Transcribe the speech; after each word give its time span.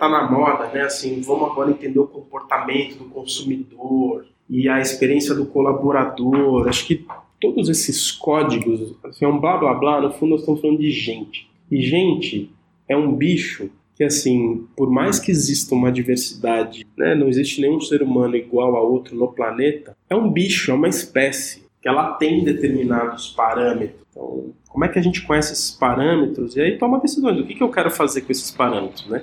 tá 0.00 0.08
na 0.08 0.30
moda, 0.30 0.68
né? 0.68 0.80
Assim, 0.80 1.20
vamos 1.20 1.50
agora 1.50 1.70
entender 1.70 1.98
o 1.98 2.06
comportamento 2.06 2.96
do 2.96 3.04
consumidor 3.04 4.24
e 4.48 4.66
a 4.68 4.80
experiência 4.80 5.34
do 5.34 5.44
colaborador. 5.44 6.66
Acho 6.66 6.86
que 6.86 7.06
todos 7.38 7.68
esses 7.68 8.10
códigos, 8.10 8.96
assim, 9.04 9.26
é 9.26 9.28
um 9.28 9.38
blá 9.38 9.58
blá 9.58 9.74
blá, 9.74 10.00
no 10.00 10.10
fundo 10.12 10.30
nós 10.30 10.40
estamos 10.40 10.60
falando 10.60 10.78
de 10.78 10.90
gente. 10.90 11.48
E 11.70 11.82
gente 11.82 12.50
é 12.88 12.96
um 12.96 13.14
bicho 13.14 13.70
que, 13.94 14.02
assim, 14.02 14.66
por 14.74 14.90
mais 14.90 15.18
que 15.18 15.30
exista 15.30 15.74
uma 15.74 15.92
diversidade, 15.92 16.86
né, 16.96 17.14
não 17.14 17.28
existe 17.28 17.60
nenhum 17.60 17.80
ser 17.80 18.02
humano 18.02 18.34
igual 18.34 18.74
a 18.74 18.80
outro 18.80 19.14
no 19.14 19.28
planeta, 19.28 19.94
é 20.08 20.16
um 20.16 20.30
bicho, 20.30 20.70
é 20.70 20.74
uma 20.74 20.88
espécie, 20.88 21.62
que 21.82 21.88
ela 21.88 22.14
tem 22.14 22.42
determinados 22.42 23.28
parâmetros. 23.28 24.00
Então, 24.10 24.54
como 24.68 24.84
é 24.84 24.88
que 24.88 24.98
a 24.98 25.02
gente 25.02 25.22
conhece 25.22 25.52
esses 25.52 25.70
parâmetros? 25.70 26.56
E 26.56 26.62
aí 26.62 26.78
toma 26.78 26.98
decisões. 26.98 27.38
O 27.38 27.44
que, 27.44 27.54
que 27.54 27.62
eu 27.62 27.70
quero 27.70 27.90
fazer 27.90 28.22
com 28.22 28.32
esses 28.32 28.50
parâmetros, 28.50 29.06
né? 29.06 29.22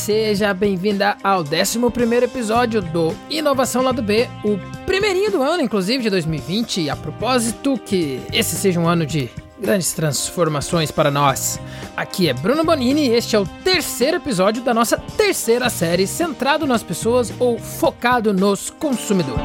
Seja 0.00 0.54
bem-vinda 0.54 1.14
ao 1.22 1.40
11 1.40 1.78
episódio 2.24 2.80
do 2.80 3.14
Inovação 3.28 3.82
Lado 3.82 4.02
B, 4.02 4.26
o 4.42 4.58
primeirinho 4.86 5.30
do 5.30 5.42
ano, 5.42 5.62
inclusive, 5.62 6.04
de 6.04 6.08
2020. 6.08 6.80
E 6.80 6.90
a 6.90 6.96
propósito, 6.96 7.76
que 7.76 8.22
esse 8.32 8.56
seja 8.56 8.80
um 8.80 8.88
ano 8.88 9.04
de 9.04 9.28
grandes 9.60 9.92
transformações 9.92 10.90
para 10.90 11.10
nós. 11.10 11.60
Aqui 11.94 12.30
é 12.30 12.32
Bruno 12.32 12.64
Bonini 12.64 13.08
e 13.08 13.12
este 13.12 13.36
é 13.36 13.38
o 13.38 13.44
terceiro 13.62 14.16
episódio 14.16 14.62
da 14.62 14.72
nossa 14.72 14.96
terceira 14.96 15.68
série 15.68 16.06
centrado 16.06 16.66
nas 16.66 16.82
pessoas 16.82 17.30
ou 17.38 17.58
focado 17.58 18.32
nos 18.32 18.70
consumidores. 18.70 19.44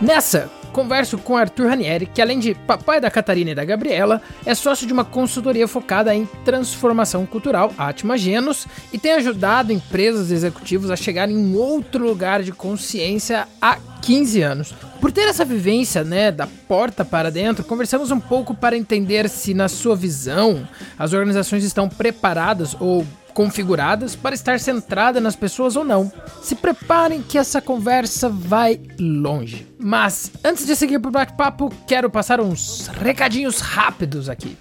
Nessa, 0.00 0.50
converso 0.74 1.16
com 1.16 1.36
Arthur 1.36 1.68
Ranieri, 1.68 2.04
que 2.04 2.20
além 2.20 2.40
de 2.40 2.52
papai 2.52 3.00
da 3.00 3.08
Catarina 3.08 3.52
e 3.52 3.54
da 3.54 3.64
Gabriela, 3.64 4.20
é 4.44 4.54
sócio 4.56 4.88
de 4.88 4.92
uma 4.92 5.04
consultoria 5.04 5.68
focada 5.68 6.12
em 6.12 6.26
transformação 6.44 7.24
cultural, 7.24 7.72
Atma 7.78 8.18
Genos, 8.18 8.66
e 8.92 8.98
tem 8.98 9.12
ajudado 9.12 9.72
empresas 9.72 10.30
e 10.30 10.34
executivos 10.34 10.90
a 10.90 10.96
chegar 10.96 11.30
em 11.30 11.36
um 11.36 11.56
outro 11.56 12.04
lugar 12.04 12.42
de 12.42 12.50
consciência 12.50 13.46
há 13.62 13.78
15 14.02 14.42
anos. 14.42 14.74
Por 15.00 15.12
ter 15.12 15.28
essa 15.28 15.44
vivência, 15.44 16.02
né, 16.02 16.32
da 16.32 16.48
porta 16.66 17.04
para 17.04 17.30
dentro, 17.30 17.64
conversamos 17.64 18.10
um 18.10 18.18
pouco 18.18 18.52
para 18.52 18.76
entender 18.76 19.28
se 19.28 19.54
na 19.54 19.68
sua 19.68 19.94
visão 19.94 20.66
as 20.98 21.12
organizações 21.12 21.62
estão 21.62 21.88
preparadas 21.88 22.76
ou 22.80 23.06
configuradas 23.34 24.14
para 24.14 24.34
estar 24.34 24.58
centrada 24.60 25.20
nas 25.20 25.36
pessoas 25.36 25.76
ou 25.76 25.84
não. 25.84 26.10
Se 26.40 26.54
preparem 26.54 27.20
que 27.20 27.36
essa 27.36 27.60
conversa 27.60 28.28
vai 28.28 28.80
longe. 28.98 29.66
Mas 29.78 30.30
antes 30.42 30.64
de 30.64 30.74
seguir 30.76 31.00
para 31.00 31.08
o 31.08 31.12
bate-papo, 31.12 31.70
quero 31.86 32.08
passar 32.08 32.40
uns 32.40 32.86
recadinhos 32.86 33.60
rápidos 33.60 34.28
aqui. 34.28 34.56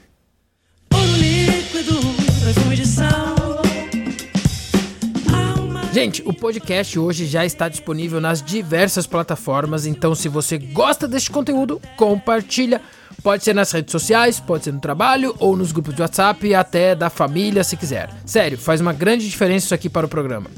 Gente, 5.94 6.24
o 6.26 6.34
podcast 6.34 6.98
hoje 6.98 7.28
já 7.28 7.46
está 7.46 7.70
disponível 7.70 8.20
nas 8.20 8.42
diversas 8.42 9.06
plataformas, 9.06 9.86
então 9.86 10.16
se 10.16 10.28
você 10.28 10.58
gosta 10.58 11.08
deste 11.08 11.30
conteúdo, 11.30 11.80
compartilha 11.96 12.82
Pode 13.24 13.42
ser 13.42 13.56
nas 13.56 13.72
redes 13.72 13.90
sociais, 13.90 14.42
pode 14.42 14.66
ser 14.66 14.74
no 14.74 14.82
trabalho 14.82 15.34
ou 15.40 15.56
nos 15.56 15.72
grupos 15.72 15.96
de 15.96 16.02
WhatsApp 16.02 16.54
até 16.54 16.94
da 16.94 17.10
família 17.10 17.64
se 17.64 17.78
quiser. 17.78 18.10
Sério, 18.26 18.58
faz 18.58 18.82
uma 18.82 18.92
grande 18.92 19.30
diferença 19.30 19.66
isso 19.66 19.74
aqui 19.74 19.90
para 19.90 20.06
o 20.06 20.10
programa. 20.10 20.52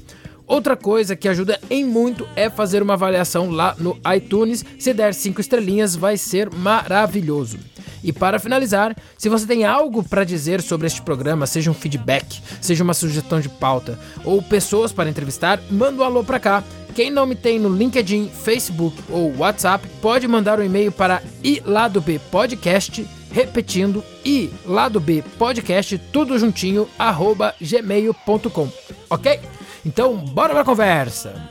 Outra 0.48 0.76
coisa 0.76 1.16
que 1.16 1.28
ajuda 1.28 1.60
em 1.70 1.86
muito 1.86 2.28
é 2.36 2.50
fazer 2.50 2.82
uma 2.82 2.94
avaliação 2.94 3.52
lá 3.52 3.76
no 3.78 4.00
iTunes. 4.16 4.66
Se 4.80 4.96
der 4.96 5.14
5 5.14 5.40
estrelinhas, 5.40 5.96
vai 5.96 6.18
ser 6.18 6.52
maravilhoso. 6.52 7.60
E 8.04 8.12
para 8.12 8.40
finalizar, 8.40 8.96
se 9.16 9.30
você 9.30 9.46
tem 9.46 9.64
algo 9.64 10.04
para 10.04 10.24
dizer 10.24 10.62
sobre 10.62 10.88
este 10.88 11.04
programa, 11.04 11.46
seja 11.46 11.70
um 11.70 11.74
feedback, 11.74 12.42
seja 12.62 12.84
uma 12.84 12.94
sugestão 12.96 13.40
de 13.40 13.50
pauta 13.50 14.00
ou 14.24 14.42
pessoas 14.42 14.92
para 14.92 15.10
entrevistar, 15.10 15.60
manda 15.70 16.02
um 16.02 16.06
alô 16.06 16.24
para 16.24 16.40
cá 16.40 16.64
quem 16.96 17.12
não 17.12 17.26
me 17.26 17.36
tem 17.36 17.60
no 17.60 17.68
LinkedIn, 17.68 18.30
Facebook 18.30 18.98
ou 19.10 19.36
WhatsApp, 19.38 19.86
pode 20.02 20.26
mandar 20.30 20.60
um 20.60 20.64
e-mail 20.64 20.94
para 20.94 21.22
iladobpodcast, 21.44 23.06
repetindo, 23.32 24.02
iladobpodcast, 24.24 25.98
tudo 26.14 26.40
juntinho, 26.40 26.88
arroba 26.98 27.54
gmail.com, 27.60 28.70
ok? 29.10 29.40
Então, 29.86 30.16
bora 30.16 30.54
pra 30.54 30.64
conversa! 30.64 31.50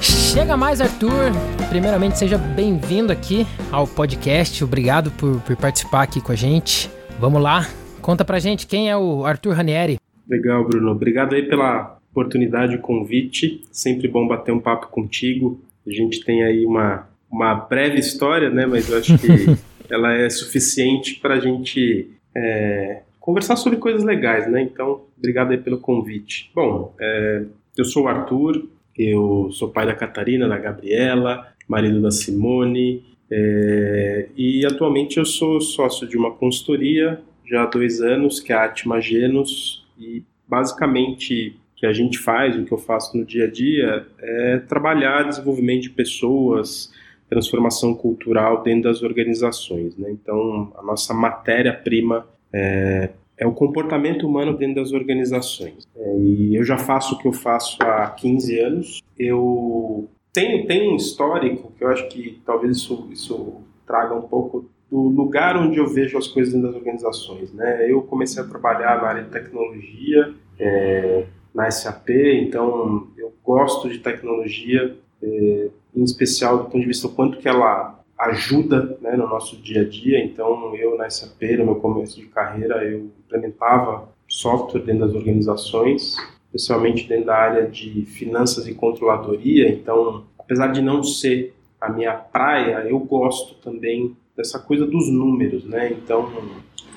Chega 0.00 0.56
mais, 0.56 0.80
Arthur. 0.80 1.32
Primeiramente, 1.76 2.18
seja 2.18 2.38
bem-vindo 2.38 3.12
aqui 3.12 3.46
ao 3.70 3.86
podcast. 3.86 4.64
Obrigado 4.64 5.10
por, 5.10 5.42
por, 5.42 5.54
participar 5.56 6.04
aqui 6.04 6.22
com 6.22 6.32
a 6.32 6.34
gente. 6.34 6.90
Vamos 7.20 7.42
lá, 7.42 7.68
conta 8.00 8.24
pra 8.24 8.38
gente 8.38 8.66
quem 8.66 8.88
é 8.88 8.96
o 8.96 9.26
Arthur 9.26 9.52
Ranieri. 9.52 10.00
Legal, 10.26 10.66
Bruno. 10.66 10.90
Obrigado 10.92 11.34
aí 11.34 11.42
pela 11.42 11.98
oportunidade, 12.10 12.76
o 12.76 12.80
convite. 12.80 13.62
Sempre 13.70 14.08
bom 14.08 14.26
bater 14.26 14.52
um 14.52 14.58
papo 14.58 14.86
contigo. 14.86 15.60
A 15.86 15.90
gente 15.90 16.24
tem 16.24 16.44
aí 16.44 16.64
uma, 16.64 17.06
uma 17.30 17.54
breve 17.54 17.98
história, 17.98 18.48
né? 18.48 18.64
Mas 18.64 18.88
eu 18.88 18.96
acho 18.96 19.18
que 19.18 19.58
ela 19.92 20.14
é 20.14 20.30
suficiente 20.30 21.20
para 21.20 21.34
a 21.34 21.40
gente 21.40 22.10
é, 22.34 23.02
conversar 23.20 23.54
sobre 23.56 23.78
coisas 23.78 24.02
legais, 24.02 24.50
né? 24.50 24.62
Então, 24.62 25.02
obrigado 25.18 25.50
aí 25.50 25.58
pelo 25.58 25.76
convite. 25.76 26.50
Bom, 26.54 26.94
é, 26.98 27.42
eu 27.76 27.84
sou 27.84 28.04
o 28.04 28.08
Arthur, 28.08 28.66
eu 28.96 29.50
sou 29.52 29.68
pai 29.68 29.84
da 29.84 29.94
Catarina, 29.94 30.48
da 30.48 30.56
Gabriela, 30.56 31.54
marido 31.68 32.00
da 32.00 32.10
Simone, 32.10 33.02
é, 33.30 34.28
e 34.36 34.64
atualmente 34.64 35.18
eu 35.18 35.24
sou 35.24 35.60
sócio 35.60 36.06
de 36.06 36.16
uma 36.16 36.30
consultoria 36.30 37.20
já 37.44 37.62
há 37.62 37.66
dois 37.66 38.00
anos, 38.00 38.40
que 38.40 38.52
é 38.52 38.56
a 38.56 38.64
Atma 38.64 39.00
Genos, 39.00 39.84
e 39.98 40.22
basicamente 40.48 41.56
o 41.72 41.76
que 41.76 41.86
a 41.86 41.92
gente 41.92 42.18
faz, 42.18 42.56
o 42.56 42.64
que 42.64 42.72
eu 42.72 42.78
faço 42.78 43.16
no 43.16 43.24
dia 43.24 43.44
a 43.44 43.50
dia, 43.50 44.06
é 44.18 44.58
trabalhar 44.58 45.24
desenvolvimento 45.24 45.82
de 45.82 45.90
pessoas, 45.90 46.92
transformação 47.28 47.94
cultural 47.94 48.62
dentro 48.62 48.84
das 48.84 49.02
organizações. 49.02 49.96
Né? 49.96 50.10
Então, 50.10 50.72
a 50.76 50.82
nossa 50.82 51.12
matéria-prima 51.12 52.26
é, 52.52 53.10
é 53.36 53.46
o 53.46 53.52
comportamento 53.52 54.26
humano 54.26 54.56
dentro 54.56 54.76
das 54.76 54.92
organizações. 54.92 55.86
É, 55.96 56.18
e 56.18 56.56
eu 56.56 56.64
já 56.64 56.78
faço 56.78 57.14
o 57.14 57.18
que 57.18 57.28
eu 57.28 57.32
faço 57.32 57.76
há 57.82 58.10
15 58.10 58.58
anos. 58.60 59.02
Eu 59.18 60.08
tenho, 60.36 60.66
tenho 60.66 60.92
um 60.92 60.96
histórico 60.96 61.72
que 61.72 61.82
eu 61.82 61.88
acho 61.88 62.06
que 62.08 62.42
talvez 62.44 62.76
isso, 62.76 63.08
isso 63.10 63.54
traga 63.86 64.14
um 64.14 64.20
pouco 64.20 64.68
do 64.90 65.08
lugar 65.08 65.56
onde 65.56 65.78
eu 65.78 65.88
vejo 65.88 66.18
as 66.18 66.28
coisas 66.28 66.60
das 66.60 66.74
organizações. 66.74 67.54
Né? 67.54 67.90
Eu 67.90 68.02
comecei 68.02 68.42
a 68.42 68.46
trabalhar 68.46 69.00
na 69.00 69.08
área 69.08 69.22
de 69.22 69.30
tecnologia, 69.30 70.34
é, 70.58 71.24
na 71.54 71.70
SAP, 71.70 72.10
então 72.10 73.08
eu 73.16 73.32
gosto 73.42 73.88
de 73.88 73.98
tecnologia, 73.98 74.94
é, 75.22 75.70
em 75.94 76.04
especial 76.04 76.58
do 76.58 76.64
ponto 76.64 76.80
de 76.80 76.86
vista 76.86 77.08
do 77.08 77.14
quanto 77.14 77.38
que 77.38 77.48
ela 77.48 77.98
ajuda 78.18 78.98
né, 79.00 79.16
no 79.16 79.26
nosso 79.26 79.56
dia 79.56 79.80
a 79.80 79.88
dia. 79.88 80.22
Então, 80.22 80.74
eu 80.76 80.98
na 80.98 81.08
SAP, 81.08 81.40
no 81.56 81.64
meu 81.64 81.76
começo 81.76 82.20
de 82.20 82.26
carreira, 82.26 82.84
eu 82.84 83.10
implementava 83.24 84.10
software 84.28 84.82
dentro 84.82 85.06
das 85.06 85.14
organizações, 85.14 86.16
especialmente 86.56 87.06
dentro 87.06 87.26
da 87.26 87.36
área 87.36 87.68
de 87.68 88.04
finanças 88.06 88.66
e 88.66 88.74
controladoria. 88.74 89.68
Então, 89.68 90.24
apesar 90.38 90.68
de 90.68 90.80
não 90.80 91.02
ser 91.02 91.54
a 91.80 91.90
minha 91.90 92.14
praia, 92.14 92.86
eu 92.88 92.98
gosto 92.98 93.54
também 93.56 94.16
dessa 94.36 94.58
coisa 94.58 94.86
dos 94.86 95.08
números, 95.08 95.64
né? 95.64 95.92
Então, 95.92 96.30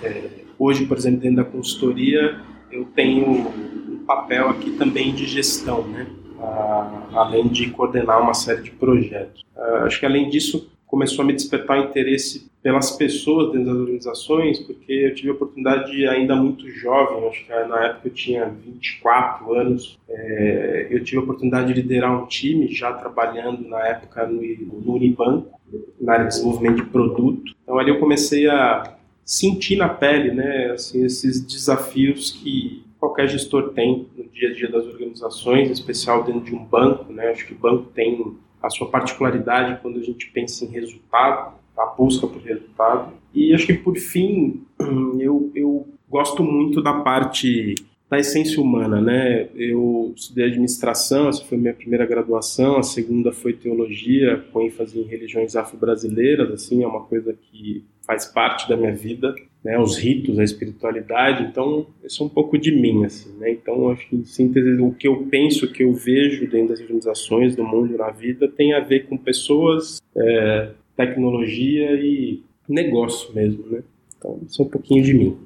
é, 0.01 0.29
hoje, 0.57 0.85
por 0.85 0.97
exemplo, 0.97 1.19
dentro 1.19 1.37
da 1.37 1.43
consultoria, 1.43 2.39
eu 2.71 2.85
tenho 2.95 3.29
um 3.29 4.03
papel 4.05 4.49
aqui 4.49 4.71
também 4.71 5.13
de 5.13 5.25
gestão, 5.25 5.83
né? 5.87 6.07
Ah, 6.41 7.07
além 7.13 7.47
de 7.47 7.69
coordenar 7.69 8.21
uma 8.21 8.33
série 8.33 8.61
de 8.61 8.71
projetos. 8.71 9.43
Ah, 9.55 9.83
acho 9.85 9.99
que 9.99 10.05
além 10.05 10.29
disso, 10.29 10.69
começou 10.87 11.23
a 11.23 11.25
me 11.25 11.33
despertar 11.33 11.77
interesse 11.77 12.48
pelas 12.61 12.91
pessoas 12.91 13.51
dentro 13.51 13.67
das 13.67 13.77
organizações, 13.77 14.59
porque 14.59 14.91
eu 14.91 15.15
tive 15.15 15.29
a 15.29 15.33
oportunidade 15.33 15.91
de, 15.91 16.07
ainda 16.07 16.35
muito 16.35 16.69
jovem, 16.69 17.27
acho 17.29 17.45
que 17.45 17.51
na 17.51 17.85
época 17.85 18.07
eu 18.07 18.13
tinha 18.13 18.45
24 18.45 19.53
anos, 19.53 19.97
é, 20.09 20.87
eu 20.89 21.03
tive 21.03 21.17
a 21.17 21.23
oportunidade 21.23 21.73
de 21.73 21.81
liderar 21.81 22.21
um 22.21 22.25
time, 22.25 22.67
já 22.67 22.91
trabalhando 22.91 23.67
na 23.67 23.79
época 23.87 24.27
no, 24.27 24.41
no 24.41 24.93
Unibanco, 24.93 25.57
na 25.99 26.13
área 26.13 26.25
de 26.25 26.31
desenvolvimento 26.31 26.83
de 26.83 26.89
produto. 26.89 27.55
Então 27.63 27.77
ali 27.77 27.91
eu 27.91 27.99
comecei 27.99 28.49
a 28.49 28.95
sentir 29.23 29.75
na 29.75 29.87
pele 29.87 30.31
né, 30.31 30.71
assim, 30.71 31.05
esses 31.05 31.39
desafios 31.39 32.31
que 32.31 32.83
qualquer 32.99 33.29
gestor 33.29 33.69
tem 33.69 34.07
no 34.17 34.25
dia 34.25 34.49
a 34.49 34.53
dia 34.53 34.69
das 34.69 34.85
organizações, 34.85 35.69
em 35.69 35.71
especial 35.71 36.23
dentro 36.23 36.41
de 36.41 36.55
um 36.55 36.65
banco. 36.65 37.13
Né? 37.13 37.29
Acho 37.29 37.45
que 37.45 37.53
o 37.53 37.57
banco 37.57 37.91
tem 37.93 38.35
a 38.61 38.69
sua 38.69 38.89
particularidade 38.89 39.79
quando 39.81 39.99
a 39.99 40.03
gente 40.03 40.29
pensa 40.31 40.65
em 40.65 40.69
resultado, 40.69 41.58
a 41.79 41.85
busca 41.85 42.27
por 42.27 42.41
resultado. 42.41 43.13
E 43.33 43.53
acho 43.53 43.65
que 43.65 43.73
por 43.73 43.97
fim, 43.97 44.63
eu, 45.19 45.51
eu 45.55 45.87
gosto 46.09 46.43
muito 46.43 46.81
da 46.81 46.93
parte 46.93 47.75
da 48.09 48.17
essência 48.17 48.59
humana, 48.59 48.99
né? 48.99 49.49
Eu 49.55 50.11
estudei 50.15 50.45
administração, 50.45 51.29
essa 51.29 51.45
foi 51.45 51.57
minha 51.57 51.73
primeira 51.73 52.07
graduação, 52.07 52.77
a 52.77 52.83
segunda 52.83 53.31
foi 53.31 53.53
teologia, 53.53 54.43
com 54.51 54.63
ênfase 54.63 54.99
em 54.99 55.03
religiões 55.03 55.55
afro-brasileiras, 55.55 56.51
assim, 56.51 56.83
é 56.83 56.87
uma 56.87 57.01
coisa 57.01 57.33
que 57.33 57.85
faz 58.01 58.25
parte 58.25 58.67
da 58.67 58.75
minha 58.75 58.95
vida, 58.95 59.35
né? 59.63 59.77
Os 59.77 59.95
ritos, 59.95 60.39
a 60.39 60.43
espiritualidade, 60.43 61.43
então 61.43 61.85
isso 62.03 62.23
é 62.23 62.25
um 62.25 62.29
pouco 62.29 62.57
de 62.57 62.71
mim, 62.71 63.05
assim, 63.05 63.31
né? 63.37 63.51
Então 63.51 63.89
acho 63.89 64.09
que 64.09 64.15
em 64.15 64.25
síntese 64.25 64.81
o 64.81 64.91
que 64.91 65.07
eu 65.07 65.27
penso, 65.29 65.65
o 65.65 65.71
que 65.71 65.83
eu 65.83 65.93
vejo 65.93 66.49
dentro 66.49 66.69
das 66.69 66.81
organizações, 66.81 67.55
do 67.55 67.63
mundo, 67.63 67.95
na 67.95 68.09
vida, 68.09 68.47
tem 68.47 68.73
a 68.73 68.79
ver 68.79 69.05
com 69.07 69.15
pessoas, 69.15 70.01
é, 70.17 70.71
tecnologia 70.99 71.93
e 71.93 72.43
negócio 72.67 73.33
mesmo, 73.33 73.65
né? 73.69 73.81
Então 74.17 74.37
isso 74.45 74.61
é 74.61 74.65
um 74.65 74.69
pouquinho 74.69 75.03
de 75.03 75.13
mim. 75.13 75.37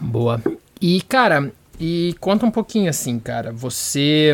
Boa. 0.00 0.40
E 0.80 1.02
cara, 1.02 1.52
e 1.78 2.14
conta 2.18 2.46
um 2.46 2.50
pouquinho 2.50 2.88
assim, 2.88 3.18
cara. 3.18 3.52
Você. 3.52 4.32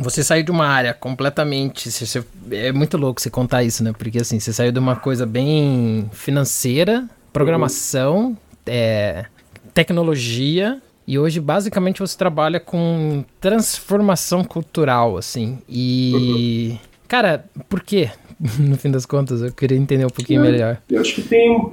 Você 0.00 0.22
saiu 0.22 0.44
de 0.44 0.50
uma 0.50 0.66
área 0.66 0.92
completamente. 0.92 1.90
Você, 1.90 2.22
é 2.50 2.70
muito 2.70 2.96
louco 2.96 3.20
você 3.20 3.30
contar 3.30 3.64
isso, 3.64 3.82
né? 3.82 3.92
Porque 3.96 4.18
assim, 4.18 4.38
você 4.38 4.52
saiu 4.52 4.70
de 4.70 4.78
uma 4.78 4.94
coisa 4.94 5.26
bem 5.26 6.08
financeira, 6.12 7.08
programação, 7.32 8.26
uhum. 8.26 8.36
é, 8.66 9.24
tecnologia. 9.74 10.80
E 11.06 11.18
hoje, 11.18 11.40
basicamente, 11.40 12.00
você 12.00 12.16
trabalha 12.16 12.60
com 12.60 13.24
transformação 13.40 14.44
cultural, 14.44 15.16
assim. 15.16 15.58
E. 15.68 16.72
Uhum. 16.72 16.78
Cara, 17.08 17.46
por 17.70 17.80
quê? 17.80 18.10
No 18.58 18.76
fim 18.76 18.90
das 18.90 19.06
contas, 19.06 19.42
eu 19.42 19.52
queria 19.52 19.76
entender 19.76 20.04
um 20.04 20.10
pouquinho 20.10 20.44
eu, 20.44 20.50
melhor. 20.50 20.82
Eu 20.90 21.00
acho 21.00 21.14
que 21.14 21.22
tem, 21.22 21.72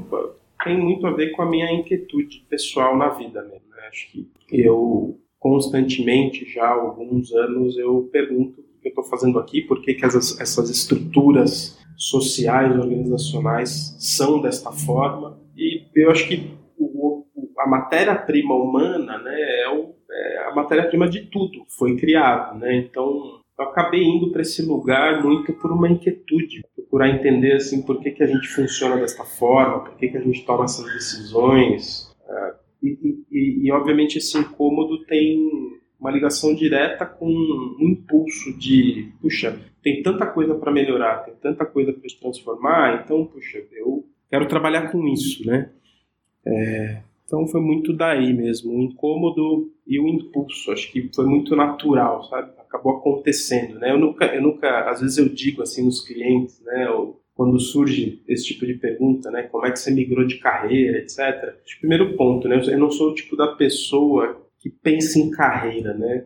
tem 0.64 0.78
muito 0.78 1.06
a 1.06 1.12
ver 1.12 1.32
com 1.32 1.42
a 1.42 1.50
minha 1.50 1.72
inquietude 1.72 2.46
pessoal 2.50 2.98
na 2.98 3.10
vida 3.10 3.42
mesmo. 3.44 3.70
Né? 3.70 3.88
Acho 3.90 4.12
que 4.12 4.28
eu 4.52 5.20
constantemente, 5.40 6.44
já 6.52 6.66
há 6.66 6.74
alguns 6.74 7.32
anos, 7.32 7.78
eu 7.78 8.10
pergunto 8.12 8.62
o 8.62 8.82
que 8.82 8.88
eu 8.88 8.90
estou 8.90 9.04
fazendo 9.04 9.38
aqui, 9.38 9.62
por 9.62 9.80
que, 9.80 9.94
que 9.94 10.04
essas, 10.04 10.40
essas 10.40 10.72
estruturas 10.72 11.80
sociais, 11.96 12.76
organizacionais 12.76 13.96
são 14.00 14.42
desta 14.42 14.72
forma. 14.72 15.40
E 15.56 15.84
eu 15.96 16.10
acho 16.10 16.28
que 16.28 16.52
o, 16.78 17.26
a 17.60 17.68
matéria-prima 17.68 18.56
humana 18.56 19.20
né, 19.20 19.36
é, 19.38 19.70
o, 19.70 19.94
é 20.10 20.48
a 20.50 20.56
matéria-prima 20.56 21.08
de 21.08 21.28
tudo 21.28 21.64
foi 21.70 21.96
criado. 21.96 22.58
Né? 22.58 22.78
Então, 22.78 23.40
eu 23.58 23.66
acabei 23.66 24.04
indo 24.04 24.32
para 24.32 24.42
esse 24.42 24.62
lugar 24.62 25.24
muito 25.24 25.54
por 25.54 25.72
uma 25.72 25.90
inquietude, 25.90 26.64
procurar 26.76 27.10
entender 27.10 27.54
assim 27.54 27.82
por 27.82 28.00
que, 28.02 28.12
que 28.12 28.24
a 28.24 28.28
gente 28.28 28.48
funciona 28.48 28.98
desta 28.98 29.24
forma, 29.24 29.80
por 29.80 29.96
que, 29.96 30.10
que 30.10 30.18
a 30.18 30.22
gente 30.22 30.46
toma 30.46 30.66
essas 30.66 30.86
decisões, 30.94 32.14
uh, 32.28 32.56
e, 32.84 33.24
e, 33.32 33.68
e, 33.68 33.72
obviamente 33.72 34.18
esse 34.18 34.38
incômodo 34.38 35.04
tem 35.06 35.50
uma 36.00 36.12
ligação 36.12 36.54
direta 36.54 37.06
com 37.06 37.28
um 37.28 37.90
impulso 37.90 38.56
de, 38.58 39.12
puxa, 39.22 39.58
tem 39.82 40.04
tanta 40.04 40.28
coisa 40.28 40.54
para 40.54 40.72
melhorar, 40.72 41.24
tem 41.24 41.34
tanta 41.36 41.66
coisa 41.66 41.94
para 41.94 42.10
se 42.10 42.20
transformar, 42.20 43.04
então, 43.04 43.26
puxa, 43.26 43.64
eu 43.72 44.06
quero 44.30 44.48
trabalhar 44.48 44.92
com 44.92 45.08
isso, 45.08 45.48
né? 45.48 45.72
É, 46.46 47.02
então 47.26 47.48
foi 47.48 47.60
muito 47.60 47.92
daí 47.92 48.32
mesmo, 48.34 48.72
o 48.72 48.82
incômodo 48.82 49.72
e 49.86 50.00
o 50.00 50.08
impulso, 50.08 50.72
acho 50.72 50.92
que 50.92 51.10
foi 51.14 51.26
muito 51.26 51.56
natural, 51.56 52.24
sabe? 52.26 52.52
Acabou 52.60 52.98
acontecendo, 52.98 53.80
né? 53.80 53.92
Eu 53.92 53.98
nunca, 53.98 54.26
eu 54.26 54.42
nunca, 54.42 54.90
às 54.90 55.02
vezes 55.02 55.18
eu 55.18 55.28
digo 55.28 55.64
assim 55.64 55.84
nos 55.84 56.02
clientes, 56.02 56.62
né? 56.64 56.86
Eu, 56.88 57.20
quando 57.34 57.60
surge 57.60 58.22
esse 58.28 58.46
tipo 58.46 58.66
de 58.66 58.76
pergunta, 58.76 59.32
né? 59.32 59.44
Como 59.44 59.66
é 59.66 59.72
que 59.72 59.80
você 59.80 59.92
migrou 59.92 60.26
de 60.26 60.38
carreira, 60.38 61.00
etc. 61.00 61.56
Primeiro 61.80 62.16
ponto, 62.16 62.48
né? 62.48 62.62
Eu 62.68 62.80
não 62.80 62.92
sou 62.92 63.12
o 63.12 63.16
tipo 63.16 63.36
da 63.36 63.48
pessoa 63.48 64.42
que 64.60 64.70
pensa 64.70 65.20
em 65.20 65.32
carreira, 65.32 65.94
né? 65.94 66.26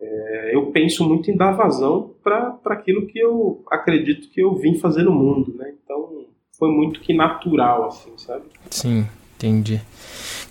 É, 0.00 0.54
eu 0.54 0.66
penso 0.66 1.06
muito 1.06 1.30
em 1.30 1.36
dar 1.36 1.52
vazão 1.52 2.14
para 2.22 2.58
aquilo 2.66 3.06
que 3.06 3.18
eu 3.18 3.62
acredito 3.70 4.30
que 4.30 4.40
eu 4.40 4.54
vim 4.54 4.78
fazer 4.78 5.02
no 5.02 5.12
mundo, 5.12 5.54
né? 5.54 5.74
Então 5.82 6.26
foi 6.58 6.70
muito 6.70 7.00
que 7.00 7.12
natural, 7.12 7.86
assim, 7.86 8.12
sabe? 8.16 8.44
Sim, 8.70 9.06
entendi. 9.46 9.80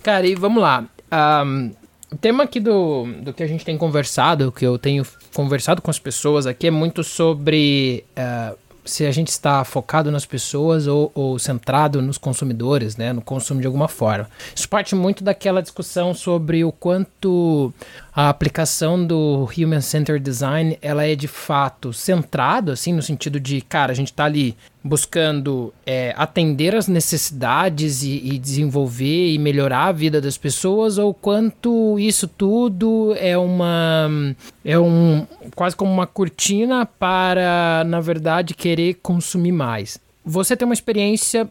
Cara, 0.01 0.25
e 0.25 0.35
vamos 0.35 0.61
lá. 0.61 0.85
Um, 1.45 1.71
o 2.11 2.17
tema 2.17 2.43
aqui 2.43 2.59
do, 2.59 3.05
do 3.21 3.33
que 3.33 3.43
a 3.43 3.47
gente 3.47 3.63
tem 3.63 3.77
conversado, 3.77 4.51
que 4.51 4.65
eu 4.65 4.77
tenho 4.79 5.05
conversado 5.33 5.81
com 5.81 5.91
as 5.91 5.99
pessoas 5.99 6.47
aqui, 6.47 6.67
é 6.67 6.71
muito 6.71 7.03
sobre 7.03 8.03
uh, 8.17 8.57
se 8.83 9.05
a 9.05 9.11
gente 9.11 9.27
está 9.27 9.63
focado 9.63 10.11
nas 10.11 10.25
pessoas 10.25 10.87
ou, 10.87 11.11
ou, 11.13 11.37
centrado 11.37 12.01
nos 12.01 12.17
consumidores, 12.17 12.97
né, 12.97 13.13
no 13.13 13.21
consumo 13.21 13.61
de 13.61 13.67
alguma 13.67 13.87
forma. 13.87 14.27
Isso 14.55 14.67
parte 14.67 14.95
muito 14.95 15.23
daquela 15.23 15.61
discussão 15.61 16.13
sobre 16.13 16.63
o 16.63 16.71
quanto 16.71 17.71
a 18.13 18.29
aplicação 18.29 19.05
do 19.05 19.47
Human 19.57 19.81
Centered 19.81 20.23
Design 20.23 20.77
ela 20.81 21.05
é 21.05 21.15
de 21.15 21.27
fato 21.27 21.93
centrado, 21.93 22.71
assim, 22.71 22.93
no 22.93 23.01
sentido 23.01 23.39
de, 23.39 23.61
cara, 23.61 23.91
a 23.91 23.95
gente 23.95 24.11
está 24.11 24.25
ali 24.25 24.57
buscando 24.83 25.73
é, 25.85 26.13
atender 26.17 26.75
as 26.75 26.87
necessidades 26.87 28.01
e, 28.01 28.33
e, 28.33 28.39
desenvolver 28.39 29.31
e 29.31 29.37
melhorar 29.37 29.85
a 29.85 29.91
vida 29.91 30.21
das 30.21 30.37
pessoas, 30.37 30.97
ou 30.97 31.13
quanto 31.13 31.99
isso 31.99 32.27
tudo 32.27 33.13
é 33.17 33.37
uma 33.37 34.09
é 34.63 34.79
um 34.79 35.27
quase 35.53 35.75
como 35.75 35.91
uma 35.91 36.07
cortina 36.07 36.85
para, 36.85 37.83
na 37.85 37.99
verdade, 37.99 38.53
querer 38.53 38.95
consumir 38.95 39.51
mais. 39.51 39.99
Você 40.25 40.55
tem 40.55 40.65
uma 40.65 40.73
experiência 40.73 41.49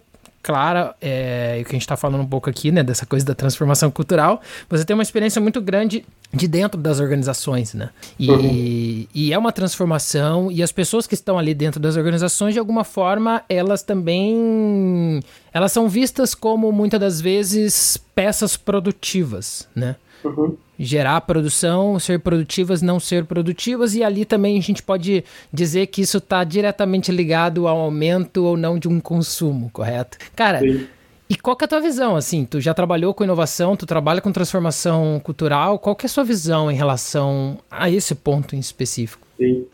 clara, 0.49 0.95
é, 0.99 1.59
o 1.61 1.65
que 1.67 1.73
a 1.73 1.75
gente 1.75 1.83
está 1.83 1.95
falando 1.95 2.23
um 2.23 2.27
pouco 2.27 2.49
aqui, 2.49 2.73
né, 2.73 2.83
dessa 2.83 3.05
coisa 3.05 3.23
da 3.23 3.35
transformação 3.35 3.91
cultural, 3.91 4.41
você 4.67 4.83
tem 4.83 4.95
uma 4.95 5.03
experiência 5.03 5.43
muito 5.43 5.61
grande 5.61 6.06
de 6.33 6.49
dentro 6.49 6.81
das 6.81 7.00
organizações, 7.00 7.75
né? 7.75 7.91
E, 8.19 8.31
uhum. 8.31 9.06
e 9.15 9.31
é 9.31 9.37
uma 9.37 9.53
transformação, 9.53 10.50
e 10.50 10.62
as 10.62 10.73
pessoas 10.73 11.06
que 11.06 11.12
estão 11.12 11.39
ali 11.39 11.53
dentro 11.53 11.79
das 11.79 11.99
organizações, 11.99 12.55
de 12.55 12.59
alguma 12.59 12.83
forma, 12.83 13.43
elas 13.47 13.83
também, 13.83 15.21
elas 15.53 15.71
são 15.71 15.87
vistas 15.87 16.35
como, 16.35 16.73
muitas 16.73 16.99
das 16.99 17.21
vezes, 17.21 17.99
peças 18.15 18.56
produtivas, 18.56 19.69
né? 19.77 19.97
Uhum. 20.25 20.56
Gerar 20.78 21.20
produção, 21.22 21.98
ser 21.98 22.20
produtivas, 22.20 22.82
não 22.82 23.00
ser 23.00 23.25
produtivas, 23.25 23.94
e 23.94 24.02
ali 24.04 24.25
também 24.25 24.58
a 24.58 24.62
gente 24.62 24.82
pode 24.82 25.25
dizer 25.52 25.88
que 25.88 26.02
isso 26.02 26.19
está 26.19 26.44
diretamente 26.44 27.10
ligado 27.10 27.66
ao 27.66 27.78
aumento 27.78 28.44
ou 28.44 28.56
não 28.56 28.78
de 28.78 28.88
um 28.88 29.00
consumo, 29.00 29.70
correto? 29.70 30.19
Cara, 30.36 30.60
Sim. 30.60 30.86
e 31.28 31.36
qual 31.36 31.56
que 31.56 31.64
é 31.64 31.66
a 31.66 31.68
tua 31.68 31.80
visão? 31.80 32.14
Assim, 32.14 32.44
tu 32.44 32.61
já 32.61 32.73
trabalhou 32.73 33.12
com 33.12 33.25
inovação, 33.25 33.76
tu 33.76 33.87
trabalha 33.87 34.20
com 34.20 34.30
transformação 34.30 35.20
cultural, 35.25 35.78
qual 35.78 35.97
que 35.97 36.06
é 36.06 36.08
a 36.08 36.11
sua 36.11 36.25
visão 36.25 36.70
em 36.70 36.76
relação 36.76 37.58
a 37.70 37.90
esse 37.90 38.14
ponto 38.14 38.54
em 38.54 38.61
específico? 38.61 39.26
Sim, 39.37 39.66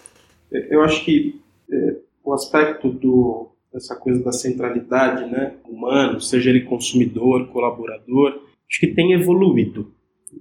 eu 0.50 0.82
acho 0.82 1.04
que 1.04 1.40
é, 1.70 1.96
o 2.24 2.32
aspecto 2.32 2.90
do, 2.90 3.50
dessa 3.72 3.96
coisa 3.96 4.22
da 4.22 4.32
centralidade, 4.32 5.30
né, 5.30 5.54
humano, 5.68 6.20
seja 6.20 6.50
ele 6.50 6.60
consumidor, 6.60 7.48
colaborador, 7.48 8.40
acho 8.70 8.80
que 8.80 8.94
tem 8.94 9.12
evoluído. 9.12 9.92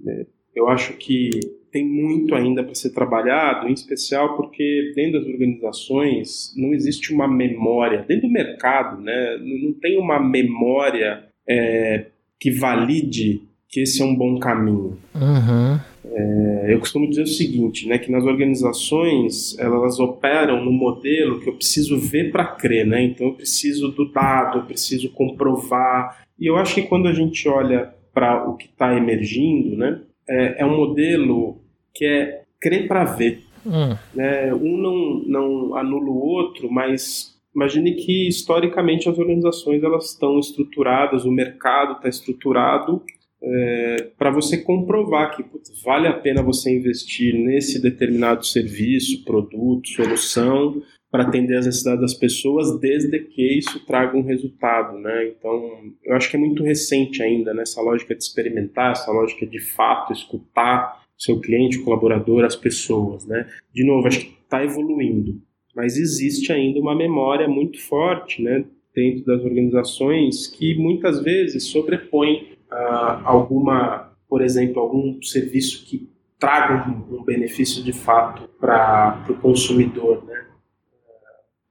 Né? 0.02 0.26
Eu 0.54 0.68
acho 0.68 0.94
que 0.94 1.30
tem 1.72 1.84
muito 1.84 2.34
ainda 2.34 2.62
para 2.62 2.74
ser 2.74 2.90
trabalhado, 2.90 3.68
em 3.68 3.72
especial 3.72 4.36
porque 4.36 4.92
dentro 4.94 5.18
das 5.18 5.28
organizações 5.28 6.54
não 6.56 6.72
existe 6.72 7.12
uma 7.12 7.26
memória, 7.26 8.04
dentro 8.06 8.28
do 8.28 8.32
mercado, 8.32 9.02
né, 9.02 9.36
não 9.42 9.72
tem 9.72 9.98
uma 9.98 10.20
memória 10.20 11.24
é, 11.48 12.06
que 12.38 12.52
valide 12.52 13.42
que 13.68 13.80
esse 13.80 14.00
é 14.00 14.04
um 14.04 14.14
bom 14.14 14.38
caminho. 14.38 14.96
Uhum. 15.16 15.80
É, 16.04 16.74
eu 16.74 16.78
costumo 16.78 17.08
dizer 17.08 17.22
o 17.22 17.26
seguinte, 17.26 17.88
né, 17.88 17.98
que 17.98 18.12
nas 18.12 18.24
organizações 18.24 19.58
elas 19.58 19.98
operam 19.98 20.64
no 20.64 20.70
modelo 20.70 21.40
que 21.40 21.48
eu 21.48 21.54
preciso 21.54 21.98
ver 21.98 22.30
para 22.30 22.44
crer, 22.44 22.86
né? 22.86 23.02
Então 23.02 23.26
eu 23.26 23.32
preciso 23.32 23.88
do 23.88 24.12
dado, 24.12 24.58
eu 24.58 24.64
preciso 24.64 25.10
comprovar. 25.10 26.24
E 26.38 26.46
eu 26.46 26.56
acho 26.56 26.74
que 26.76 26.82
quando 26.82 27.08
a 27.08 27.12
gente 27.12 27.48
olha 27.48 27.92
para 28.12 28.48
o 28.48 28.56
que 28.56 28.66
está 28.66 28.96
emergindo, 28.96 29.76
né? 29.76 30.00
É, 30.28 30.62
é, 30.62 30.66
um 30.66 30.76
modelo 30.76 31.60
que 31.94 32.04
é 32.04 32.42
crer 32.60 32.88
para 32.88 33.04
ver. 33.04 33.42
Hum. 33.66 33.96
Né? 34.14 34.52
Um 34.54 34.76
não, 34.76 35.22
não 35.26 35.76
anula 35.76 36.10
o 36.10 36.18
outro, 36.18 36.70
mas 36.70 37.34
imagine 37.54 37.94
que 37.94 38.28
historicamente 38.28 39.08
as 39.08 39.18
organizações 39.18 39.82
elas 39.82 40.10
estão 40.10 40.38
estruturadas, 40.38 41.24
o 41.24 41.30
mercado 41.30 41.92
está 41.92 42.08
estruturado 42.08 43.02
é, 43.46 44.08
para 44.18 44.30
você 44.30 44.56
comprovar 44.56 45.36
que 45.36 45.42
putz, 45.42 45.70
vale 45.82 46.08
a 46.08 46.14
pena 46.14 46.42
você 46.42 46.74
investir 46.74 47.34
nesse 47.34 47.80
determinado 47.80 48.44
serviço, 48.46 49.22
produto, 49.24 49.88
solução, 49.88 50.82
para 51.14 51.22
atender 51.22 51.56
as 51.56 51.66
necessidades 51.66 52.00
das 52.00 52.14
pessoas, 52.14 52.76
desde 52.80 53.20
que 53.20 53.56
isso 53.56 53.78
traga 53.86 54.18
um 54.18 54.22
resultado, 54.22 54.98
né? 54.98 55.28
Então, 55.28 55.92
eu 56.02 56.16
acho 56.16 56.28
que 56.28 56.36
é 56.36 56.40
muito 56.40 56.64
recente 56.64 57.22
ainda, 57.22 57.54
nessa 57.54 57.80
né? 57.80 57.88
lógica 57.88 58.16
de 58.16 58.24
experimentar, 58.24 58.90
essa 58.90 59.12
lógica 59.12 59.46
de 59.46 59.60
fato 59.60 60.12
escutar 60.12 61.04
seu 61.16 61.38
cliente, 61.38 61.78
o 61.78 61.84
colaborador, 61.84 62.44
as 62.44 62.56
pessoas, 62.56 63.24
né? 63.28 63.46
De 63.72 63.86
novo, 63.86 64.08
acho 64.08 64.22
que 64.22 64.36
está 64.42 64.64
evoluindo. 64.64 65.40
mas 65.72 65.96
existe 65.96 66.52
ainda 66.52 66.80
uma 66.80 66.96
memória 66.96 67.46
muito 67.46 67.80
forte, 67.80 68.42
né, 68.42 68.64
dentro 68.92 69.24
das 69.24 69.40
organizações 69.44 70.48
que 70.48 70.74
muitas 70.74 71.22
vezes 71.22 71.62
sobrepõe 71.62 72.56
ah, 72.68 73.22
alguma, 73.24 74.12
por 74.28 74.42
exemplo, 74.42 74.82
algum 74.82 75.22
serviço 75.22 75.86
que 75.86 76.08
traga 76.40 76.90
um, 76.90 77.20
um 77.20 77.22
benefício 77.22 77.84
de 77.84 77.92
fato 77.92 78.48
para 78.58 79.24
o 79.28 79.34
consumidor, 79.34 80.24
né? 80.26 80.53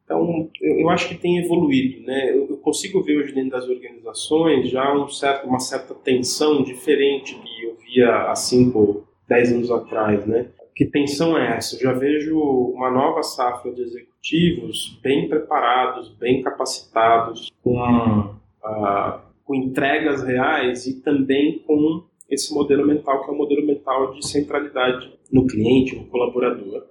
Então, 0.03 0.49
eu, 0.61 0.79
eu, 0.79 0.89
acho 0.89 1.07
que 1.07 1.15
tem 1.15 1.39
evoluído, 1.39 2.05
né? 2.05 2.31
Eu, 2.31 2.47
eu, 2.49 2.57
consigo 2.57 3.01
ver 3.01 3.17
hoje 3.17 3.33
dentro 3.33 3.51
das 3.51 3.67
organizações 3.67 4.69
já 4.69 4.93
um 4.93 5.07
certo, 5.07 5.47
uma 5.47 5.59
certa 5.59 5.93
tensão 5.95 6.61
diferente 6.61 7.35
que 7.35 7.63
eu 7.63 7.77
via 7.77 8.29
há 8.29 8.35
5, 8.35 9.07
10 9.27 9.53
anos 9.53 9.71
atrás, 9.71 10.25
né? 10.25 10.47
Que 10.75 10.85
tensão 10.85 11.37
é 11.37 11.55
essa? 11.55 11.75
Eu 11.75 11.81
já 11.81 11.93
vejo 11.93 12.37
uma 12.37 12.89
nova 12.89 13.21
safra 13.21 13.71
de 13.71 13.81
executivos 13.81 14.99
bem 15.01 15.29
preparados, 15.29 16.09
bem 16.15 16.41
capacitados, 16.41 17.51
com, 17.63 17.77
uh, 17.79 19.19
com 19.45 19.55
entregas 19.55 20.23
reais 20.23 20.87
e 20.87 21.01
também 21.01 21.59
com 21.59 22.03
esse 22.29 22.53
modelo 22.53 22.85
mental 22.85 23.23
que 23.23 23.29
é 23.29 23.33
o 23.33 23.37
modelo 23.37 23.65
mental 23.65 24.13
de 24.13 24.27
centralidade 24.27 25.13
no 25.31 25.45
cliente, 25.45 25.95
no 25.95 26.05
colaborador. 26.05 26.85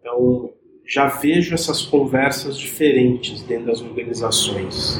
Então, 0.00 0.52
já 0.88 1.06
vejo 1.06 1.54
essas 1.54 1.82
conversas 1.82 2.56
diferentes 2.56 3.42
dentro 3.42 3.66
das 3.66 3.82
organizações. 3.82 4.98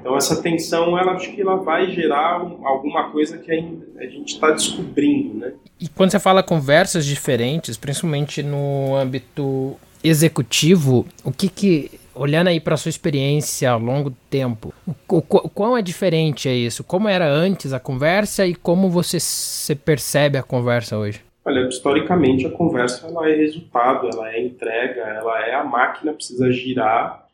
Então 0.00 0.16
essa 0.16 0.42
tensão, 0.42 0.98
ela 0.98 1.12
acho 1.12 1.32
que 1.32 1.40
ela 1.40 1.56
vai 1.56 1.92
gerar 1.92 2.40
alguma 2.64 3.10
coisa 3.10 3.38
que 3.38 3.52
ainda 3.52 3.86
a 3.98 4.06
gente 4.06 4.34
está 4.34 4.50
descobrindo, 4.50 5.34
né? 5.34 5.52
E 5.80 5.88
quando 5.88 6.10
você 6.10 6.18
fala 6.18 6.42
conversas 6.42 7.06
diferentes, 7.06 7.76
principalmente 7.76 8.42
no 8.42 8.96
âmbito 8.96 9.76
executivo, 10.02 11.06
o 11.22 11.30
que 11.30 11.48
que 11.48 11.90
olhando 12.14 12.48
aí 12.48 12.58
para 12.58 12.76
sua 12.76 12.88
experiência 12.88 13.70
ao 13.70 13.78
longo 13.78 14.10
do 14.10 14.16
tempo, 14.28 14.74
o, 15.06 15.22
quão 15.22 15.76
é 15.76 15.82
diferente 15.82 16.48
é 16.48 16.54
isso? 16.54 16.82
Como 16.82 17.08
era 17.08 17.28
antes 17.28 17.72
a 17.72 17.78
conversa 17.78 18.44
e 18.44 18.56
como 18.56 18.90
você 18.90 19.20
se 19.20 19.74
percebe 19.76 20.36
a 20.36 20.42
conversa 20.42 20.98
hoje? 20.98 21.27
Olha, 21.48 21.66
historicamente 21.66 22.46
a 22.46 22.50
conversa 22.50 23.06
ela 23.06 23.26
é 23.26 23.34
resultado, 23.34 24.06
ela 24.12 24.30
é 24.30 24.44
entrega, 24.44 25.00
ela 25.00 25.46
é 25.46 25.54
a 25.54 25.64
máquina 25.64 26.12
precisa 26.12 26.52
girar, 26.52 27.26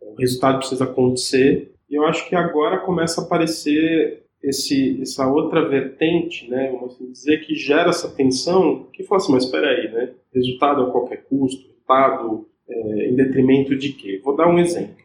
o 0.00 0.14
resultado 0.14 0.60
precisa 0.60 0.84
acontecer 0.84 1.74
e 1.90 1.94
eu 1.94 2.06
acho 2.06 2.26
que 2.30 2.34
agora 2.34 2.78
começa 2.78 3.20
a 3.20 3.24
aparecer 3.24 4.22
esse, 4.42 4.98
essa 5.02 5.26
outra 5.26 5.68
vertente, 5.68 6.48
né, 6.48 6.70
vamos 6.72 6.94
assim 6.94 7.12
dizer, 7.12 7.44
que 7.44 7.54
gera 7.54 7.90
essa 7.90 8.08
tensão, 8.08 8.86
que 8.90 9.04
fala 9.04 9.20
assim, 9.20 9.32
mas 9.32 9.44
espera 9.44 9.68
aí, 9.68 9.92
né, 9.92 10.14
resultado 10.34 10.84
a 10.84 10.90
qualquer 10.90 11.22
custo, 11.24 11.68
resultado 11.68 12.48
é, 12.66 13.10
em 13.10 13.14
detrimento 13.14 13.76
de 13.76 13.92
quê? 13.92 14.18
Vou 14.24 14.34
dar 14.34 14.48
um 14.48 14.58
exemplo. 14.58 15.04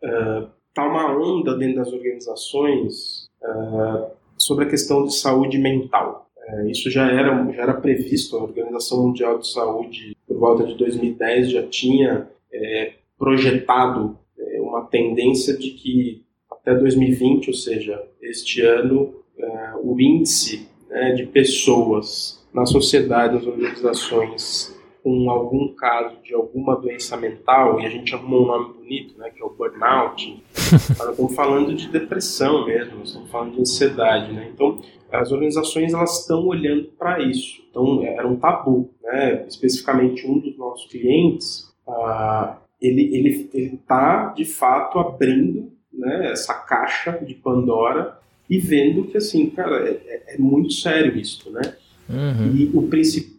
Uh, 0.00 0.48
tá 0.72 0.86
uma 0.86 1.10
onda 1.10 1.56
dentro 1.56 1.78
das 1.78 1.92
organizações 1.92 3.26
uh, 3.42 4.12
sobre 4.36 4.64
a 4.64 4.68
questão 4.68 5.04
de 5.04 5.12
saúde 5.12 5.58
mental. 5.58 6.27
Uh, 6.48 6.68
isso 6.70 6.90
já 6.90 7.10
era, 7.10 7.52
já 7.52 7.62
era 7.62 7.74
previsto, 7.74 8.36
a 8.36 8.42
Organização 8.42 9.06
Mundial 9.06 9.38
de 9.38 9.48
Saúde, 9.48 10.16
por 10.26 10.38
volta 10.38 10.64
de 10.64 10.74
2010, 10.74 11.50
já 11.50 11.62
tinha 11.64 12.28
é, 12.52 12.92
projetado 13.18 14.18
uma 14.60 14.82
tendência 14.86 15.56
de 15.56 15.70
que 15.70 16.22
até 16.50 16.74
2020, 16.74 17.48
ou 17.48 17.54
seja, 17.54 18.02
este 18.20 18.60
ano, 18.62 19.14
uh, 19.38 19.78
o 19.82 20.00
índice 20.00 20.68
né, 20.88 21.12
de 21.12 21.26
pessoas 21.26 22.46
na 22.52 22.66
sociedade, 22.66 23.34
nas 23.34 23.46
organizações, 23.46 24.77
com 25.02 25.30
algum 25.30 25.74
caso 25.74 26.16
de 26.22 26.34
alguma 26.34 26.76
doença 26.76 27.16
mental, 27.16 27.80
e 27.80 27.86
a 27.86 27.88
gente 27.88 28.14
arruma 28.14 28.36
um 28.38 28.46
nome 28.46 28.74
bonito, 28.74 29.18
né, 29.18 29.30
que 29.30 29.42
é 29.42 29.44
o 29.44 29.50
burnout, 29.50 30.42
nós 30.98 31.10
estamos 31.10 31.34
falando 31.34 31.74
de 31.74 31.88
depressão 31.88 32.66
mesmo, 32.66 32.98
nós 32.98 33.08
estamos 33.08 33.30
falando 33.30 33.54
de 33.54 33.60
ansiedade. 33.60 34.32
Né? 34.32 34.50
Então, 34.52 34.80
as 35.10 35.32
organizações 35.32 35.94
elas 35.94 36.20
estão 36.20 36.46
olhando 36.46 36.88
para 36.98 37.20
isso. 37.22 37.62
Então, 37.70 38.02
era 38.04 38.26
um 38.26 38.36
tabu. 38.36 38.90
Né? 39.02 39.46
Especificamente, 39.48 40.26
um 40.26 40.38
dos 40.38 40.56
nossos 40.58 40.90
clientes, 40.90 41.72
uh, 41.86 42.56
ele 42.80 43.14
ele 43.14 43.50
ele 43.52 43.74
está 43.74 44.32
de 44.36 44.44
fato 44.44 44.98
abrindo 44.98 45.72
né, 45.92 46.30
essa 46.32 46.54
caixa 46.54 47.12
de 47.12 47.34
Pandora 47.34 48.18
e 48.48 48.58
vendo 48.58 49.04
que 49.04 49.16
assim 49.16 49.50
cara 49.50 49.88
é, 49.88 50.00
é, 50.06 50.34
é 50.34 50.38
muito 50.38 50.72
sério 50.72 51.16
isso 51.16 51.50
né 51.50 51.60
uhum. 52.08 52.54
e 52.54 52.66
o 52.74 52.80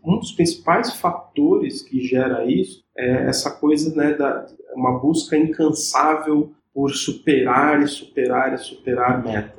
um 0.06 0.20
dos 0.20 0.32
principais 0.32 0.94
fatores 0.94 1.82
que 1.82 2.00
gera 2.02 2.46
isso 2.46 2.84
é 2.98 3.28
essa 3.28 3.52
coisa 3.52 3.96
né 3.96 4.14
da 4.14 4.48
uma 4.74 5.00
busca 5.00 5.38
incansável 5.38 6.54
por 6.74 6.92
superar 6.92 7.82
e 7.82 7.88
superar 7.88 8.54
e 8.54 8.58
superar 8.58 9.24
meta 9.24 9.56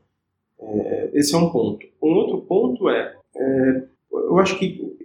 é, 0.61 1.11
esse 1.15 1.35
é 1.35 1.39
um 1.39 1.51
ponto 1.51 1.87
um 2.03 2.15
outro 2.15 2.41
ponto 2.43 2.89
é, 2.89 3.15
é 3.37 3.83
eu 4.13 4.39
acho 4.39 4.59
que 4.59 4.97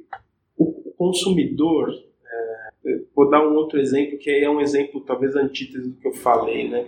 o 0.57 0.93
consumidor 0.97 1.91
Vou 3.15 3.29
dar 3.29 3.47
um 3.47 3.55
outro 3.55 3.79
exemplo 3.79 4.17
que 4.17 4.29
é 4.29 4.49
um 4.49 4.59
exemplo 4.59 5.01
talvez 5.01 5.35
antítese 5.35 5.89
do 5.89 5.95
que 5.95 6.07
eu 6.07 6.13
falei, 6.13 6.69
né? 6.69 6.87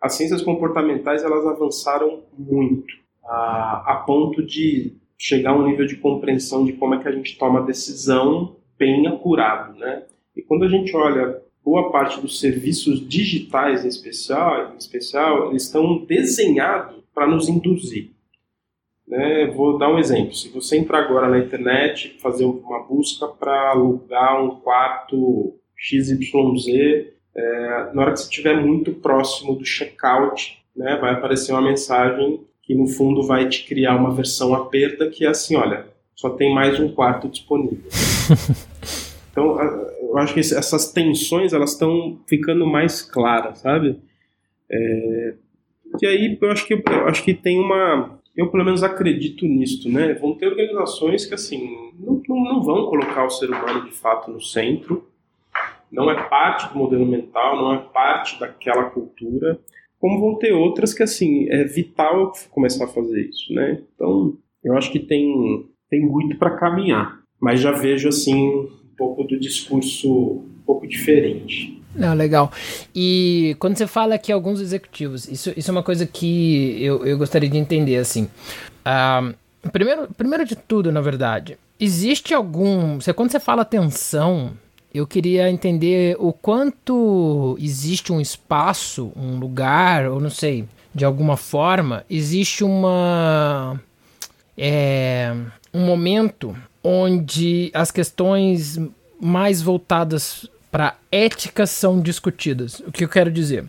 As 0.00 0.14
ciências 0.14 0.42
comportamentais 0.42 1.22
elas 1.22 1.46
avançaram 1.46 2.22
muito 2.36 2.94
a, 3.22 3.92
a 3.92 3.96
ponto 4.06 4.44
de 4.44 4.96
chegar 5.18 5.50
a 5.50 5.56
um 5.56 5.66
nível 5.66 5.84
de 5.84 5.96
compreensão 5.96 6.64
de 6.64 6.74
como 6.74 6.94
é 6.94 7.02
que 7.02 7.08
a 7.08 7.12
gente 7.12 7.36
toma 7.36 7.66
decisão 7.66 8.56
bem 8.78 9.06
apurado, 9.08 9.76
né? 9.78 10.04
E 10.36 10.40
quando 10.40 10.64
a 10.64 10.68
gente 10.68 10.94
olha 10.96 11.42
boa 11.64 11.90
parte 11.90 12.20
dos 12.20 12.38
serviços 12.38 13.06
digitais 13.06 13.84
em 13.84 13.88
especial, 13.88 14.72
em 14.72 14.78
especial 14.78 15.50
eles 15.50 15.64
estão 15.64 16.04
desenhados 16.04 17.02
para 17.12 17.26
nos 17.26 17.48
induzir. 17.48 18.12
Né? 19.06 19.46
Vou 19.48 19.76
dar 19.76 19.90
um 19.90 19.98
exemplo. 19.98 20.34
Se 20.34 20.48
você 20.50 20.76
entrar 20.76 21.00
agora 21.00 21.28
na 21.28 21.38
internet, 21.38 22.16
fazer 22.20 22.44
uma 22.44 22.82
busca 22.84 23.26
para 23.26 23.70
alugar 23.70 24.42
um 24.42 24.60
quarto 24.60 25.58
XYZ, 25.76 26.66
é, 27.34 27.92
na 27.92 28.02
hora 28.02 28.12
que 28.12 28.20
você 28.20 28.28
estiver 28.28 28.56
muito 28.60 28.92
próximo 28.92 29.54
do 29.56 29.64
checkout, 29.64 30.62
né, 30.76 30.96
vai 30.96 31.12
aparecer 31.12 31.52
uma 31.52 31.62
mensagem 31.62 32.46
que 32.68 32.74
no 32.74 32.86
fundo 32.86 33.22
vai 33.22 33.48
te 33.48 33.66
criar 33.66 33.96
uma 33.96 34.14
versão 34.14 34.54
a 34.54 34.66
perda 34.66 35.08
que 35.08 35.24
é 35.24 35.28
assim, 35.30 35.56
olha, 35.56 35.86
só 36.14 36.28
tem 36.28 36.54
mais 36.54 36.78
um 36.78 36.92
quarto 36.92 37.26
disponível. 37.26 37.78
então, 39.32 39.58
eu 40.02 40.18
acho 40.18 40.34
que 40.34 40.40
essas 40.40 40.92
tensões 40.92 41.54
elas 41.54 41.72
estão 41.72 42.20
ficando 42.28 42.66
mais 42.66 43.00
claras, 43.00 43.60
sabe? 43.60 43.98
É, 44.70 45.34
e 46.02 46.06
aí 46.06 46.38
eu 46.38 46.50
acho 46.50 46.66
que 46.66 46.74
eu 46.74 47.08
acho 47.08 47.24
que 47.24 47.32
tem 47.32 47.58
uma 47.58 48.18
eu 48.36 48.50
pelo 48.50 48.66
menos 48.66 48.82
acredito 48.82 49.46
nisto, 49.46 49.88
né? 49.88 50.12
Vão 50.12 50.34
ter 50.34 50.48
organizações 50.48 51.24
que 51.24 51.32
assim 51.32 51.90
não, 51.98 52.22
não, 52.28 52.62
vão 52.62 52.84
colocar 52.84 53.24
o 53.24 53.30
ser 53.30 53.48
humano 53.48 53.86
de 53.86 53.92
fato 53.92 54.30
no 54.30 54.42
centro, 54.42 55.08
não 55.90 56.10
é 56.10 56.22
parte 56.28 56.70
do 56.70 56.78
modelo 56.78 57.06
mental, 57.06 57.56
não 57.56 57.72
é 57.72 57.78
parte 57.78 58.38
daquela 58.38 58.90
cultura, 58.90 59.58
como 59.98 60.20
vão 60.20 60.38
ter 60.38 60.52
outras 60.52 60.94
que 60.94 61.02
assim 61.02 61.48
é 61.50 61.64
vital 61.64 62.32
começar 62.50 62.84
a 62.84 62.88
fazer 62.88 63.28
isso, 63.28 63.52
né? 63.52 63.82
Então 63.94 64.36
eu 64.62 64.76
acho 64.76 64.90
que 64.92 65.00
tem 65.00 65.66
tem 65.90 66.00
muito 66.00 66.36
para 66.38 66.56
caminhar, 66.58 67.20
mas 67.40 67.60
já 67.60 67.72
vejo 67.72 68.08
assim 68.08 68.34
um 68.34 68.68
pouco 68.96 69.24
do 69.24 69.38
discurso 69.38 70.10
um 70.10 70.62
pouco 70.66 70.86
diferente. 70.86 71.78
Não, 71.94 72.14
legal. 72.14 72.52
E 72.94 73.56
quando 73.58 73.76
você 73.76 73.86
fala 73.86 74.18
que 74.18 74.30
alguns 74.30 74.60
executivos, 74.60 75.26
isso, 75.28 75.52
isso 75.56 75.70
é 75.70 75.72
uma 75.72 75.82
coisa 75.82 76.06
que 76.06 76.82
eu, 76.82 77.04
eu 77.04 77.18
gostaria 77.18 77.48
de 77.48 77.56
entender, 77.56 77.96
assim. 77.96 78.28
Uh, 78.84 79.34
primeiro, 79.70 80.08
primeiro 80.16 80.44
de 80.44 80.54
tudo, 80.54 80.92
na 80.92 81.00
verdade, 81.00 81.58
existe 81.80 82.34
algum. 82.34 83.00
Você, 83.00 83.12
quando 83.12 83.32
você 83.32 83.40
fala 83.40 83.62
atenção, 83.62 84.52
eu 84.92 85.06
queria 85.06 85.50
entender 85.50 86.16
o 86.18 86.32
quanto 86.32 87.56
existe 87.60 88.12
um 88.12 88.20
espaço, 88.20 89.12
um 89.14 89.38
lugar, 89.38 90.06
ou 90.06 90.20
não 90.20 90.30
sei, 90.30 90.64
de 90.94 91.04
alguma 91.04 91.36
forma, 91.36 92.04
existe 92.08 92.64
uma. 92.64 93.80
É, 94.56 95.34
um 95.72 95.84
momento 95.84 96.56
onde 96.82 97.70
as 97.74 97.90
questões 97.90 98.78
mais 99.20 99.60
voltadas 99.60 100.48
para 100.70 100.96
ética 101.12 101.66
são 101.66 102.00
discutidas. 102.00 102.80
O 102.80 102.90
que 102.90 103.04
eu 103.04 103.08
quero 103.08 103.30
dizer? 103.30 103.64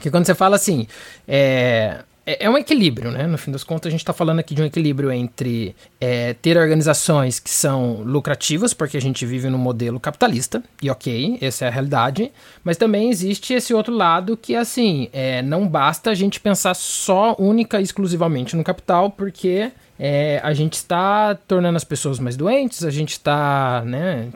Que 0.00 0.10
quando 0.10 0.26
você 0.26 0.34
fala 0.34 0.56
assim, 0.56 0.86
é, 1.26 2.02
é, 2.26 2.46
é 2.46 2.50
um 2.50 2.56
equilíbrio, 2.56 3.10
né? 3.10 3.26
No 3.26 3.36
fim 3.36 3.50
das 3.50 3.62
contas, 3.62 3.88
a 3.88 3.90
gente 3.90 4.00
está 4.00 4.12
falando 4.12 4.38
aqui 4.38 4.54
de 4.54 4.62
um 4.62 4.64
equilíbrio 4.64 5.12
entre 5.12 5.74
é, 6.00 6.34
ter 6.34 6.56
organizações 6.56 7.38
que 7.38 7.50
são 7.50 8.02
lucrativas, 8.02 8.72
porque 8.72 8.96
a 8.96 9.00
gente 9.00 9.24
vive 9.26 9.48
num 9.50 9.58
modelo 9.58 10.00
capitalista, 10.00 10.62
e 10.82 10.90
ok, 10.90 11.38
essa 11.40 11.64
é 11.66 11.68
a 11.68 11.70
realidade, 11.70 12.32
mas 12.62 12.76
também 12.76 13.10
existe 13.10 13.52
esse 13.52 13.74
outro 13.74 13.94
lado 13.94 14.36
que, 14.36 14.56
assim, 14.56 15.08
é, 15.12 15.42
não 15.42 15.68
basta 15.68 16.10
a 16.10 16.14
gente 16.14 16.40
pensar 16.40 16.74
só, 16.74 17.36
única 17.38 17.80
e 17.80 17.82
exclusivamente 17.82 18.56
no 18.56 18.64
capital, 18.64 19.10
porque 19.10 19.70
é, 19.98 20.40
a 20.42 20.52
gente 20.52 20.74
está 20.74 21.34
tornando 21.34 21.76
as 21.76 21.84
pessoas 21.84 22.18
mais 22.18 22.36
doentes, 22.36 22.84
a 22.84 22.90
gente 22.90 23.10
está 23.10 23.82
né, 23.84 24.28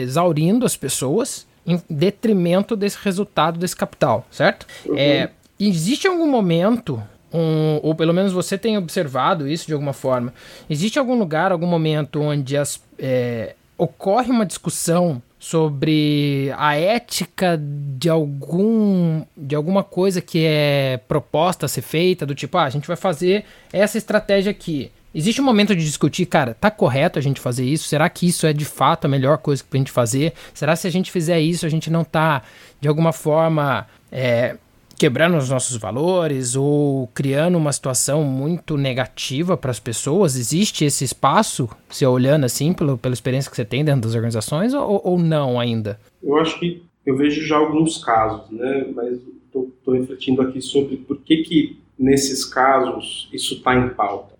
exaurindo 0.00 0.64
as 0.64 0.76
pessoas 0.76 1.46
em 1.66 1.80
detrimento 1.88 2.76
desse 2.76 2.98
resultado 3.02 3.58
desse 3.58 3.76
capital, 3.76 4.26
certo? 4.30 4.66
Uhum. 4.84 4.98
É, 4.98 5.30
existe 5.58 6.06
algum 6.06 6.30
momento 6.30 7.02
um, 7.34 7.80
ou 7.82 7.94
pelo 7.96 8.14
menos 8.14 8.32
você 8.32 8.56
tem 8.56 8.78
observado 8.78 9.48
isso 9.48 9.66
de 9.66 9.72
alguma 9.72 9.92
forma. 9.92 10.32
Existe 10.70 10.98
algum 10.98 11.18
lugar, 11.18 11.50
algum 11.50 11.66
momento 11.66 12.20
onde 12.20 12.56
as, 12.56 12.80
é, 12.96 13.56
ocorre 13.76 14.30
uma 14.30 14.46
discussão 14.46 15.20
sobre 15.36 16.54
a 16.56 16.76
ética 16.76 17.60
de 17.60 18.08
algum 18.08 19.22
de 19.36 19.54
alguma 19.54 19.82
coisa 19.82 20.20
que 20.20 20.44
é 20.46 21.00
proposta 21.08 21.66
a 21.66 21.68
ser 21.68 21.82
feita, 21.82 22.24
do 22.24 22.34
tipo, 22.34 22.56
ah, 22.56 22.64
a 22.64 22.70
gente 22.70 22.86
vai 22.86 22.96
fazer 22.96 23.44
essa 23.72 23.98
estratégia 23.98 24.50
aqui. 24.50 24.90
Existe 25.14 25.40
um 25.40 25.44
momento 25.44 25.76
de 25.76 25.84
discutir, 25.84 26.26
cara, 26.26 26.54
tá 26.54 26.70
correto 26.70 27.18
a 27.18 27.22
gente 27.22 27.40
fazer 27.40 27.64
isso? 27.64 27.88
Será 27.88 28.08
que 28.08 28.26
isso 28.26 28.46
é 28.46 28.52
de 28.52 28.64
fato 28.64 29.04
a 29.04 29.08
melhor 29.08 29.38
coisa 29.38 29.62
pra 29.68 29.78
gente 29.78 29.92
fazer? 29.92 30.32
Será 30.52 30.72
que 30.72 30.80
se 30.80 30.88
a 30.88 30.90
gente 30.90 31.12
fizer 31.12 31.38
isso, 31.40 31.66
a 31.66 31.68
gente 31.68 31.90
não 31.90 32.02
tá, 32.02 32.42
de 32.80 32.88
alguma 32.88 33.12
forma, 33.12 33.86
é, 34.10 34.56
quebrando 34.98 35.36
os 35.36 35.50
nossos 35.50 35.76
valores 35.76 36.56
ou 36.56 37.08
criando 37.08 37.56
uma 37.56 37.72
situação 37.72 38.22
muito 38.24 38.76
negativa 38.76 39.56
para 39.56 39.70
as 39.70 39.80
pessoas? 39.80 40.36
Existe 40.36 40.84
esse 40.84 41.04
espaço, 41.04 41.68
se 41.90 42.04
olhando 42.06 42.44
assim, 42.44 42.72
pelo, 42.72 42.96
pela 42.96 43.14
experiência 43.14 43.50
que 43.50 43.56
você 43.56 43.64
tem 43.64 43.84
dentro 43.84 44.02
das 44.02 44.14
organizações, 44.14 44.72
ou, 44.74 45.00
ou 45.04 45.18
não 45.18 45.58
ainda? 45.60 45.98
Eu 46.22 46.36
acho 46.38 46.58
que 46.58 46.82
eu 47.04 47.16
vejo 47.16 47.46
já 47.46 47.56
alguns 47.56 48.02
casos, 48.02 48.50
né? 48.50 48.86
Mas 48.94 49.18
estou 49.46 49.94
refletindo 49.94 50.42
aqui 50.42 50.60
sobre 50.60 50.96
por 50.96 51.18
que, 51.18 51.38
que 51.38 51.78
nesses 51.98 52.44
casos 52.44 53.28
isso 53.32 53.54
está 53.54 53.74
em 53.74 53.90
pauta. 53.90 54.34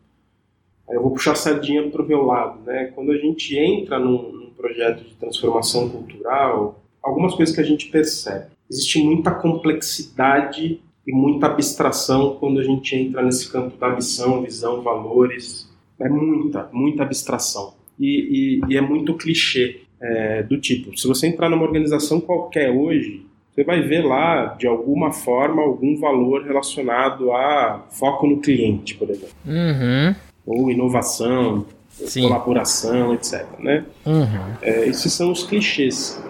Aí 0.89 0.97
eu 0.97 1.03
vou 1.03 1.13
puxar 1.13 1.33
a 1.33 1.37
sardinha 1.37 1.89
para 1.91 2.03
o 2.03 2.07
meu 2.07 2.25
lado, 2.25 2.61
né? 2.65 2.93
Quando 2.95 3.13
a 3.13 3.17
gente 3.17 3.57
entra 3.57 3.99
num, 3.99 4.33
num 4.33 4.51
projeto 4.51 5.05
de 5.05 5.15
transformação 5.15 5.89
cultural, 5.89 6.83
algumas 7.03 7.35
coisas 7.35 7.55
que 7.55 7.61
a 7.61 7.65
gente 7.65 7.89
percebe 7.89 8.54
existe 8.71 9.03
muita 9.03 9.31
complexidade 9.31 10.81
e 11.07 11.13
muita 11.13 11.47
abstração 11.47 12.37
quando 12.41 12.61
a 12.61 12.63
gente 12.63 12.97
entra 12.97 13.23
nesse 13.23 13.51
campo 13.51 13.77
da 13.77 13.91
missão, 13.91 14.43
visão, 14.43 14.83
valores. 14.83 15.69
É 16.01 16.09
muita, 16.09 16.69
muita 16.73 17.03
abstração. 17.03 17.75
E, 17.99 18.61
e, 18.67 18.73
e 18.73 18.77
é 18.77 18.81
muito 18.81 19.15
clichê 19.15 19.83
é, 20.01 20.43
do 20.43 20.59
tipo, 20.61 20.97
se 20.99 21.07
você 21.07 21.29
entrar 21.29 21.49
numa 21.49 21.63
organização 21.63 22.21
qualquer 22.21 22.71
hoje, 22.71 23.25
você 23.55 23.63
vai 23.63 23.81
ver 23.83 24.05
lá, 24.05 24.47
de 24.59 24.67
alguma 24.67 25.13
forma, 25.13 25.63
algum 25.63 25.97
valor 25.97 26.45
relacionado 26.45 27.33
a 27.33 27.87
foco 27.91 28.27
no 28.27 28.41
cliente, 28.41 28.97
por 28.97 29.09
exemplo. 29.09 29.35
Uhum. 29.47 30.15
Ou 30.45 30.71
inovação, 30.71 31.65
Sim. 31.89 32.23
colaboração, 32.23 33.15
etc. 33.15 33.47
Né? 33.61 33.85
Uhum. 34.05 34.55
É, 34.61 34.89
esses 34.89 35.13
são 35.13 35.31
os 35.31 35.45
clichês. 35.45 36.21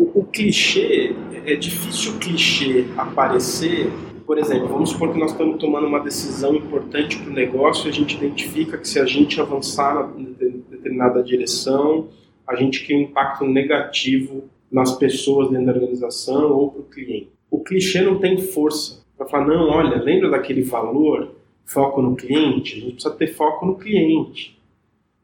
O, 0.00 0.20
o 0.20 0.24
clichê 0.24 1.14
é 1.44 1.54
difícil 1.54 2.14
o 2.14 2.18
clichê 2.18 2.86
aparecer. 2.96 3.92
Por 4.24 4.38
exemplo, 4.38 4.68
vamos 4.68 4.90
supor 4.90 5.12
que 5.12 5.18
nós 5.18 5.32
estamos 5.32 5.60
tomando 5.60 5.86
uma 5.86 6.00
decisão 6.00 6.54
importante 6.54 7.18
para 7.18 7.30
o 7.30 7.34
negócio 7.34 7.86
e 7.86 7.90
a 7.90 7.92
gente 7.92 8.16
identifica 8.16 8.78
que 8.78 8.88
se 8.88 8.98
a 8.98 9.04
gente 9.04 9.38
avançar 9.38 10.10
em 10.16 10.34
determinada 10.70 11.22
direção, 11.22 12.08
a 12.46 12.56
gente 12.56 12.82
cria 12.82 12.96
um 12.96 13.02
impacto 13.02 13.44
negativo 13.44 14.44
nas 14.72 14.96
pessoas 14.96 15.50
dentro 15.50 15.66
da 15.66 15.72
organização 15.72 16.50
ou 16.50 16.70
para 16.70 16.80
o 16.80 16.84
cliente. 16.84 17.28
O 17.50 17.58
clichê 17.58 18.00
não 18.00 18.18
tem 18.18 18.38
força 18.38 19.04
para 19.18 19.26
falar, 19.26 19.48
não, 19.48 19.68
olha, 19.68 20.02
lembra 20.02 20.30
daquele 20.30 20.62
valor, 20.62 21.34
foco 21.66 22.00
no 22.00 22.16
cliente? 22.16 22.78
A 22.78 22.80
gente 22.80 22.92
precisa 22.94 23.14
ter 23.14 23.26
foco 23.26 23.66
no 23.66 23.74
cliente. 23.74 24.58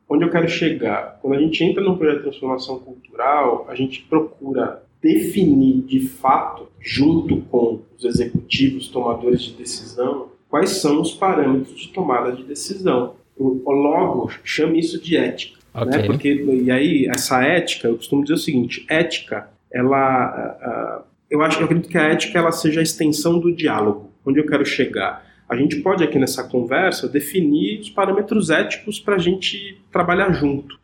Onde 0.08 0.24
eu 0.24 0.30
quero 0.30 0.48
chegar? 0.48 1.18
Quando 1.20 1.34
a 1.34 1.40
gente 1.40 1.62
entra 1.64 1.82
num 1.82 1.96
projeto 1.96 2.18
de 2.18 2.22
transformação 2.24 2.78
cultural, 2.78 3.66
a 3.68 3.74
gente 3.74 4.02
procura 4.02 4.82
definir 5.02 5.82
de 5.82 6.00
fato, 6.00 6.68
junto 6.80 7.40
com 7.42 7.82
os 7.96 8.04
executivos 8.04 8.88
tomadores 8.88 9.42
de 9.42 9.52
decisão, 9.52 10.28
quais 10.48 10.70
são 10.70 11.00
os 11.00 11.12
parâmetros 11.12 11.78
de 11.78 11.88
tomada 11.88 12.32
de 12.32 12.44
decisão. 12.44 13.14
Logo, 13.38 14.30
chame 14.42 14.78
isso 14.78 15.00
de 15.00 15.16
ética. 15.16 15.58
Né? 15.74 15.82
Okay. 15.82 15.98
Né? 15.98 16.06
Porque, 16.06 16.34
e 16.64 16.70
aí, 16.70 17.06
essa 17.06 17.42
ética, 17.42 17.88
eu 17.88 17.96
costumo 17.96 18.22
dizer 18.22 18.34
o 18.34 18.38
seguinte: 18.38 18.86
ética, 18.88 19.50
ela. 19.72 21.02
Uh, 21.02 21.16
eu 21.28 21.42
acho 21.42 21.56
que 21.56 21.62
eu 21.62 21.66
acredito 21.66 21.90
que 21.90 21.98
a 21.98 22.04
ética 22.04 22.38
ela 22.38 22.52
seja 22.52 22.80
a 22.80 22.82
extensão 22.82 23.38
do 23.38 23.54
diálogo. 23.54 24.10
Onde 24.24 24.38
eu 24.38 24.46
quero 24.46 24.64
chegar? 24.64 25.25
A 25.48 25.56
gente 25.56 25.76
pode 25.76 26.02
aqui 26.02 26.18
nessa 26.18 26.44
conversa 26.44 27.08
definir 27.08 27.80
os 27.80 27.90
parâmetros 27.90 28.50
éticos 28.50 28.98
para 28.98 29.14
a 29.14 29.18
gente 29.18 29.80
trabalhar 29.92 30.32
junto 30.32 30.78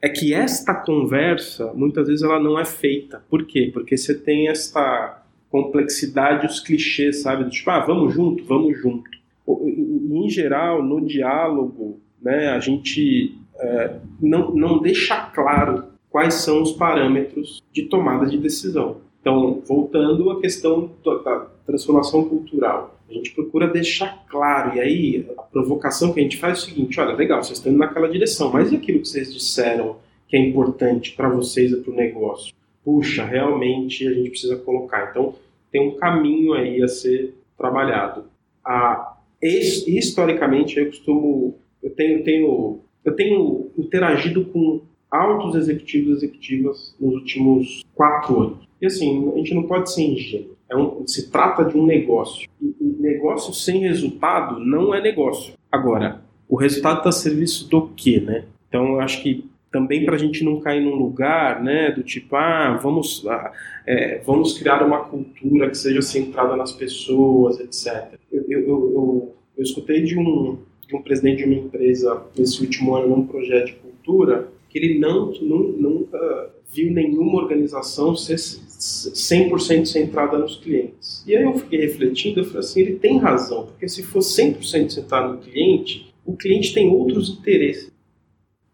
é 0.00 0.08
que 0.08 0.32
esta 0.32 0.74
conversa, 0.74 1.72
muitas 1.74 2.06
vezes, 2.06 2.22
ela 2.22 2.40
não 2.40 2.58
é 2.58 2.64
feita. 2.64 3.22
Por 3.28 3.44
quê? 3.44 3.70
Porque 3.72 3.96
você 3.96 4.14
tem 4.14 4.48
esta 4.48 5.22
complexidade, 5.50 6.46
os 6.46 6.60
clichês, 6.60 7.22
sabe? 7.22 7.48
Tipo, 7.50 7.70
ah, 7.70 7.80
vamos 7.80 8.14
junto, 8.14 8.44
vamos 8.44 8.78
junto. 8.78 9.10
Em 9.46 10.28
geral, 10.28 10.82
no 10.82 11.04
diálogo, 11.04 12.00
né, 12.20 12.48
a 12.48 12.60
gente 12.60 13.36
é, 13.58 13.96
não, 14.20 14.54
não 14.54 14.78
deixa 14.80 15.16
claro 15.34 15.84
quais 16.10 16.34
são 16.34 16.62
os 16.62 16.72
parâmetros 16.72 17.62
de 17.72 17.84
tomada 17.84 18.26
de 18.26 18.38
decisão. 18.38 18.98
Então, 19.20 19.62
voltando 19.66 20.30
à 20.30 20.40
questão 20.40 20.92
da 21.04 21.46
transformação 21.66 22.28
cultural, 22.28 22.97
a 23.08 23.12
gente 23.12 23.32
procura 23.32 23.66
deixar 23.66 24.24
claro, 24.28 24.76
e 24.76 24.80
aí 24.80 25.26
a 25.36 25.42
provocação 25.42 26.12
que 26.12 26.20
a 26.20 26.22
gente 26.22 26.36
faz 26.36 26.58
é 26.58 26.60
o 26.60 26.64
seguinte: 26.64 27.00
olha, 27.00 27.14
legal, 27.14 27.42
vocês 27.42 27.58
estão 27.58 27.72
indo 27.72 27.78
naquela 27.78 28.08
direção, 28.08 28.52
mas 28.52 28.70
e 28.70 28.76
aquilo 28.76 29.00
que 29.00 29.08
vocês 29.08 29.32
disseram 29.32 29.96
que 30.26 30.36
é 30.36 30.40
importante 30.40 31.12
para 31.12 31.28
vocês 31.28 31.72
e 31.72 31.76
para 31.76 31.90
o 31.90 31.96
negócio? 31.96 32.52
Puxa, 32.84 33.24
realmente 33.24 34.06
a 34.06 34.12
gente 34.12 34.30
precisa 34.30 34.56
colocar. 34.56 35.10
Então, 35.10 35.34
tem 35.72 35.80
um 35.80 35.96
caminho 35.96 36.52
aí 36.52 36.82
a 36.82 36.88
ser 36.88 37.34
trabalhado. 37.56 38.24
Ah, 38.64 39.16
historicamente, 39.42 40.78
eu 40.78 40.86
costumo. 40.86 41.56
Eu 41.82 41.90
tenho, 41.90 42.22
tenho, 42.24 42.80
eu 43.04 43.16
tenho 43.16 43.70
interagido 43.78 44.44
com 44.46 44.82
altos 45.10 45.54
executivos 45.54 46.08
e 46.08 46.26
executivas 46.26 46.94
nos 47.00 47.14
últimos 47.14 47.84
quatro 47.94 48.40
anos. 48.40 48.68
E 48.80 48.86
assim, 48.86 49.32
a 49.32 49.36
gente 49.38 49.54
não 49.54 49.62
pode 49.62 49.92
ser 49.92 50.02
ingênuo. 50.02 50.57
É 50.70 50.76
um, 50.76 51.06
se 51.06 51.30
trata 51.30 51.64
de 51.64 51.76
um 51.76 51.86
negócio. 51.86 52.48
E, 52.60 52.74
negócio 52.98 53.54
sem 53.54 53.80
resultado 53.80 54.58
não 54.60 54.94
é 54.94 55.00
negócio. 55.00 55.54
Agora, 55.70 56.22
o 56.48 56.56
resultado 56.56 56.98
está 56.98 57.08
a 57.08 57.12
serviço 57.12 57.68
do 57.68 57.88
quê, 57.88 58.20
né? 58.20 58.44
Então, 58.68 58.94
eu 58.94 59.00
acho 59.00 59.22
que 59.22 59.48
também 59.70 60.04
para 60.04 60.14
a 60.14 60.18
gente 60.18 60.42
não 60.44 60.60
cair 60.60 60.82
num 60.82 60.94
lugar, 60.94 61.62
né, 61.62 61.90
do 61.90 62.02
tipo, 62.02 62.34
ah, 62.36 62.78
vamos, 62.82 63.24
ah, 63.26 63.52
é, 63.86 64.18
vamos 64.24 64.58
criar 64.58 64.82
uma 64.82 65.00
cultura 65.00 65.68
que 65.68 65.76
seja 65.76 66.00
centrada 66.00 66.56
nas 66.56 66.72
pessoas, 66.72 67.60
etc. 67.60 68.18
Eu, 68.32 68.44
eu, 68.48 68.60
eu, 68.68 69.34
eu 69.56 69.62
escutei 69.62 70.02
de 70.02 70.18
um, 70.18 70.58
de 70.86 70.96
um 70.96 71.02
presidente 71.02 71.38
de 71.38 71.44
uma 71.44 71.54
empresa 71.54 72.22
nesse 72.36 72.62
último 72.62 72.94
ano 72.94 73.08
num 73.08 73.26
projeto 73.26 73.66
de 73.66 73.72
cultura 73.74 74.48
que 74.70 74.78
ele 74.78 74.98
não, 74.98 75.32
não 75.42 75.58
nunca 75.58 76.50
viu 76.72 76.90
nenhuma 76.92 77.42
organização 77.42 78.14
ser 78.16 78.38
100% 78.78 79.86
centrada 79.86 80.38
nos 80.38 80.56
clientes. 80.56 81.24
E 81.26 81.36
aí 81.36 81.42
eu 81.42 81.58
fiquei 81.58 81.80
refletindo, 81.80 82.40
eu 82.40 82.44
falei 82.44 82.60
assim, 82.60 82.80
ele 82.80 82.96
tem 82.96 83.18
razão, 83.18 83.66
porque 83.66 83.88
se 83.88 84.02
for 84.02 84.20
100% 84.20 84.92
centrado 84.92 85.34
no 85.34 85.38
cliente, 85.38 86.14
o 86.24 86.36
cliente 86.36 86.72
tem 86.72 86.88
outros 86.88 87.28
interesses. 87.30 87.90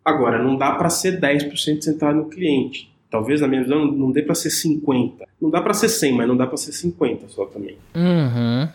Agora, 0.05 0.43
não 0.43 0.57
dá 0.57 0.73
para 0.73 0.91
ser 0.91 1.19
10% 1.19 1.81
centrado 1.81 2.19
no 2.19 2.29
cliente. 2.29 2.93
Talvez, 3.11 3.41
na 3.41 3.49
minha 3.49 3.63
visão, 3.63 3.87
não 3.87 4.11
dê 4.11 4.23
para 4.23 4.35
ser 4.35 4.51
50. 4.51 5.27
Não 5.41 5.49
dá 5.49 5.63
para 5.63 5.73
ser 5.73 5.89
100, 5.89 6.13
mas 6.13 6.29
não 6.29 6.37
dá 6.37 6.47
para 6.47 6.57
ser 6.57 6.73
50 6.73 7.29
só 7.29 7.47
também. 7.47 7.77
Uhum. 7.95 8.69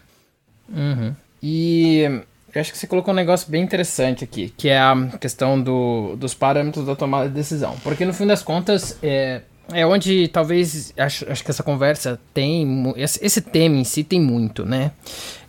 Uhum. 0.69 1.15
E 1.43 2.03
eu 2.53 2.61
acho 2.61 2.71
que 2.71 2.77
você 2.77 2.87
colocou 2.87 3.13
um 3.13 3.17
negócio 3.17 3.51
bem 3.51 3.63
interessante 3.63 4.23
aqui, 4.23 4.51
que 4.57 4.69
é 4.69 4.79
a 4.79 4.95
questão 5.19 5.61
do, 5.61 6.15
dos 6.15 6.33
parâmetros 6.33 6.85
da 6.85 6.95
tomada 6.95 7.27
de 7.27 7.35
decisão. 7.35 7.75
Porque 7.83 8.05
no 8.05 8.13
fim 8.13 8.25
das 8.25 8.41
contas, 8.41 8.97
é, 9.03 9.41
é 9.73 9.85
onde 9.85 10.27
talvez 10.27 10.93
acho, 10.97 11.29
acho 11.31 11.43
que 11.43 11.51
essa 11.51 11.63
conversa 11.63 12.19
tem. 12.33 12.93
Esse, 12.95 13.41
tema 13.41 13.77
em 13.77 13.83
si 13.83 14.03
tem 14.03 14.21
muito, 14.21 14.65
né? 14.65 14.91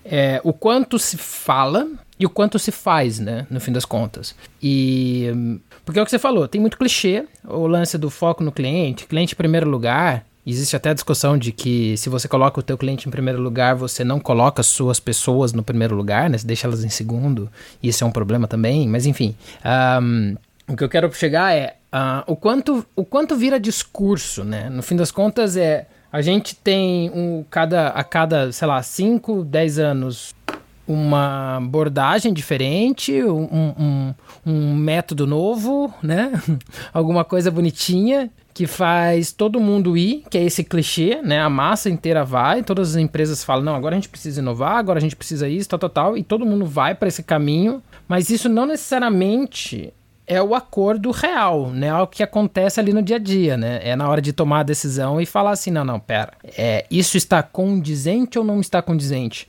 É, 0.04 0.40
o 0.44 0.52
quanto 0.52 0.98
se 0.98 1.16
fala 1.16 1.88
e 2.18 2.26
o 2.26 2.30
quanto 2.30 2.58
se 2.58 2.70
faz, 2.70 3.18
né? 3.18 3.46
No 3.50 3.60
fim 3.60 3.72
das 3.72 3.84
contas. 3.84 4.34
E. 4.62 5.28
Porque 5.84 5.98
é 5.98 6.02
o 6.02 6.04
que 6.04 6.10
você 6.10 6.18
falou, 6.18 6.46
tem 6.46 6.60
muito 6.60 6.78
clichê, 6.78 7.24
o 7.44 7.66
lance 7.66 7.98
do 7.98 8.10
foco 8.10 8.44
no 8.44 8.52
cliente, 8.52 9.06
cliente 9.06 9.34
em 9.34 9.36
primeiro 9.36 9.68
lugar. 9.68 10.24
Existe 10.46 10.74
até 10.74 10.90
a 10.90 10.94
discussão 10.94 11.36
de 11.36 11.52
que 11.52 11.96
se 11.96 12.08
você 12.08 12.26
coloca 12.26 12.58
o 12.58 12.62
teu 12.62 12.76
cliente 12.76 13.06
em 13.06 13.10
primeiro 13.10 13.40
lugar, 13.40 13.74
você 13.74 14.02
não 14.02 14.18
coloca 14.18 14.60
as 14.60 14.66
suas 14.66 14.98
pessoas 14.98 15.52
no 15.52 15.62
primeiro 15.62 15.94
lugar, 15.94 16.30
né? 16.30 16.38
Você 16.38 16.46
deixa 16.46 16.66
elas 16.66 16.82
em 16.82 16.88
segundo. 16.88 17.50
Isso 17.82 18.02
é 18.02 18.06
um 18.06 18.10
problema 18.10 18.48
também, 18.48 18.88
mas 18.88 19.06
enfim. 19.06 19.36
Um, 20.02 20.36
o 20.66 20.76
que 20.76 20.84
eu 20.84 20.88
quero 20.88 21.12
chegar 21.12 21.54
é 21.54 21.76
uh, 21.92 22.24
o, 22.26 22.36
quanto, 22.36 22.86
o 22.94 23.04
quanto 23.04 23.36
vira 23.36 23.58
discurso, 23.58 24.44
né? 24.44 24.68
No 24.68 24.82
fim 24.82 24.96
das 24.96 25.10
contas, 25.10 25.56
é 25.56 25.86
a 26.12 26.20
gente 26.20 26.56
tem 26.56 27.10
um, 27.10 27.44
cada, 27.48 27.88
a 27.88 28.02
cada, 28.02 28.50
sei 28.52 28.66
lá, 28.66 28.82
5, 28.82 29.44
10 29.44 29.78
anos 29.78 30.34
uma 30.90 31.58
abordagem 31.58 32.32
diferente, 32.32 33.22
um, 33.22 33.44
um, 33.78 34.14
um 34.44 34.74
método 34.74 35.24
novo, 35.24 35.94
né? 36.02 36.32
Alguma 36.92 37.24
coisa 37.24 37.48
bonitinha 37.48 38.28
que 38.52 38.66
faz 38.66 39.30
todo 39.30 39.60
mundo 39.60 39.96
ir, 39.96 40.24
que 40.28 40.36
é 40.36 40.42
esse 40.42 40.64
clichê, 40.64 41.20
né? 41.22 41.40
A 41.40 41.48
massa 41.48 41.88
inteira 41.88 42.24
vai, 42.24 42.64
todas 42.64 42.90
as 42.90 42.96
empresas 42.96 43.44
falam, 43.44 43.64
não, 43.64 43.76
agora 43.76 43.94
a 43.94 43.98
gente 43.98 44.08
precisa 44.08 44.40
inovar, 44.40 44.78
agora 44.78 44.98
a 44.98 45.00
gente 45.00 45.14
precisa 45.14 45.48
isso, 45.48 45.68
tal, 45.68 45.78
tal, 45.78 45.90
tal, 45.90 46.18
e 46.18 46.24
todo 46.24 46.44
mundo 46.44 46.66
vai 46.66 46.92
para 46.92 47.06
esse 47.06 47.22
caminho, 47.22 47.80
mas 48.08 48.28
isso 48.28 48.48
não 48.48 48.66
necessariamente 48.66 49.94
é 50.30 50.40
o 50.40 50.54
acordo 50.54 51.10
real, 51.10 51.70
né? 51.70 51.88
É 51.88 51.96
o 51.96 52.06
que 52.06 52.22
acontece 52.22 52.78
ali 52.78 52.92
no 52.92 53.02
dia 53.02 53.16
a 53.16 53.18
dia, 53.18 53.56
né? 53.56 53.80
É 53.82 53.96
na 53.96 54.08
hora 54.08 54.22
de 54.22 54.32
tomar 54.32 54.60
a 54.60 54.62
decisão 54.62 55.20
e 55.20 55.26
falar 55.26 55.50
assim, 55.50 55.72
não, 55.72 55.84
não, 55.84 55.98
pera, 55.98 56.32
é, 56.56 56.86
isso 56.88 57.16
está 57.16 57.42
condizente 57.42 58.38
ou 58.38 58.44
não 58.44 58.60
está 58.60 58.80
condizente? 58.80 59.48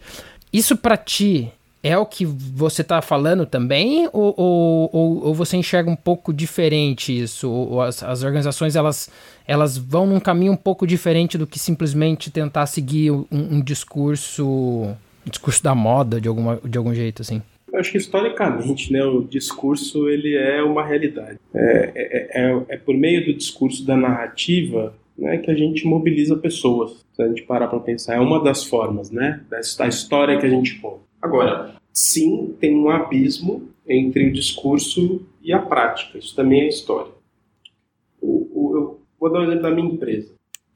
Isso 0.51 0.75
para 0.75 0.97
ti 0.97 1.53
é 1.83 1.95
o 1.95 2.05
que 2.05 2.25
você 2.25 2.81
está 2.81 2.99
falando 2.99 3.45
também 3.45 4.09
ou, 4.11 4.33
ou, 4.35 4.89
ou, 4.91 5.25
ou, 5.25 5.35
você 5.35 5.55
enxerga 5.55 5.87
um 5.87 5.95
pouco 5.95 6.33
diferente 6.33 7.15
isso? 7.15 7.47
Ou 7.47 7.79
as, 7.79 8.01
as 8.01 8.23
organizações 8.23 8.75
elas, 8.75 9.07
elas 9.47 9.77
vão 9.77 10.07
num 10.07 10.19
caminho 10.19 10.53
um 10.53 10.57
pouco 10.57 10.87
diferente 10.87 11.37
do 11.37 11.45
que 11.45 11.59
simplesmente 11.59 12.31
tentar 12.31 12.65
seguir 12.65 13.11
um, 13.11 13.27
um 13.31 13.61
discurso, 13.61 14.47
um 14.47 14.95
discurso 15.29 15.61
da 15.61 15.75
moda 15.75 16.19
de, 16.19 16.27
alguma, 16.27 16.59
de 16.65 16.75
algum 16.75 16.93
jeito 16.93 17.21
assim? 17.21 17.39
Eu 17.71 17.79
acho 17.79 17.91
que 17.91 17.97
historicamente, 17.97 18.91
né, 18.91 19.03
o 19.03 19.21
discurso 19.21 20.09
ele 20.09 20.35
é 20.35 20.61
uma 20.61 20.85
realidade. 20.85 21.39
É, 21.53 21.91
é, 21.95 22.41
é, 22.41 22.65
é 22.69 22.77
por 22.77 22.95
meio 22.95 23.25
do 23.25 23.33
discurso 23.33 23.85
da 23.85 23.95
narrativa 23.95 24.93
né, 25.17 25.37
que 25.37 25.49
a 25.49 25.55
gente 25.55 25.85
mobiliza 25.85 26.35
pessoas. 26.35 27.05
Se 27.13 27.21
a 27.21 27.27
gente 27.27 27.43
parar 27.43 27.67
para 27.67 27.79
pensar, 27.79 28.15
é 28.15 28.19
uma 28.19 28.43
das 28.43 28.65
formas, 28.65 29.09
né, 29.09 29.41
da 29.49 29.87
história 29.87 30.37
que 30.37 30.45
a 30.45 30.49
gente 30.49 30.79
conta. 30.79 31.01
Agora, 31.21 31.75
sim, 31.93 32.55
tem 32.59 32.75
um 32.75 32.89
abismo 32.89 33.69
entre 33.87 34.27
o 34.27 34.33
discurso 34.33 35.25
e 35.41 35.53
a 35.53 35.59
prática. 35.59 36.17
Isso 36.17 36.35
também 36.35 36.61
é 36.61 36.67
história. 36.67 37.11
O, 38.21 38.47
o, 38.53 38.75
eu 38.75 38.99
vou 39.19 39.31
dar 39.31 39.39
um 39.39 39.43
exemplo 39.43 39.63
da 39.63 39.71
minha 39.71 39.87
empresa. 39.87 40.33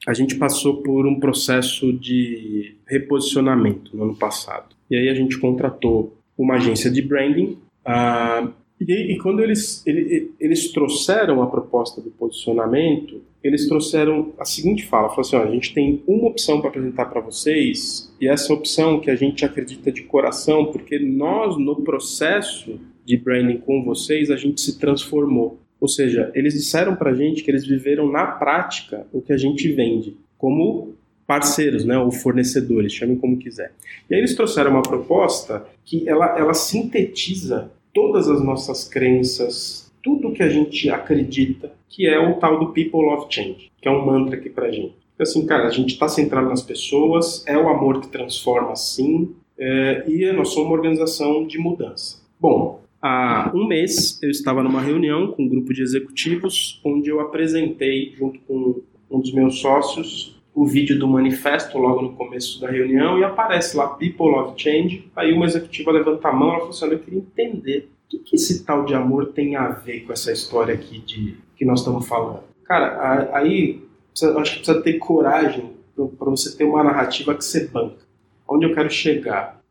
A 0.08 0.14
gente 0.14 0.36
passou 0.36 0.84
por 0.84 1.08
um 1.08 1.20
processo 1.20 1.92
de 1.92 2.76
reposicionamento 2.88 3.96
no 3.98 4.04
ano 4.04 4.16
passado. 4.16 4.76
E 4.90 4.96
aí 4.96 5.10
a 5.10 5.16
gente 5.16 5.40
contratou 5.40 6.16
uma 6.38 6.56
agência 6.56 6.90
de 6.90 7.02
branding. 7.02 7.58
Uh, 7.86 8.54
e, 8.80 9.14
e, 9.14 9.18
quando 9.20 9.42
eles, 9.42 9.86
eles, 9.86 10.30
eles 10.40 10.72
trouxeram 10.72 11.42
a 11.42 11.48
proposta 11.48 12.02
do 12.02 12.12
posicionamento, 12.12 13.22
eles 13.42 13.68
trouxeram 13.68 14.34
a 14.38 14.44
seguinte 14.44 14.86
fala: 14.86 15.10
falaram 15.10 15.22
assim, 15.22 15.36
ó, 15.38 15.44
a 15.44 15.52
gente 15.52 15.74
tem 15.74 16.04
uma 16.06 16.28
opção 16.28 16.60
para 16.60 16.70
apresentar 16.70 17.06
para 17.06 17.22
vocês, 17.22 18.14
e 18.20 18.28
essa 18.28 18.54
opção 18.54 19.00
que 19.00 19.10
a 19.10 19.16
gente 19.16 19.46
acredita 19.46 19.92
de 19.92 20.04
coração, 20.04 20.66
porque 20.66 21.00
nós, 21.00 21.58
no 21.58 21.82
processo 21.82 22.80
de 23.06 23.16
branding 23.16 23.58
com 23.58 23.84
vocês, 23.84 24.30
a 24.30 24.36
gente 24.36 24.60
se 24.60 24.78
transformou. 24.80 25.60
Ou 25.80 25.88
seja, 25.88 26.32
eles 26.34 26.54
disseram 26.54 26.96
para 26.96 27.12
a 27.12 27.14
gente 27.14 27.44
que 27.44 27.52
eles 27.52 27.66
viveram 27.66 28.12
na 28.12 28.26
prática 28.26 29.06
o 29.14 29.22
que 29.22 29.32
a 29.32 29.38
gente 29.38 29.72
vende, 29.72 30.18
como 30.38 30.96
parceiros, 31.28 31.84
né, 31.84 31.98
ou 31.98 32.12
fornecedores, 32.12 32.94
chamem 32.94 33.18
como 33.18 33.38
quiser. 33.38 33.74
E 34.10 34.14
aí 34.14 34.22
eles 34.22 34.36
trouxeram 34.36 34.72
uma 34.72 34.84
proposta 34.84 35.66
que 35.84 36.08
ela, 36.08 36.38
ela 36.38 36.54
sintetiza 36.54 37.72
todas 37.94 38.30
as 38.30 38.44
nossas 38.44 38.88
crenças, 38.88 39.92
tudo 40.04 40.32
que 40.32 40.44
a 40.44 40.50
gente 40.50 40.90
acredita, 40.90 41.72
que 41.90 42.06
é 42.06 42.20
o 42.20 42.36
tal 42.36 42.60
do 42.60 42.74
People 42.74 43.02
Love 43.02 43.28
Change, 43.30 43.72
que 43.82 43.88
é 43.88 43.92
um 43.92 44.06
mantra 44.06 44.36
aqui 44.36 44.50
pra 44.50 44.72
gente. 44.72 44.94
Assim, 45.18 45.46
cara, 45.46 45.68
a 45.68 45.72
gente 45.72 45.94
está 45.94 46.10
centrado 46.10 46.50
nas 46.50 46.62
pessoas, 46.62 47.44
é 47.48 47.58
o 47.58 47.70
amor 47.70 48.02
que 48.02 48.10
transforma 48.10 48.76
sim, 48.76 49.34
é, 49.58 50.04
e 50.08 50.32
nós 50.34 50.50
somos 50.50 50.68
uma 50.68 50.76
organização 50.76 51.48
de 51.48 51.58
mudança. 51.58 52.22
Bom, 52.40 52.82
há 53.02 53.50
um 53.56 53.66
mês 53.66 54.20
eu 54.22 54.30
estava 54.30 54.62
numa 54.62 54.82
reunião 54.82 55.32
com 55.32 55.44
um 55.44 55.48
grupo 55.48 55.74
de 55.74 55.82
executivos, 55.82 56.82
onde 56.84 57.10
eu 57.10 57.22
apresentei, 57.22 58.14
junto 58.18 58.40
com 58.42 58.82
um 59.10 59.20
dos 59.20 59.34
meus 59.34 59.60
sócios, 59.60 60.35
o 60.56 60.66
vídeo 60.66 60.98
do 60.98 61.08
manifesto 61.08 61.78
logo 61.78 62.02
no 62.02 62.14
começo 62.14 62.62
da 62.62 62.72
reunião 62.72 63.20
e 63.20 63.24
aparece 63.26 63.76
lá 63.76 63.90
People 63.90 64.32
Love 64.32 64.54
Change. 64.60 65.12
Aí 65.14 65.34
uma 65.34 65.46
executiva 65.46 65.92
levanta 65.92 66.30
a 66.30 66.34
mão 66.34 66.56
e 66.56 66.60
fala 66.60 66.70
assim: 66.70 66.86
Eu 66.86 67.00
queria 67.00 67.20
entender 67.20 67.90
o 68.06 68.10
que, 68.10 68.20
que 68.20 68.36
esse 68.38 68.64
tal 68.64 68.86
de 68.86 68.94
amor 68.96 69.34
tem 69.34 69.58
a 69.58 69.68
ver 69.68 70.06
com 70.06 70.14
essa 70.14 70.32
história 70.32 70.74
aqui 70.74 71.00
de 71.00 71.36
que 71.58 71.66
nós 71.66 71.80
estamos 71.82 72.08
falando. 72.08 72.44
Cara, 72.64 73.30
aí 73.34 73.84
acho 74.38 74.54
que 74.54 74.58
precisa 74.60 74.82
ter 74.82 74.94
coragem 74.94 75.72
para 75.96 76.30
você 76.30 76.56
ter 76.56 76.64
uma 76.64 76.84
narrativa 76.84 77.36
que 77.36 77.44
você 77.44 77.68
banca. 77.68 78.06
Onde 78.48 78.66
eu 78.66 78.74
quero 78.74 78.90
chegar? 78.90 79.62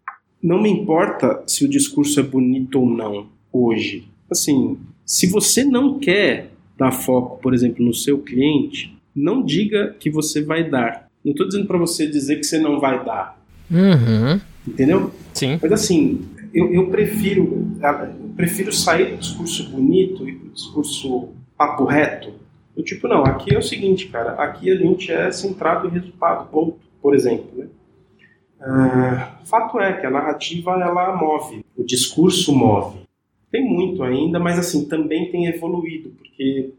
Não 0.42 0.60
me 0.60 0.70
importa 0.70 1.42
se 1.46 1.64
o 1.64 1.68
discurso 1.68 2.20
é 2.20 2.22
bonito 2.22 2.78
ou 2.78 2.86
não 2.86 3.28
hoje. 3.50 4.06
Assim, 4.30 4.78
se 5.06 5.26
você 5.26 5.64
não 5.64 5.98
quer 5.98 6.50
dar 6.76 6.92
foco, 6.92 7.40
por 7.40 7.54
exemplo, 7.54 7.84
no 7.84 7.94
seu 7.94 8.18
cliente, 8.18 8.93
não 9.14 9.42
diga 9.42 9.94
que 9.98 10.10
você 10.10 10.42
vai 10.42 10.68
dar. 10.68 11.08
Não 11.24 11.32
estou 11.32 11.46
dizendo 11.46 11.66
para 11.66 11.78
você 11.78 12.06
dizer 12.06 12.36
que 12.36 12.44
você 12.44 12.58
não 12.58 12.80
vai 12.80 13.04
dar. 13.04 13.38
Uhum. 13.70 14.40
Entendeu? 14.66 15.10
Sim. 15.32 15.58
Mas 15.62 15.72
assim, 15.72 16.26
eu, 16.52 16.72
eu 16.72 16.86
prefiro 16.88 17.66
eu 17.82 18.28
prefiro 18.36 18.72
sair 18.72 19.12
do 19.12 19.16
discurso 19.18 19.70
bonito 19.70 20.28
e 20.28 20.32
do 20.32 20.48
discurso 20.50 21.30
papo 21.56 21.84
reto. 21.84 22.32
Eu 22.76 22.82
tipo, 22.82 23.06
não, 23.06 23.24
aqui 23.24 23.54
é 23.54 23.58
o 23.58 23.62
seguinte, 23.62 24.08
cara, 24.08 24.32
aqui 24.32 24.70
a 24.70 24.76
gente 24.76 25.10
é 25.12 25.30
centrado 25.30 25.86
em 25.86 25.90
resultado, 25.90 26.48
ponto, 26.50 26.76
por 27.00 27.14
exemplo. 27.14 27.46
Né? 27.56 27.66
Uh, 28.60 29.46
fato 29.46 29.78
é 29.78 29.92
que 29.92 30.06
a 30.06 30.10
narrativa 30.10 30.72
ela 30.72 31.16
move, 31.16 31.64
o 31.76 31.84
discurso 31.84 32.52
move. 32.52 33.04
Tem 33.52 33.62
muito 33.64 34.02
ainda, 34.02 34.40
mas 34.40 34.58
assim, 34.58 34.88
também 34.88 35.30
tem 35.30 35.46
evoluído, 35.46 36.10
porque 36.10 36.72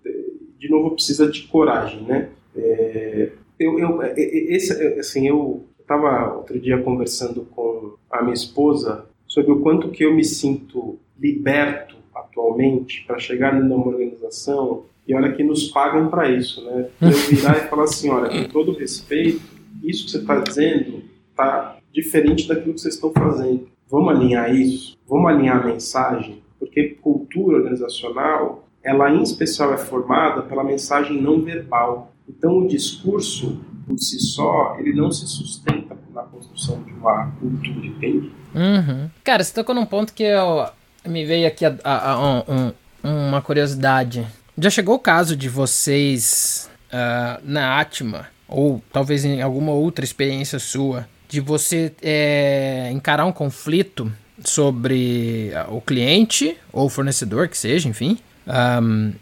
de 0.59 0.69
novo 0.69 0.91
precisa 0.91 1.29
de 1.29 1.43
coragem, 1.43 2.01
né? 2.01 2.29
É, 2.55 3.31
eu, 3.59 3.79
eu, 3.79 4.01
é, 4.01 4.13
é, 4.17 4.55
esse, 4.55 4.73
assim, 4.99 5.27
eu 5.27 5.65
estava 5.79 6.35
outro 6.35 6.59
dia 6.59 6.81
conversando 6.81 7.45
com 7.51 7.95
a 8.09 8.21
minha 8.21 8.33
esposa 8.33 9.05
sobre 9.27 9.51
o 9.51 9.61
quanto 9.61 9.89
que 9.89 10.03
eu 10.03 10.13
me 10.13 10.23
sinto 10.23 10.97
liberto 11.19 11.95
atualmente 12.13 13.03
para 13.05 13.19
chegar 13.19 13.53
numa 13.53 13.87
organização 13.87 14.83
e 15.07 15.13
olha 15.13 15.31
que 15.33 15.43
nos 15.43 15.67
pagam 15.69 16.09
para 16.09 16.29
isso, 16.29 16.63
né? 16.65 16.89
Eu 16.99 17.11
virar 17.11 17.57
e 17.57 17.69
falar 17.69 17.83
assim, 17.83 18.09
olha, 18.09 18.29
com 18.29 18.49
todo 18.49 18.71
respeito, 18.71 19.41
isso 19.83 20.05
que 20.05 20.11
você 20.11 20.17
está 20.17 20.39
dizendo 20.39 21.03
está 21.29 21.77
diferente 21.93 22.47
daquilo 22.47 22.73
que 22.73 22.81
vocês 22.81 22.95
estão 22.95 23.11
fazendo. 23.11 23.67
Vamos 23.87 24.15
alinhar 24.15 24.53
isso, 24.53 24.97
vamos 25.07 25.29
alinhar 25.29 25.61
a 25.61 25.67
mensagem, 25.67 26.41
porque 26.57 26.97
cultura 27.01 27.57
organizacional 27.57 28.64
ela 28.85 29.09
em 29.09 29.23
especial 29.23 29.73
é 29.73 29.77
formada 29.77 30.43
pela 30.43 30.63
mensagem 30.63 31.19
não 31.19 31.41
verbal. 31.41 32.13
Então 32.29 32.59
o 32.59 32.67
discurso 32.67 33.59
por 33.87 33.97
si 33.97 34.19
só, 34.19 34.77
ele 34.79 34.93
não 34.93 35.11
se 35.11 35.27
sustenta 35.27 35.97
na 36.13 36.21
construção 36.23 36.81
de 36.83 36.93
uma 36.93 37.31
cultura, 37.39 37.85
entende? 37.85 38.31
Uhum. 38.53 39.09
Cara, 39.23 39.43
você 39.43 39.53
tocou 39.53 39.75
num 39.75 39.85
ponto 39.85 40.13
que 40.13 40.23
eu, 40.23 40.67
me 41.05 41.25
veio 41.25 41.47
aqui 41.47 41.65
a, 41.65 41.75
a, 41.83 42.11
a, 42.11 42.43
um, 42.49 42.71
uma 43.03 43.41
curiosidade. 43.41 44.25
Já 44.57 44.69
chegou 44.69 44.95
o 44.95 44.99
caso 44.99 45.35
de 45.35 45.49
vocês 45.49 46.69
uh, 46.91 47.41
na 47.43 47.79
Atma, 47.79 48.27
ou 48.47 48.81
talvez 48.91 49.25
em 49.25 49.41
alguma 49.41 49.71
outra 49.71 50.05
experiência 50.05 50.57
sua, 50.57 51.07
de 51.27 51.39
você 51.41 51.91
é, 52.01 52.89
encarar 52.91 53.25
um 53.25 53.31
conflito 53.31 54.11
sobre 54.43 55.51
o 55.69 55.81
cliente 55.81 56.57
ou 56.71 56.89
fornecedor, 56.89 57.49
que 57.49 57.57
seja, 57.57 57.89
enfim, 57.89 58.17
um, 58.47 59.13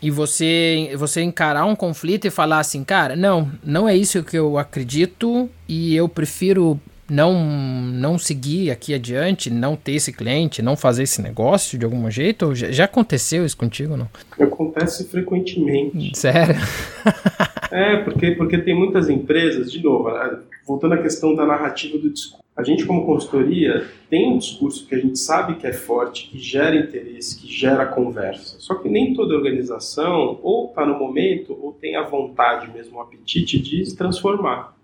e 0.00 0.10
você, 0.10 0.90
você 0.96 1.22
encarar 1.22 1.64
um 1.64 1.76
conflito 1.76 2.26
e 2.26 2.30
falar 2.30 2.58
assim, 2.58 2.82
cara, 2.82 3.14
não, 3.14 3.50
não 3.62 3.88
é 3.88 3.96
isso 3.96 4.24
que 4.24 4.36
eu 4.36 4.58
acredito 4.58 5.48
e 5.68 5.94
eu 5.94 6.08
prefiro 6.08 6.80
não 7.08 7.32
não 7.34 8.18
seguir 8.18 8.70
aqui 8.70 8.94
adiante, 8.94 9.50
não 9.50 9.76
ter 9.76 9.92
esse 9.92 10.12
cliente, 10.12 10.62
não 10.62 10.76
fazer 10.76 11.04
esse 11.04 11.20
negócio 11.20 11.78
de 11.78 11.84
algum 11.84 12.10
jeito? 12.10 12.54
Já, 12.54 12.70
já 12.70 12.84
aconteceu 12.84 13.44
isso 13.44 13.56
contigo, 13.56 13.96
não? 13.96 14.08
Acontece 14.38 15.08
frequentemente. 15.08 16.16
Sério? 16.16 16.56
é, 17.70 17.96
porque, 17.98 18.32
porque 18.32 18.58
tem 18.58 18.74
muitas 18.74 19.08
empresas, 19.08 19.70
de 19.70 19.82
novo, 19.82 20.10
voltando 20.66 20.94
à 20.94 20.98
questão 21.02 21.34
da 21.34 21.46
narrativa 21.46 21.98
do 21.98 22.10
discurso 22.10 22.42
a 22.54 22.62
gente, 22.62 22.84
como 22.84 23.06
consultoria, 23.06 23.86
tem 24.10 24.30
um 24.30 24.36
discurso 24.36 24.86
que 24.86 24.94
a 24.94 24.98
gente 24.98 25.18
sabe 25.18 25.54
que 25.54 25.66
é 25.66 25.72
forte, 25.72 26.28
que 26.28 26.38
gera 26.38 26.76
interesse, 26.76 27.40
que 27.40 27.50
gera 27.50 27.86
conversa. 27.86 28.56
Só 28.60 28.74
que 28.74 28.90
nem 28.90 29.14
toda 29.14 29.34
organização 29.34 30.38
ou 30.42 30.66
está 30.68 30.84
no 30.84 30.98
momento 30.98 31.58
ou 31.60 31.72
tem 31.72 31.96
a 31.96 32.02
vontade 32.02 32.70
mesmo, 32.70 32.98
o 32.98 33.00
apetite 33.00 33.58
de 33.58 33.86
se 33.86 33.96
transformar. 33.96 34.76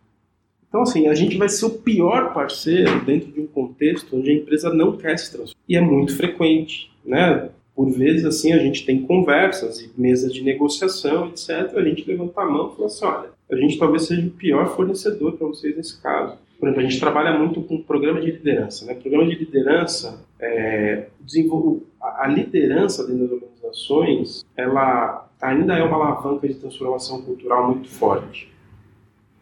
Então, 0.68 0.82
assim, 0.82 1.08
a 1.08 1.14
gente 1.14 1.36
vai 1.36 1.48
ser 1.48 1.66
o 1.66 1.70
pior 1.70 2.32
parceiro 2.34 3.04
dentro 3.04 3.32
de 3.32 3.40
um 3.40 3.46
contexto 3.46 4.16
onde 4.16 4.30
a 4.30 4.34
empresa 4.34 4.72
não 4.72 4.96
quer 4.96 5.18
se 5.18 5.30
transformar. 5.30 5.62
E 5.68 5.76
é 5.76 5.80
muito 5.80 6.16
frequente, 6.16 6.90
né? 7.04 7.48
Por 7.74 7.90
vezes, 7.90 8.24
assim, 8.24 8.52
a 8.52 8.58
gente 8.58 8.84
tem 8.84 9.02
conversas 9.02 9.80
e 9.80 9.90
mesas 9.96 10.32
de 10.34 10.42
negociação, 10.42 11.28
etc. 11.28 11.74
A 11.76 11.82
gente 11.82 12.06
levanta 12.06 12.40
a 12.40 12.44
mão 12.44 12.72
e 12.72 12.76
fala 12.76 12.86
assim, 12.86 13.04
olha, 13.06 13.30
a 13.50 13.56
gente 13.56 13.78
talvez 13.78 14.06
seja 14.06 14.26
o 14.26 14.30
pior 14.30 14.74
fornecedor 14.74 15.32
para 15.32 15.46
vocês 15.46 15.76
nesse 15.76 16.00
caso 16.02 16.36
por 16.58 16.68
exemplo, 16.68 16.84
a 16.84 16.90
gente 16.90 17.00
trabalha 17.00 17.38
muito 17.38 17.62
com 17.62 17.80
programa 17.80 18.20
de 18.20 18.32
liderança. 18.32 18.84
Né? 18.84 18.94
Programa 18.94 19.26
de 19.26 19.36
liderança, 19.36 20.24
é, 20.40 21.06
desenvolve, 21.20 21.86
a 22.00 22.26
liderança 22.26 23.06
dentro 23.06 23.28
das 23.28 23.42
organizações, 23.42 24.44
ela, 24.56 25.28
ainda 25.40 25.78
é 25.78 25.82
uma 25.82 25.96
alavanca 25.96 26.48
de 26.48 26.54
transformação 26.54 27.22
cultural 27.22 27.68
muito 27.68 27.88
forte. 27.88 28.50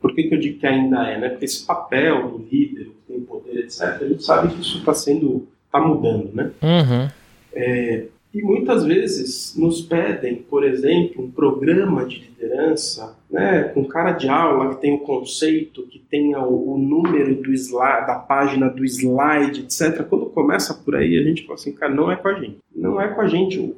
Por 0.06 0.14
que, 0.14 0.22
que 0.22 0.34
eu 0.36 0.38
digo 0.38 0.60
que 0.60 0.66
ainda 0.68 1.02
é? 1.10 1.18
Né? 1.18 1.28
Porque 1.30 1.46
esse 1.46 1.66
papel 1.66 2.28
do 2.28 2.46
líder, 2.48 2.84
que 2.84 3.12
tem 3.12 3.20
poder, 3.22 3.64
etc., 3.64 3.82
a 3.82 4.06
gente 4.06 4.22
sabe 4.22 4.54
que 4.54 4.60
isso 4.60 4.78
está 4.78 4.94
sendo, 4.94 5.48
está 5.66 5.80
mudando, 5.80 6.30
né? 6.32 6.52
Uhum. 6.62 7.10
É, 7.52 8.04
e 8.32 8.40
muitas 8.40 8.84
vezes 8.84 9.56
nos 9.56 9.80
pedem, 9.80 10.36
por 10.36 10.62
exemplo, 10.62 11.24
um 11.24 11.30
programa 11.30 12.06
de 12.06 12.20
liderança, 12.20 13.16
né, 13.28 13.64
com 13.64 13.84
cara 13.84 14.12
de 14.12 14.28
aula 14.28 14.76
que 14.76 14.80
tem 14.80 14.94
o 14.94 15.00
conceito, 15.00 15.82
que 15.88 15.98
tenha 15.98 16.38
o, 16.38 16.74
o 16.74 16.78
número 16.78 17.34
do 17.34 17.52
slide, 17.52 18.06
da 18.06 18.14
página 18.14 18.68
do 18.68 18.84
slide, 18.84 19.62
etc. 19.62 20.06
Quando 20.08 20.26
começa 20.26 20.72
por 20.72 20.94
aí, 20.94 21.18
a 21.18 21.22
gente 21.24 21.42
fala 21.42 21.54
assim, 21.54 21.72
cara, 21.72 21.92
não 21.92 22.12
é 22.12 22.14
com 22.14 22.28
a 22.28 22.34
gente. 22.34 22.58
Não 22.72 23.00
é 23.00 23.08
com 23.08 23.22
a 23.22 23.26
gente, 23.26 23.74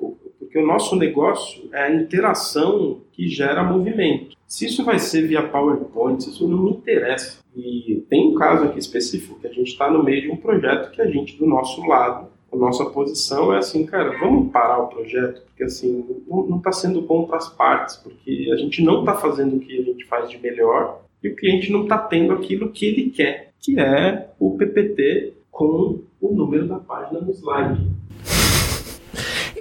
porque 0.58 0.60
o 0.60 0.66
nosso 0.66 0.96
negócio 0.96 1.68
é 1.72 1.84
a 1.84 1.94
interação 1.94 3.00
que 3.12 3.28
gera 3.28 3.62
movimento. 3.62 4.36
Se 4.46 4.66
isso 4.66 4.84
vai 4.84 4.98
ser 4.98 5.26
via 5.26 5.42
PowerPoint, 5.42 6.18
isso 6.28 6.48
não 6.48 6.64
me 6.64 6.70
interessa. 6.70 7.38
E 7.56 8.04
tem 8.08 8.28
um 8.28 8.34
caso 8.34 8.64
aqui 8.64 8.78
específico 8.78 9.38
que 9.40 9.46
a 9.46 9.52
gente 9.52 9.68
está 9.68 9.90
no 9.90 10.02
meio 10.02 10.22
de 10.22 10.30
um 10.30 10.36
projeto 10.36 10.90
que 10.90 11.00
a 11.00 11.06
gente, 11.06 11.36
do 11.36 11.46
nosso 11.46 11.86
lado, 11.86 12.28
a 12.52 12.56
nossa 12.56 12.84
posição 12.86 13.52
é 13.52 13.58
assim, 13.58 13.84
cara, 13.84 14.18
vamos 14.18 14.50
parar 14.50 14.78
o 14.78 14.88
projeto, 14.88 15.42
porque 15.46 15.64
assim, 15.64 16.04
não 16.26 16.56
está 16.56 16.72
sendo 16.72 17.02
bom 17.02 17.24
para 17.24 17.36
as 17.36 17.48
partes, 17.48 17.96
porque 17.96 18.50
a 18.52 18.56
gente 18.56 18.82
não 18.82 19.00
está 19.00 19.14
fazendo 19.14 19.56
o 19.56 19.60
que 19.60 19.78
a 19.78 19.82
gente 19.82 20.06
faz 20.06 20.30
de 20.30 20.38
melhor 20.38 21.02
e 21.22 21.28
o 21.28 21.36
cliente 21.36 21.70
não 21.70 21.82
está 21.82 21.98
tendo 21.98 22.32
aquilo 22.32 22.70
que 22.70 22.86
ele 22.86 23.10
quer, 23.10 23.52
que 23.60 23.78
é 23.78 24.30
o 24.38 24.56
PPT 24.56 25.34
com 25.50 26.00
o 26.20 26.34
número 26.34 26.66
da 26.66 26.78
página 26.78 27.20
no 27.20 27.32
slide. 27.32 27.98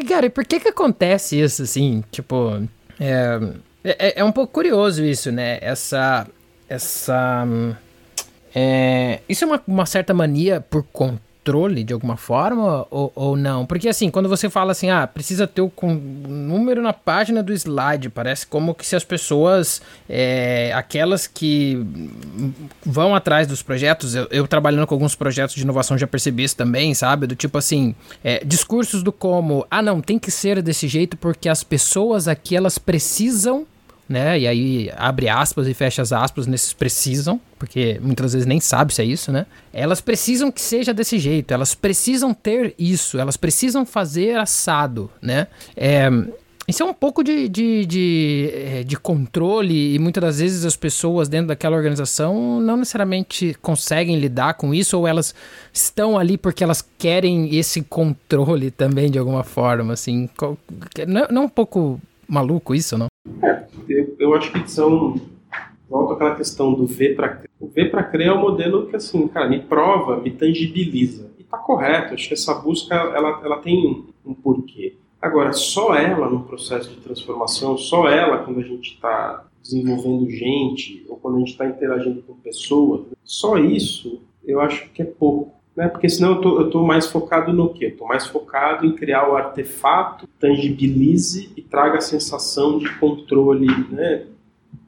Cara, 0.05 0.25
e 0.25 0.29
por 0.29 0.45
que 0.45 0.59
que 0.59 0.69
acontece 0.69 1.39
isso, 1.39 1.63
assim, 1.63 2.03
tipo, 2.11 2.67
é, 2.99 3.39
é, 3.83 4.19
é 4.19 4.23
um 4.23 4.31
pouco 4.31 4.53
curioso 4.53 5.03
isso, 5.03 5.31
né, 5.31 5.57
essa, 5.61 6.27
essa, 6.67 7.45
é, 8.53 9.19
isso 9.27 9.43
é 9.43 9.47
uma, 9.47 9.61
uma 9.67 9.85
certa 9.85 10.13
mania 10.13 10.61
por 10.61 10.83
conta 10.83 11.26
controle 11.47 11.83
de 11.83 11.93
alguma 11.93 12.17
forma 12.17 12.85
ou, 12.91 13.11
ou 13.15 13.37
não? 13.37 13.65
Porque 13.65 13.87
assim, 13.87 14.11
quando 14.11 14.27
você 14.27 14.49
fala 14.49 14.73
assim, 14.73 14.89
ah, 14.89 15.07
precisa 15.07 15.47
ter 15.47 15.61
o 15.61 15.71
número 15.81 16.81
na 16.81 16.91
página 16.91 17.41
do 17.41 17.53
slide, 17.53 18.09
parece 18.09 18.45
como 18.45 18.75
que 18.75 18.85
se 18.85 18.95
as 18.95 19.03
pessoas, 19.03 19.81
é, 20.09 20.71
aquelas 20.73 21.25
que 21.25 21.85
vão 22.85 23.15
atrás 23.15 23.47
dos 23.47 23.61
projetos, 23.61 24.13
eu, 24.13 24.27
eu, 24.29 24.47
trabalhando 24.47 24.85
com 24.85 24.95
alguns 24.95 25.15
projetos 25.15 25.55
de 25.55 25.61
inovação 25.61 25.97
já 25.97 26.07
percebi 26.07 26.43
isso 26.43 26.55
também, 26.55 26.93
sabe? 26.93 27.27
Do 27.27 27.35
tipo 27.35 27.57
assim, 27.57 27.95
é, 28.23 28.43
discursos 28.43 29.01
do 29.01 29.11
como, 29.11 29.65
ah 29.71 29.81
não, 29.81 30.01
tem 30.01 30.19
que 30.19 30.29
ser 30.29 30.61
desse 30.61 30.87
jeito 30.87 31.15
porque 31.15 31.47
as 31.47 31.63
pessoas 31.63 32.27
aqui 32.27 32.55
elas 32.55 32.77
precisam 32.77 33.65
né? 34.07 34.39
E 34.39 34.47
aí 34.47 34.91
abre 34.95 35.27
aspas 35.27 35.67
e 35.67 35.73
fecha 35.73 36.01
as 36.01 36.11
aspas 36.11 36.47
nesses 36.47 36.73
precisam, 36.73 37.39
porque 37.59 37.99
muitas 38.01 38.33
vezes 38.33 38.45
nem 38.45 38.59
sabe 38.59 38.93
se 38.93 39.01
é 39.01 39.05
isso, 39.05 39.31
né? 39.31 39.45
Elas 39.73 40.01
precisam 40.01 40.51
que 40.51 40.61
seja 40.61 40.93
desse 40.93 41.19
jeito, 41.19 41.53
elas 41.53 41.75
precisam 41.75 42.33
ter 42.33 42.73
isso, 42.77 43.17
elas 43.17 43.37
precisam 43.37 43.85
fazer 43.85 44.37
assado, 44.37 45.09
né? 45.21 45.47
É, 45.75 46.09
isso 46.67 46.83
é 46.83 46.85
um 46.85 46.93
pouco 46.93 47.23
de, 47.23 47.47
de, 47.47 47.85
de, 47.85 48.51
é, 48.53 48.83
de, 48.83 48.97
controle 48.97 49.95
e 49.95 49.99
muitas 49.99 50.21
das 50.21 50.39
vezes 50.39 50.65
as 50.65 50.75
pessoas 50.75 51.29
dentro 51.29 51.47
daquela 51.47 51.77
organização 51.77 52.59
não 52.59 52.75
necessariamente 52.75 53.55
conseguem 53.61 54.19
lidar 54.19 54.55
com 54.55 54.73
isso 54.73 54.97
ou 54.97 55.07
elas 55.07 55.33
estão 55.71 56.19
ali 56.19 56.37
porque 56.37 56.65
elas 56.65 56.85
querem 56.97 57.55
esse 57.55 57.81
controle 57.83 58.69
também 58.69 59.09
de 59.09 59.17
alguma 59.17 59.45
forma, 59.45 59.93
assim. 59.93 60.29
Não, 61.07 61.27
não 61.31 61.43
um 61.45 61.49
pouco 61.49 62.01
maluco 62.27 62.75
isso, 62.75 62.97
não? 62.97 63.07
É, 63.43 63.65
eu, 63.87 64.15
eu 64.19 64.33
acho 64.35 64.51
que 64.51 64.69
são. 64.69 65.19
Volta 65.89 66.15
aquela 66.15 66.35
questão 66.35 66.73
do 66.73 66.85
ver 66.85 67.15
para 67.15 67.29
crer. 67.29 67.49
O 67.59 67.67
ver 67.67 67.89
para 67.89 68.03
crer 68.03 68.27
é 68.27 68.33
um 68.33 68.41
modelo 68.41 68.87
que, 68.87 68.95
assim, 68.95 69.25
cara, 69.27 69.47
me 69.47 69.61
prova, 69.61 70.17
me 70.17 70.31
tangibiliza. 70.31 71.31
E 71.39 71.43
tá 71.43 71.57
correto, 71.57 72.13
acho 72.13 72.27
que 72.27 72.33
essa 72.33 72.53
busca 72.55 72.93
ela, 72.93 73.41
ela 73.43 73.57
tem 73.59 73.87
um, 74.25 74.31
um 74.31 74.33
porquê. 74.33 74.97
Agora, 75.21 75.53
só 75.53 75.95
ela 75.95 76.29
no 76.29 76.43
processo 76.43 76.89
de 76.89 76.97
transformação, 76.97 77.77
só 77.77 78.09
ela 78.09 78.39
quando 78.39 78.59
a 78.59 78.63
gente 78.63 78.93
está 78.93 79.45
desenvolvendo 79.63 80.29
gente 80.29 81.05
ou 81.09 81.17
quando 81.17 81.37
a 81.37 81.39
gente 81.39 81.51
está 81.51 81.65
interagindo 81.65 82.21
com 82.21 82.33
pessoas, 82.35 83.05
só 83.23 83.57
isso 83.57 84.21
eu 84.45 84.61
acho 84.61 84.89
que 84.91 85.01
é 85.01 85.05
pouco 85.05 85.56
né? 85.77 85.87
Porque 85.87 86.09
senão 86.09 86.31
eu 86.31 86.41
tô, 86.41 86.59
eu 86.59 86.69
tô 86.71 86.83
mais 86.83 87.05
focado 87.05 87.53
no 87.53 87.71
quê? 87.71 87.85
Eu 87.85 87.97
tô 87.97 88.07
mais 88.07 88.25
focado 88.25 88.83
em 88.83 88.95
criar 88.95 89.29
o 89.29 89.37
artefato, 89.37 90.27
tangibilize 90.39 91.51
e 91.55 91.61
traga 91.61 91.99
a 91.99 92.01
sensação 92.01 92.79
de 92.79 92.89
controle, 92.97 93.67
né? 93.91 94.25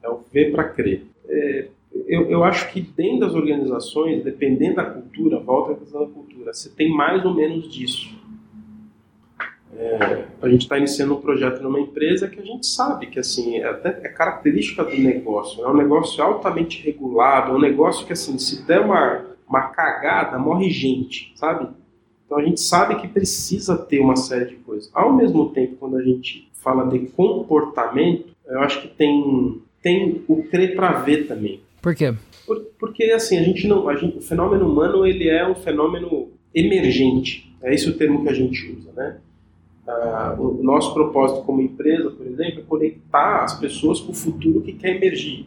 É 0.02 0.08
o 0.10 0.20
ver 0.32 0.50
para 0.50 0.64
crer. 0.64 1.06
É, 1.28 1.68
eu, 2.08 2.28
eu 2.28 2.42
acho 2.42 2.72
que 2.72 2.80
dentro 2.80 3.20
das 3.20 3.34
organizações, 3.34 4.24
dependendo 4.24 4.76
da 4.76 4.84
cultura, 4.84 5.38
volta 5.38 5.72
a 5.72 5.76
questão 5.76 6.00
da 6.00 6.12
cultura, 6.12 6.52
você 6.52 6.68
tem 6.68 6.92
mais 6.92 7.24
ou 7.24 7.34
menos 7.34 7.72
disso. 7.72 8.18
É, 9.76 10.24
a 10.42 10.48
gente 10.48 10.62
está 10.62 10.76
iniciando 10.76 11.14
um 11.14 11.20
projeto 11.20 11.62
numa 11.62 11.78
empresa 11.78 12.26
que 12.26 12.40
a 12.40 12.44
gente 12.44 12.66
sabe 12.66 13.06
que 13.06 13.20
assim 13.20 13.58
é, 13.58 13.64
até, 13.64 13.90
é 13.90 14.08
característica 14.08 14.82
do 14.82 14.98
negócio. 14.98 15.64
É 15.64 15.68
um 15.68 15.76
negócio 15.76 16.22
altamente 16.22 16.82
regulado, 16.82 17.52
é 17.52 17.54
um 17.54 17.60
negócio 17.60 18.04
que 18.04 18.12
assim 18.12 18.36
se 18.40 18.66
der 18.66 18.80
uma 18.80 19.29
uma 19.50 19.62
cagada, 19.62 20.38
morre 20.38 20.70
gente, 20.70 21.32
sabe? 21.34 21.68
Então 22.24 22.38
a 22.38 22.44
gente 22.44 22.60
sabe 22.60 22.94
que 23.00 23.08
precisa 23.08 23.76
ter 23.76 23.98
uma 23.98 24.14
série 24.14 24.44
de 24.44 24.54
coisas. 24.56 24.88
Ao 24.94 25.12
mesmo 25.12 25.50
tempo, 25.50 25.74
quando 25.80 25.96
a 25.96 26.02
gente 26.02 26.48
fala 26.54 26.88
de 26.88 27.00
comportamento, 27.08 28.28
eu 28.46 28.60
acho 28.60 28.82
que 28.82 28.88
tem, 28.88 29.60
tem 29.82 30.22
o 30.28 30.44
crer 30.44 30.76
para 30.76 31.00
ver 31.00 31.26
também. 31.26 31.60
Por 31.82 31.94
quê? 31.96 32.14
Por, 32.46 32.60
porque 32.78 33.04
assim, 33.04 33.36
a 33.38 33.42
gente 33.42 33.66
não, 33.66 33.88
a 33.88 33.96
gente, 33.96 34.18
o 34.18 34.22
fenômeno 34.22 34.70
humano 34.70 35.04
ele 35.04 35.28
é 35.28 35.46
um 35.46 35.56
fenômeno 35.56 36.28
emergente. 36.54 37.52
É 37.60 37.74
esse 37.74 37.88
o 37.88 37.96
termo 37.96 38.22
que 38.22 38.28
a 38.28 38.34
gente 38.34 38.72
usa, 38.78 38.92
né? 38.92 39.18
Ah, 39.88 40.36
o 40.38 40.62
nosso 40.62 40.94
propósito 40.94 41.42
como 41.42 41.60
empresa, 41.60 42.10
por 42.10 42.24
exemplo, 42.24 42.60
é 42.60 42.62
conectar 42.62 43.42
as 43.42 43.58
pessoas 43.58 43.98
com 43.98 44.12
o 44.12 44.14
futuro 44.14 44.60
que 44.60 44.72
quer 44.74 44.96
emergir. 44.96 45.46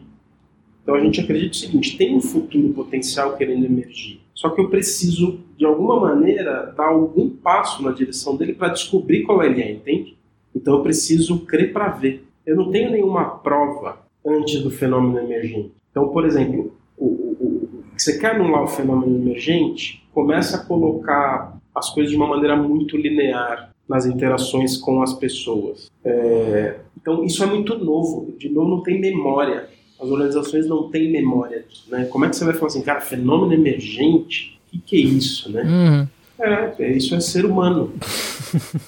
Então 0.84 0.94
a 0.94 1.00
gente 1.00 1.20
acredita 1.20 1.52
o 1.52 1.56
seguinte: 1.56 1.96
tem 1.96 2.14
um 2.14 2.20
futuro 2.20 2.68
potencial 2.74 3.36
querendo 3.36 3.64
emergir. 3.64 4.20
Só 4.34 4.50
que 4.50 4.60
eu 4.60 4.68
preciso, 4.68 5.40
de 5.56 5.64
alguma 5.64 5.98
maneira, 5.98 6.72
dar 6.76 6.88
algum 6.88 7.30
passo 7.30 7.82
na 7.82 7.90
direção 7.90 8.36
dele 8.36 8.52
para 8.52 8.68
descobrir 8.68 9.22
qual 9.22 9.42
ele 9.42 9.62
é, 9.62 9.72
entende? 9.72 10.16
Então 10.54 10.74
eu 10.74 10.82
preciso 10.82 11.40
crer 11.40 11.72
para 11.72 11.88
ver. 11.88 12.24
Eu 12.46 12.54
não 12.54 12.70
tenho 12.70 12.90
nenhuma 12.90 13.24
prova 13.24 14.00
antes 14.24 14.60
do 14.62 14.70
fenômeno 14.70 15.18
emergente. 15.18 15.72
Então, 15.90 16.08
por 16.08 16.26
exemplo, 16.26 16.72
o, 16.98 17.06
o, 17.06 17.36
o, 17.40 17.84
você 17.96 18.18
quer 18.18 18.34
anular 18.34 18.64
o 18.64 18.68
fenômeno 18.68 19.16
emergente, 19.16 20.06
começa 20.12 20.58
a 20.58 20.64
colocar 20.64 21.58
as 21.74 21.90
coisas 21.90 22.10
de 22.10 22.16
uma 22.16 22.26
maneira 22.26 22.54
muito 22.54 22.96
linear 22.96 23.72
nas 23.88 24.06
interações 24.06 24.76
com 24.76 25.02
as 25.02 25.12
pessoas. 25.12 25.90
É, 26.04 26.76
então, 27.00 27.24
isso 27.24 27.42
é 27.42 27.46
muito 27.46 27.78
novo. 27.78 28.34
De 28.38 28.48
novo, 28.48 28.70
não 28.70 28.82
tem 28.82 29.00
memória. 29.00 29.68
As 30.00 30.08
organizações 30.08 30.66
não 30.66 30.90
têm 30.90 31.10
memória 31.10 31.64
né? 31.88 32.06
Como 32.06 32.24
é 32.24 32.28
que 32.28 32.36
você 32.36 32.44
vai 32.44 32.54
falar 32.54 32.66
assim, 32.66 32.82
cara, 32.82 33.00
fenômeno 33.00 33.52
emergente, 33.52 34.58
o 34.68 34.70
que, 34.72 34.78
que, 34.78 34.96
é 34.96 35.00
isso, 35.00 35.50
né? 35.50 35.62
Uhum. 35.62 36.08
É, 36.38 36.74
é, 36.78 36.96
isso 36.96 37.14
é 37.14 37.20
ser 37.20 37.44
humano. 37.44 37.92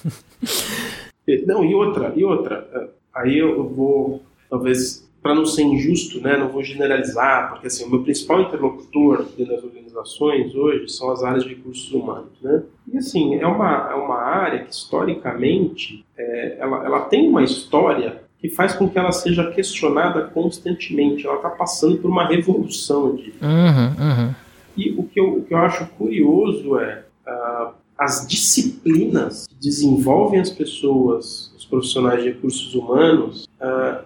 não, 1.45 1.63
e 1.63 1.73
outra, 1.73 2.13
e 2.15 2.23
outra, 2.23 2.67
é, 2.73 2.87
aí 3.13 3.37
eu 3.37 3.67
vou, 3.69 4.21
talvez, 4.49 5.07
para 5.21 5.33
não 5.33 5.45
ser 5.45 5.63
injusto, 5.63 6.21
né, 6.21 6.37
não 6.37 6.49
vou 6.49 6.63
generalizar, 6.63 7.49
porque 7.49 7.67
assim, 7.67 7.85
o 7.85 7.89
meu 7.89 8.03
principal 8.03 8.41
interlocutor 8.41 9.25
dentro 9.37 9.55
das 9.55 9.63
organizações 9.63 10.53
hoje 10.55 10.89
são 10.89 11.11
as 11.11 11.23
áreas 11.23 11.43
de 11.43 11.49
recursos 11.49 11.91
humanos, 11.91 12.31
né? 12.41 12.63
E 12.91 12.97
assim, 12.97 13.35
é 13.35 13.47
uma, 13.47 13.89
é 13.91 13.95
uma 13.95 14.17
área 14.17 14.63
que 14.63 14.73
historicamente, 14.73 16.05
é, 16.17 16.57
ela, 16.59 16.85
ela 16.85 17.01
tem 17.01 17.27
uma 17.27 17.43
história 17.43 18.21
que 18.39 18.49
faz 18.49 18.73
com 18.73 18.87
que 18.87 18.97
ela 18.97 19.11
seja 19.11 19.49
questionada 19.51 20.21
constantemente. 20.23 21.25
Ela 21.25 21.37
está 21.37 21.49
passando 21.49 21.97
por 21.97 22.09
uma 22.09 22.27
revolução 22.27 23.15
de. 23.15 23.33
Uhum, 23.41 24.27
uhum. 24.27 24.35
E 24.75 24.91
o 24.91 25.03
que, 25.03 25.19
eu, 25.19 25.37
o 25.37 25.43
que 25.43 25.53
eu 25.53 25.57
acho 25.57 25.87
curioso 25.97 26.77
é 26.79 27.03
uh, 27.27 27.71
as 27.97 28.27
disciplinas 28.27 29.47
que 29.47 29.55
desenvolvem 29.55 30.39
as 30.39 30.51
pessoas, 30.51 31.51
os 31.57 31.65
profissionais 31.65 32.21
de 32.21 32.29
recursos 32.29 32.75
humanos. 32.75 33.47
Uh, 33.59 34.05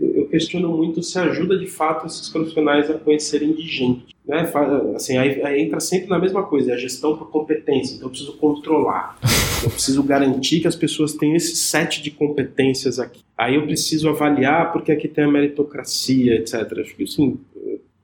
eu 0.00 0.26
questiono 0.28 0.68
muito 0.68 1.02
se 1.02 1.18
ajuda 1.18 1.58
de 1.58 1.66
fato 1.66 2.06
esses 2.06 2.28
profissionais 2.30 2.90
a 2.90 2.94
conhecerem 2.94 3.52
de 3.52 3.62
gente. 3.62 4.16
Né? 4.26 4.50
Assim, 4.94 5.18
aí, 5.18 5.42
aí 5.42 5.62
entra 5.62 5.78
sempre 5.78 6.08
na 6.08 6.18
mesma 6.18 6.42
coisa, 6.42 6.72
é 6.72 6.74
a 6.74 6.78
gestão 6.78 7.16
por 7.16 7.30
competência. 7.30 7.94
Então 7.94 8.06
eu 8.06 8.10
preciso 8.10 8.36
controlar, 8.38 9.18
eu 9.62 9.70
preciso 9.70 10.02
garantir 10.02 10.60
que 10.60 10.68
as 10.68 10.76
pessoas 10.76 11.12
têm 11.12 11.36
esse 11.36 11.54
set 11.56 12.02
de 12.02 12.10
competências 12.10 12.98
aqui. 12.98 13.20
Aí 13.38 13.54
eu 13.54 13.64
preciso 13.64 14.08
avaliar 14.08 14.72
porque 14.72 14.90
aqui 14.90 15.06
tem 15.06 15.24
a 15.24 15.28
meritocracia, 15.28 16.34
etc. 16.34 16.54
Acho 16.80 16.96
que 16.96 17.04
assim, 17.04 17.38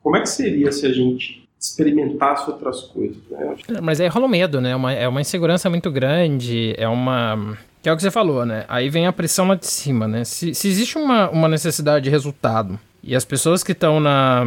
como 0.01 0.17
é 0.17 0.21
que 0.21 0.29
seria 0.29 0.71
se 0.71 0.87
a 0.87 0.93
gente 0.93 1.49
experimentasse 1.61 2.49
outras 2.49 2.83
coisas? 2.83 3.17
Né? 3.29 3.81
Mas 3.83 4.01
aí 4.01 4.07
rola 4.07 4.29
medo, 4.29 4.61
né? 4.61 4.71
É 4.71 4.77
uma, 4.77 4.93
é 4.93 5.09
uma 5.09 5.21
insegurança 5.21 5.69
muito 5.69 5.91
grande, 5.91 6.73
é 6.79 6.87
uma 6.87 7.59
Que 7.83 7.89
é 7.89 7.93
o 7.93 7.97
que 7.97 8.03
você 8.03 8.13
falou, 8.13 8.47
né? 8.47 8.65
Aí 8.69 8.89
vem 8.89 9.09
a 9.09 9.13
pressão 9.13 9.49
lá 9.49 9.57
de 9.57 9.67
cima, 9.67 10.07
né? 10.07 10.23
Se, 10.25 10.55
se 10.55 10.69
existe 10.69 10.97
uma, 10.97 11.29
uma 11.31 11.49
necessidade 11.49 12.05
de 12.05 12.11
resultado 12.11 12.79
e 13.03 13.17
as 13.17 13.25
pessoas 13.25 13.65
que 13.65 13.73
estão 13.73 13.99
na, 13.99 14.45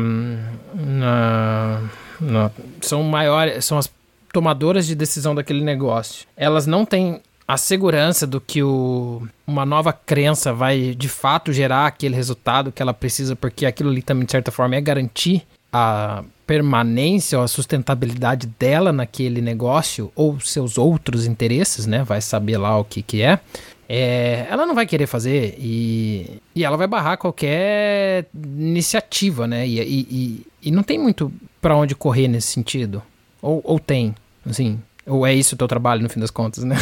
na, 0.74 1.90
na, 2.22 2.52
são 2.82 3.04
maiores, 3.04 3.66
são 3.66 3.78
as 3.78 3.92
tomadoras 4.32 4.88
de 4.88 4.96
decisão 4.96 5.36
daquele 5.36 5.64
negócio, 5.64 6.26
elas 6.36 6.66
não 6.66 6.86
têm 6.86 7.22
a 7.48 7.56
segurança 7.56 8.28
do 8.28 8.42
que 8.42 8.62
o, 8.62 9.26
uma 9.46 9.66
nova 9.66 9.94
crença 9.94 10.52
vai 10.52 10.94
de 10.94 11.08
fato 11.08 11.54
gerar 11.54 11.88
aquele 11.88 12.14
resultado 12.14 12.74
que 12.74 12.82
ela 12.82 12.94
precisa, 12.94 13.36
porque 13.38 13.66
aquilo 13.66 13.90
ali 13.90 14.02
também, 14.02 14.26
de 14.26 14.32
certa 14.34 14.52
forma, 14.52 14.76
é 14.76 14.82
garantir 14.82 15.48
a 15.72 16.24
permanência 16.46 17.38
ou 17.38 17.44
a 17.44 17.48
sustentabilidade 17.48 18.48
dela 18.60 18.92
naquele 18.92 19.42
negócio 19.42 20.12
ou 20.14 20.40
seus 20.42 20.78
outros 20.78 21.26
interesses, 21.26 21.86
né? 21.86 22.04
Vai 22.04 22.20
saber 22.20 22.58
lá 22.58 22.78
o 22.78 22.84
que 22.84 23.02
que 23.02 23.22
é. 23.22 23.40
é 23.88 24.46
ela 24.50 24.66
não 24.66 24.76
vai 24.76 24.86
querer 24.86 25.08
fazer 25.08 25.56
e, 25.58 26.42
e 26.54 26.66
ela 26.66 26.76
vai 26.76 26.88
barrar 26.88 27.18
qualquer 27.18 28.26
iniciativa, 28.34 29.48
né? 29.48 29.66
E, 29.66 29.80
e, 29.80 30.46
e 30.64 30.72
não 30.72 30.84
tem 30.84 31.00
muito 31.00 31.32
para 31.62 31.76
onde 31.76 31.96
correr 31.96 32.28
nesse 32.28 32.48
sentido. 32.48 33.02
Ou, 33.42 33.62
ou 33.64 33.80
tem, 33.80 34.14
assim. 34.46 34.80
Ou 35.08 35.26
é 35.26 35.34
isso 35.34 35.56
o 35.56 35.58
teu 35.58 35.68
trabalho, 35.68 36.04
no 36.04 36.10
fim 36.10 36.20
das 36.20 36.32
contas, 36.32 36.64
né? 36.64 36.76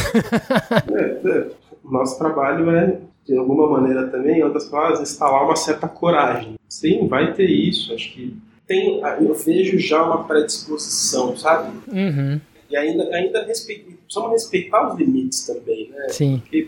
é, 0.94 1.30
é. 1.30 1.52
Nosso 1.84 2.18
trabalho 2.18 2.70
é, 2.72 3.00
de 3.26 3.38
alguma 3.38 3.70
maneira 3.70 4.08
também, 4.08 4.40
em 4.40 4.44
outras 4.44 4.66
palavras, 4.66 5.02
instalar 5.02 5.44
uma 5.44 5.56
certa 5.56 5.88
coragem. 5.88 6.56
Sim, 6.68 7.08
vai 7.08 7.34
ter 7.34 7.50
isso. 7.50 7.94
Acho 7.94 8.14
que 8.14 8.36
tem, 8.68 9.02
eu 9.22 9.34
vejo 9.36 9.78
já 9.78 10.04
uma 10.04 10.24
predisposição, 10.24 11.38
sabe? 11.38 11.72
Uhum. 11.88 12.42
E 12.70 12.76
ainda, 12.76 13.04
ainda 13.16 13.46
respeito, 13.46 13.92
precisamos 14.04 14.32
respeitar 14.32 14.92
os 14.92 15.00
limites 15.00 15.46
também, 15.46 15.90
né? 15.92 16.10
Sim. 16.10 16.40
Porque 16.40 16.68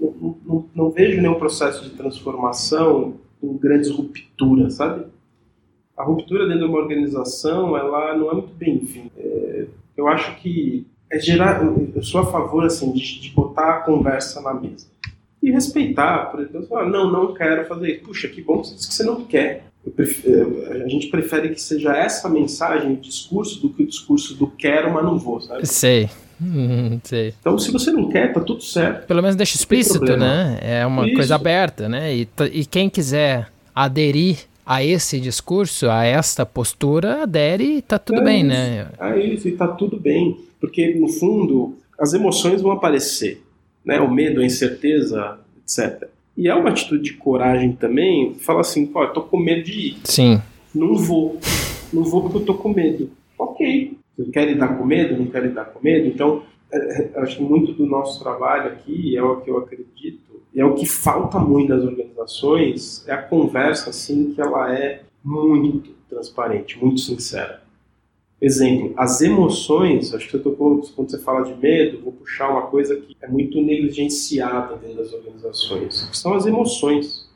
não, 0.00 0.36
não, 0.46 0.64
não 0.74 0.90
vejo 0.90 1.20
nenhum 1.20 1.34
processo 1.34 1.82
de 1.82 1.90
transformação 1.90 3.14
com 3.40 3.56
grandes 3.56 3.90
rupturas, 3.90 4.74
sabe? 4.74 5.06
A 5.96 6.04
ruptura 6.04 6.46
dentro 6.46 6.60
de 6.60 6.66
uma 6.66 6.78
organização, 6.78 7.76
ela 7.76 8.16
não 8.16 8.30
é 8.30 8.34
muito 8.34 8.54
bem-vinda. 8.54 9.10
É, 9.18 9.66
eu 10.00 10.08
acho 10.08 10.36
que 10.36 10.86
é 11.10 11.18
gerar, 11.18 11.62
eu 11.62 12.02
sou 12.02 12.22
a 12.22 12.26
favor 12.26 12.64
assim 12.64 12.92
de, 12.92 13.20
de 13.20 13.30
botar 13.30 13.70
a 13.70 13.80
conversa 13.80 14.40
na 14.40 14.54
mesa 14.54 14.86
e 15.42 15.50
respeitar, 15.50 16.30
por 16.30 16.40
exemplo, 16.40 16.76
ah, 16.76 16.88
não, 16.88 17.10
não 17.10 17.34
quero 17.34 17.66
fazer 17.66 17.92
isso. 17.92 18.04
Puxa, 18.04 18.28
que 18.28 18.42
bom 18.42 18.60
que 18.60 18.68
você 18.68 18.74
disse 18.74 18.88
que 18.88 18.94
você 18.94 19.04
não 19.04 19.24
quer. 19.24 19.64
Prefiro, 19.96 20.66
a 20.70 20.88
gente 20.88 21.08
prefere 21.08 21.48
que 21.48 21.60
seja 21.60 21.96
essa 21.96 22.28
mensagem, 22.28 22.92
o 22.92 22.96
discurso, 22.96 23.60
do 23.62 23.70
que 23.70 23.82
o 23.82 23.86
discurso 23.86 24.34
do 24.34 24.46
quero, 24.46 24.92
mas 24.92 25.02
não 25.02 25.18
vou, 25.18 25.40
sabe? 25.40 25.66
Sei. 25.66 26.08
Hum, 26.40 27.00
sei. 27.02 27.34
Então, 27.40 27.58
se 27.58 27.70
você 27.70 27.90
não 27.90 28.08
quer, 28.08 28.32
tá 28.32 28.40
tudo 28.40 28.62
certo. 28.62 29.06
Pelo 29.06 29.22
menos 29.22 29.36
deixa 29.36 29.56
explícito, 29.56 30.16
né? 30.16 30.58
É 30.60 30.86
uma 30.86 31.06
Isso. 31.06 31.14
coisa 31.14 31.34
aberta, 31.34 31.88
né? 31.88 32.14
E, 32.14 32.28
e 32.52 32.66
quem 32.66 32.90
quiser 32.90 33.50
aderir 33.74 34.49
a 34.70 34.84
esse 34.84 35.18
discurso, 35.18 35.90
a 35.90 36.04
esta 36.04 36.46
postura, 36.46 37.24
adere 37.24 37.78
e 37.78 37.82
tá 37.82 37.98
tudo 37.98 38.20
é 38.20 38.24
bem, 38.24 38.44
né? 38.44 38.86
isso. 38.88 39.02
né? 39.02 39.14
É 39.16 39.26
isso, 39.26 39.48
e 39.48 39.52
tá 39.56 39.66
tudo 39.66 39.98
bem. 39.98 40.38
Porque, 40.60 40.94
no 40.94 41.08
fundo, 41.08 41.76
as 41.98 42.14
emoções 42.14 42.62
vão 42.62 42.70
aparecer, 42.70 43.42
né? 43.84 43.98
O 43.98 44.08
medo, 44.08 44.40
a 44.40 44.44
incerteza, 44.44 45.40
etc. 45.64 46.08
E 46.36 46.46
é 46.46 46.54
uma 46.54 46.70
atitude 46.70 47.02
de 47.02 47.14
coragem 47.14 47.72
também, 47.72 48.34
fala 48.34 48.60
assim, 48.60 48.86
pô, 48.86 49.02
eu 49.02 49.12
tô 49.12 49.22
com 49.22 49.40
medo 49.40 49.64
de 49.64 49.72
ir. 49.72 49.96
Sim. 50.04 50.40
Não 50.72 50.94
vou. 50.94 51.40
Não 51.92 52.04
vou 52.04 52.22
porque 52.22 52.36
eu 52.38 52.44
tô 52.44 52.54
com 52.54 52.68
medo. 52.68 53.10
Ok. 53.36 53.98
Você 54.16 54.30
quer 54.30 54.46
lidar 54.46 54.78
com 54.78 54.84
medo? 54.84 55.18
Não 55.18 55.26
quer 55.26 55.42
lidar 55.42 55.64
com 55.64 55.80
medo? 55.82 56.06
Então, 56.06 56.44
é, 56.72 56.78
é, 56.78 57.20
acho 57.22 57.38
que 57.38 57.42
muito 57.42 57.72
do 57.72 57.86
nosso 57.86 58.22
trabalho 58.22 58.70
aqui, 58.70 59.16
é 59.16 59.22
o 59.22 59.40
que 59.40 59.50
eu 59.50 59.58
acredito, 59.58 60.29
e 60.54 60.60
é 60.60 60.64
o 60.64 60.74
que 60.74 60.86
falta 60.86 61.38
muito 61.38 61.68
nas 61.68 61.84
organizações, 61.84 63.04
é 63.06 63.12
a 63.12 63.22
conversa, 63.22 63.90
assim, 63.90 64.32
que 64.32 64.40
ela 64.40 64.74
é 64.74 65.02
muito 65.22 65.90
transparente, 66.08 66.78
muito 66.78 67.00
sincera. 67.00 67.62
Exemplo, 68.40 68.94
as 68.96 69.20
emoções, 69.20 70.14
acho 70.14 70.24
que 70.24 70.32
você 70.32 70.38
tocou, 70.38 70.80
quando 70.96 71.10
você 71.10 71.18
fala 71.18 71.42
de 71.42 71.54
medo, 71.54 72.00
vou 72.02 72.12
puxar 72.12 72.50
uma 72.50 72.62
coisa 72.62 72.96
que 72.96 73.14
é 73.20 73.28
muito 73.28 73.60
negligenciada 73.60 74.76
dentro 74.76 74.96
das 74.96 75.12
organizações, 75.12 76.08
que 76.08 76.16
são 76.16 76.34
as 76.34 76.46
emoções. 76.46 77.28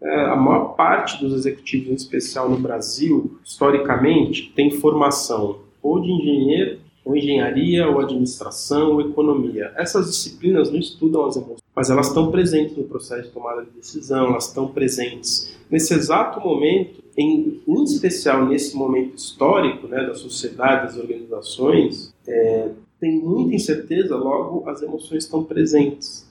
É, 0.00 0.24
a 0.26 0.36
maior 0.36 0.74
parte 0.74 1.20
dos 1.22 1.32
executivos, 1.32 1.88
em 1.88 1.94
especial 1.94 2.48
no 2.48 2.58
Brasil, 2.58 3.38
historicamente, 3.44 4.52
tem 4.54 4.70
formação 4.70 5.60
ou 5.82 6.00
de 6.00 6.10
engenheiro, 6.10 6.78
ou 7.04 7.16
engenharia, 7.16 7.88
ou 7.88 8.00
administração, 8.00 8.92
ou 8.92 9.00
economia. 9.00 9.72
Essas 9.76 10.06
disciplinas 10.06 10.70
não 10.70 10.78
estudam 10.78 11.26
as 11.26 11.36
emoções, 11.36 11.62
mas 11.74 11.90
elas 11.90 12.08
estão 12.08 12.30
presentes 12.30 12.76
no 12.76 12.84
processo 12.84 13.28
de 13.28 13.30
tomada 13.30 13.64
de 13.64 13.70
decisão, 13.70 14.26
elas 14.26 14.48
estão 14.48 14.68
presentes. 14.68 15.56
Nesse 15.70 15.94
exato 15.94 16.40
momento, 16.40 17.02
em, 17.16 17.60
em 17.66 17.84
especial 17.84 18.46
nesse 18.46 18.76
momento 18.76 19.16
histórico 19.16 19.86
né, 19.86 20.06
da 20.06 20.14
sociedade, 20.14 20.86
das 20.86 20.96
organizações, 20.96 22.14
é, 22.26 22.68
tem 23.00 23.18
muita 23.18 23.54
incerteza, 23.54 24.16
logo 24.16 24.68
as 24.68 24.82
emoções 24.82 25.24
estão 25.24 25.42
presentes. 25.42 26.30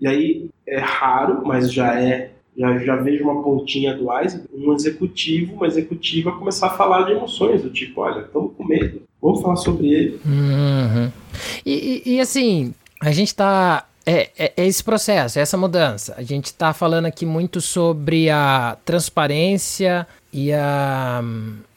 E 0.00 0.06
aí 0.06 0.50
é 0.66 0.78
raro, 0.78 1.42
mas 1.44 1.72
já 1.72 2.00
é, 2.00 2.30
já, 2.56 2.78
já 2.78 2.96
vejo 2.96 3.24
uma 3.24 3.42
pontinha 3.42 3.94
do 3.94 4.10
iceberg, 4.10 4.48
um 4.54 4.72
executivo, 4.72 5.54
uma 5.54 5.66
executiva 5.66 6.38
começar 6.38 6.68
a 6.68 6.76
falar 6.76 7.02
de 7.02 7.12
emoções, 7.12 7.62
do 7.62 7.70
tipo, 7.70 8.00
olha, 8.00 8.20
estamos 8.22 8.54
com 8.56 8.64
medo, 8.64 9.02
vamos 9.20 9.42
falar 9.42 9.56
sobre 9.56 9.88
ele. 9.88 10.20
Uhum. 10.24 11.10
E, 11.64 12.02
e, 12.04 12.14
e, 12.14 12.20
assim, 12.20 12.74
a 13.00 13.12
gente 13.12 13.28
está 13.28 13.86
é, 14.04 14.30
é, 14.38 14.52
é, 14.56 14.66
esse 14.66 14.84
processo, 14.84 15.38
é 15.38 15.42
essa 15.42 15.56
mudança. 15.56 16.14
A 16.16 16.22
gente 16.22 16.46
está 16.46 16.72
falando 16.72 17.06
aqui 17.06 17.26
muito 17.26 17.60
sobre 17.60 18.30
a 18.30 18.76
transparência 18.84 20.06
e 20.32 20.52
a 20.52 21.22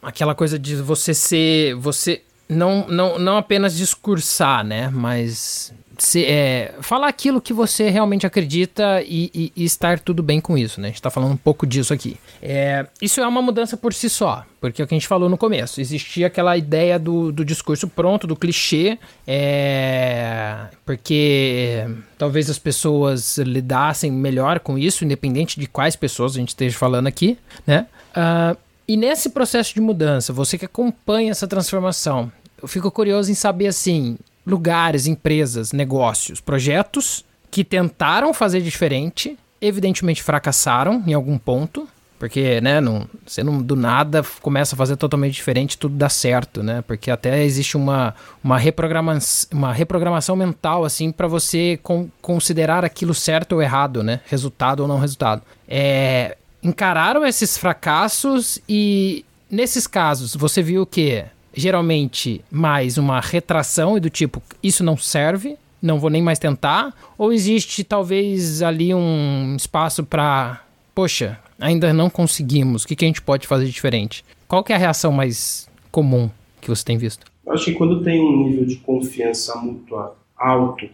aquela 0.02 0.34
coisa 0.34 0.58
de 0.58 0.75
você 0.75 1.13
ser, 1.13 1.75
você 1.75 2.21
não, 2.47 2.88
não, 2.88 3.19
não 3.19 3.38
apenas 3.38 3.75
discursar, 3.75 4.63
né, 4.63 4.89
mas 4.89 5.73
se, 6.00 6.26
é, 6.26 6.76
falar 6.82 7.08
aquilo 7.08 7.42
que 7.42 7.54
você 7.54 7.90
realmente 7.90 8.26
acredita 8.26 9.02
e, 9.04 9.30
e, 9.34 9.54
e, 9.56 9.64
estar 9.64 10.00
tudo 10.00 10.24
bem 10.24 10.40
com 10.40 10.58
isso, 10.58 10.80
né? 10.80 10.88
A 10.88 10.92
gente 10.92 11.02
tá 11.02 11.10
falando 11.10 11.34
um 11.34 11.38
pouco 11.38 11.68
disso 11.68 11.94
aqui. 11.94 12.18
É, 12.42 12.86
isso 13.02 13.22
é 13.22 13.28
uma 13.28 13.42
mudança 13.42 13.76
por 13.76 13.94
si 13.94 14.10
só, 14.10 14.46
porque 14.62 14.82
é 14.82 14.86
o 14.86 14.88
que 14.88 14.94
a 14.94 14.98
gente 14.98 15.08
falou 15.08 15.30
no 15.30 15.38
começo. 15.38 15.82
Existia 15.82 16.28
aquela 16.28 16.58
ideia 16.58 16.98
do, 16.98 17.32
do 17.32 17.44
discurso 17.44 17.88
pronto, 17.88 18.26
do 18.26 18.36
clichê, 18.36 18.98
é, 19.28 20.68
porque 20.86 21.86
talvez 22.18 22.50
as 22.50 22.60
pessoas 22.60 23.38
lidassem 23.38 24.12
melhor 24.12 24.60
com 24.60 24.78
isso, 24.78 25.04
independente 25.06 25.60
de 25.60 25.68
quais 25.68 25.96
pessoas 25.96 26.36
a 26.36 26.40
gente 26.40 26.50
esteja 26.50 26.78
falando 26.78 27.08
aqui, 27.08 27.38
né? 27.66 27.88
Uh, 28.12 28.58
e 28.88 28.98
nesse 28.98 29.30
processo 29.30 29.74
de 29.74 29.82
mudança, 29.82 30.34
você 30.34 30.58
que 30.58 30.66
acompanha 30.66 31.30
essa 31.30 31.48
transformação, 31.48 32.32
eu 32.62 32.68
fico 32.68 32.90
curioso 32.90 33.32
em 33.32 33.36
saber 33.36 33.68
assim, 33.68 34.18
lugares, 34.45 35.08
empresas, 35.08 35.71
negócios, 35.71 36.39
projetos 36.39 37.25
que 37.52 37.63
tentaram 37.63 38.34
fazer 38.34 38.62
diferente, 38.62 39.38
evidentemente 39.62 40.23
fracassaram 40.23 41.04
em 41.06 41.13
algum 41.13 41.38
ponto, 41.38 41.88
porque, 42.19 42.60
né, 42.60 42.82
não, 42.82 43.08
você 43.25 43.41
não 43.41 43.62
do 43.62 43.78
nada 43.78 44.21
começa 44.41 44.75
a 44.75 44.78
fazer 44.78 44.97
totalmente 44.97 45.36
diferente, 45.36 45.78
tudo 45.78 45.95
dá 45.95 46.10
certo, 46.10 46.62
né? 46.62 46.82
Porque 46.82 47.10
até 47.10 47.45
existe 47.45 47.78
uma, 47.78 48.13
uma, 48.43 48.58
reprograma 48.58 49.17
uma 49.54 49.71
reprogramação 49.71 50.36
mental, 50.36 50.84
assim, 50.84 51.13
para 51.13 51.28
você 51.28 51.80
con 51.82 52.10
considerar 52.21 52.84
aquilo 52.84 53.13
certo 53.13 53.54
ou 53.54 53.62
errado, 53.62 54.04
né? 54.04 54.19
Resultado 54.25 54.82
ou 54.82 54.88
não 54.88 54.99
resultado. 54.99 55.41
É, 55.65 56.36
encararam 56.62 57.25
esses 57.25 57.58
fracassos 57.58 58.60
e, 58.67 59.23
nesses 59.49 59.88
casos, 59.88 60.36
você 60.36 60.62
viu 60.62 60.86
que 60.86 61.23
geralmente 61.54 62.42
mais 62.52 62.98
uma 62.98 63.20
retração 63.20 63.98
e 63.98 64.00
do 64.00 64.10
tipo, 64.10 64.42
isso 64.62 64.84
não 64.84 64.98
serve, 64.98 65.58
não 65.82 66.00
vou 66.00 66.10
nem 66.10 66.22
mais 66.22 66.40
tentar? 66.40 66.94
Ou 67.18 67.32
existe 67.32 67.84
talvez 67.84 68.62
ali 68.62 68.94
um 68.94 69.56
espaço 69.56 70.04
para, 70.04 70.62
poxa, 70.94 71.40
ainda 71.60 71.94
não 71.94 72.10
conseguimos, 72.10 72.84
o 72.84 72.88
que, 72.88 72.96
que 72.96 73.06
a 73.06 73.08
gente 73.08 73.21
pode 73.21 73.48
fazer 73.48 73.65
diferente? 73.65 74.23
Qual 74.48 74.63
que 74.63 74.71
é 74.71 74.76
a 74.76 74.80
reação 74.80 75.12
mais 75.12 75.69
comum 75.92 76.30
que 76.62 76.69
você 76.69 76.84
tem 76.84 76.98
visto? 76.98 77.26
Eu 77.46 77.54
acho 77.54 77.65
que 77.65 77.73
quando 77.73 78.04
tem 78.04 78.19
um 78.21 78.48
nível 78.48 78.65
de 78.65 78.76
confiança 78.78 79.56
mútua 79.58 80.15
alto 80.38 80.88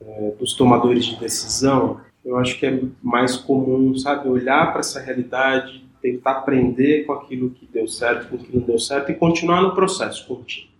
é, 0.00 0.32
dos 0.38 0.54
tomadores 0.54 1.04
de 1.04 1.16
decisão, 1.16 2.00
eu 2.24 2.36
acho 2.36 2.58
que 2.58 2.66
é 2.66 2.80
mais 3.02 3.36
comum, 3.36 3.96
sabe, 3.96 4.28
olhar 4.28 4.72
para 4.72 4.80
essa 4.80 5.00
realidade, 5.00 5.85
tentar 6.06 6.38
aprender 6.38 7.04
com 7.04 7.12
aquilo 7.12 7.50
que 7.50 7.66
deu 7.66 7.88
certo, 7.88 8.28
com 8.28 8.36
o 8.36 8.38
que 8.38 8.56
não 8.56 8.64
deu 8.64 8.78
certo 8.78 9.10
e 9.10 9.14
continuar 9.14 9.60
no 9.60 9.74
processo 9.74 10.24
contínuo. 10.28 10.70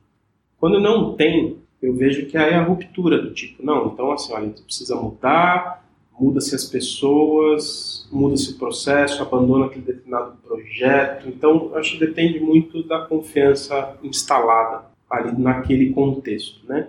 Quando 0.56 0.78
não 0.78 1.14
tem, 1.14 1.56
eu 1.82 1.94
vejo 1.94 2.26
que 2.26 2.38
aí 2.38 2.52
é 2.52 2.54
a 2.54 2.62
ruptura 2.62 3.20
do 3.20 3.34
tipo, 3.34 3.64
não, 3.64 3.88
então 3.88 4.12
assim, 4.12 4.32
olha, 4.32 4.50
precisa 4.50 4.94
mudar, 4.94 5.84
muda-se 6.18 6.54
as 6.54 6.64
pessoas, 6.64 8.08
muda-se 8.12 8.52
o 8.52 8.58
processo, 8.58 9.20
abandona 9.20 9.66
aquele 9.66 9.84
determinado 9.84 10.36
projeto. 10.46 11.28
Então, 11.28 11.72
acho 11.74 11.98
que 11.98 12.06
depende 12.06 12.38
muito 12.38 12.84
da 12.84 13.00
confiança 13.00 13.98
instalada 14.02 14.84
ali 15.10 15.36
naquele 15.36 15.92
contexto, 15.92 16.66
né? 16.68 16.88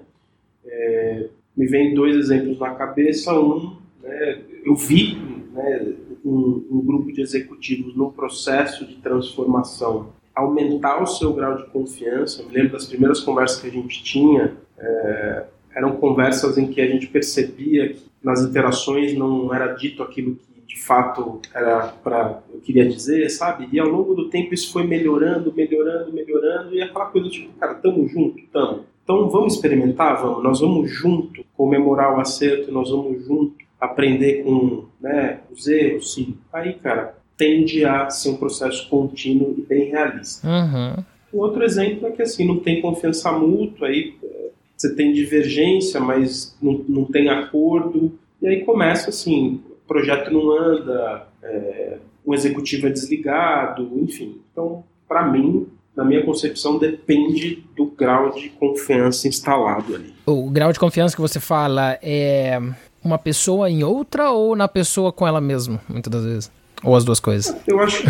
É, 0.63 1.27
me 1.55 1.65
vem 1.65 1.93
dois 1.93 2.15
exemplos 2.15 2.59
na 2.59 2.75
cabeça. 2.75 3.33
Um, 3.38 3.75
né, 4.01 4.41
eu 4.63 4.75
vi 4.75 5.15
né, 5.51 5.93
um, 6.28 6.78
um, 6.78 6.86
grupo 6.86 7.11
de 7.11 7.21
executivos 7.21 7.95
no 7.95 8.11
processo 8.11 8.86
de 8.86 8.95
transformação 8.95 10.09
aumentar 10.36 11.01
o 11.01 11.07
seu 11.07 11.34
grau 11.34 11.57
de 11.57 11.65
confiança. 11.65 12.41
Eu 12.41 12.47
me 12.47 12.53
lembro 12.53 12.73
das 12.73 12.86
primeiras 12.86 13.19
conversas 13.19 13.59
que 13.59 13.67
a 13.67 13.71
gente 13.71 14.03
tinha, 14.03 14.55
é, 14.78 15.45
eram 15.75 15.95
conversas 15.97 16.57
em 16.57 16.67
que 16.67 16.80
a 16.80 16.88
gente 16.88 17.07
percebia 17.07 17.93
que 17.93 18.03
nas 18.23 18.41
interações 18.41 19.17
não 19.17 19.53
era 19.53 19.73
dito 19.73 20.03
aquilo 20.03 20.36
que 20.36 20.47
de 20.67 20.80
fato 20.84 21.39
era 21.53 21.88
para 22.03 22.41
eu 22.53 22.59
queria 22.59 22.88
dizer, 22.88 23.30
sabe? 23.30 23.67
E 23.71 23.80
ao 23.80 23.88
longo 23.88 24.13
do 24.13 24.30
tempo 24.30 24.53
isso 24.53 24.71
foi 24.71 24.86
melhorando, 24.86 25.53
melhorando, 25.53 26.11
melhorando 26.13 26.75
e 26.75 26.82
aquela 26.82 27.05
coisa 27.05 27.30
tipo, 27.30 27.51
cara, 27.53 27.75
tamo 27.75 28.07
junto, 28.07 28.43
tamo. 28.51 28.86
Então 29.03 29.30
vamos 29.30 29.55
experimentar, 29.55 30.21
vamos. 30.21 30.43
Nós 30.43 30.59
vamos 30.59 30.91
junto 30.91 31.43
comemorar 31.55 32.15
o 32.15 32.19
acerto, 32.19 32.71
nós 32.71 32.89
vamos 32.91 33.25
junto 33.25 33.66
aprender 33.80 34.43
com 34.43 34.86
né, 34.99 35.39
os 35.51 35.67
erros, 35.67 36.13
sim. 36.13 36.38
Aí, 36.51 36.73
cara, 36.73 37.15
tende 37.38 37.86
a 37.86 38.09
ser 38.09 38.30
um 38.30 38.38
processo 38.38 38.89
contínuo 38.89 39.55
e 39.57 39.61
bem 39.61 39.89
realista. 39.89 40.47
Uhum. 40.47 41.03
O 41.32 41.39
outro 41.39 41.63
exemplo 41.63 42.07
é 42.07 42.11
que 42.11 42.21
assim 42.21 42.47
não 42.47 42.59
tem 42.59 42.82
confiança 42.82 43.32
mútua, 43.32 43.88
aí 43.88 44.15
é, 44.23 44.49
você 44.75 44.95
tem 44.95 45.13
divergência, 45.13 45.99
mas 45.99 46.57
não, 46.61 46.84
não 46.88 47.05
tem 47.05 47.30
acordo, 47.30 48.17
e 48.41 48.47
aí 48.47 48.63
começa 48.63 49.09
assim, 49.09 49.61
o 49.69 49.88
projeto 49.88 50.32
não 50.32 50.51
anda, 50.51 51.28
é, 51.43 51.97
um 52.25 52.34
executivo 52.34 52.88
é 52.88 52.89
desligado, 52.89 53.91
enfim. 53.95 54.41
Então, 54.51 54.84
para 55.07 55.28
mim, 55.28 55.67
na 55.95 56.03
minha 56.03 56.23
concepção, 56.23 56.78
depende 56.78 57.63
do 57.75 57.86
grau 57.86 58.32
de 58.32 58.49
confiança 58.49 59.28
instalado 59.28 59.95
ali. 59.95 60.13
O 60.25 60.49
grau 60.49 60.71
de 60.71 60.80
confiança 60.80 61.15
que 61.15 61.21
você 61.21 61.39
fala 61.39 61.97
é 62.01 62.59
uma 63.08 63.18
pessoa 63.18 63.70
em 63.70 63.84
outra 63.84 64.32
ou 64.32 64.55
na 64.55 64.68
pessoa 64.68 65.12
com 65.12 65.26
ela 65.26 65.41
mesma, 65.41 65.82
muitas 65.88 66.12
das 66.12 66.24
vezes? 66.24 66.51
Ou 66.84 66.95
as 66.95 67.03
duas 67.03 67.20
coisas? 67.20 67.55
Eu 67.66 67.80
acho, 67.80 68.03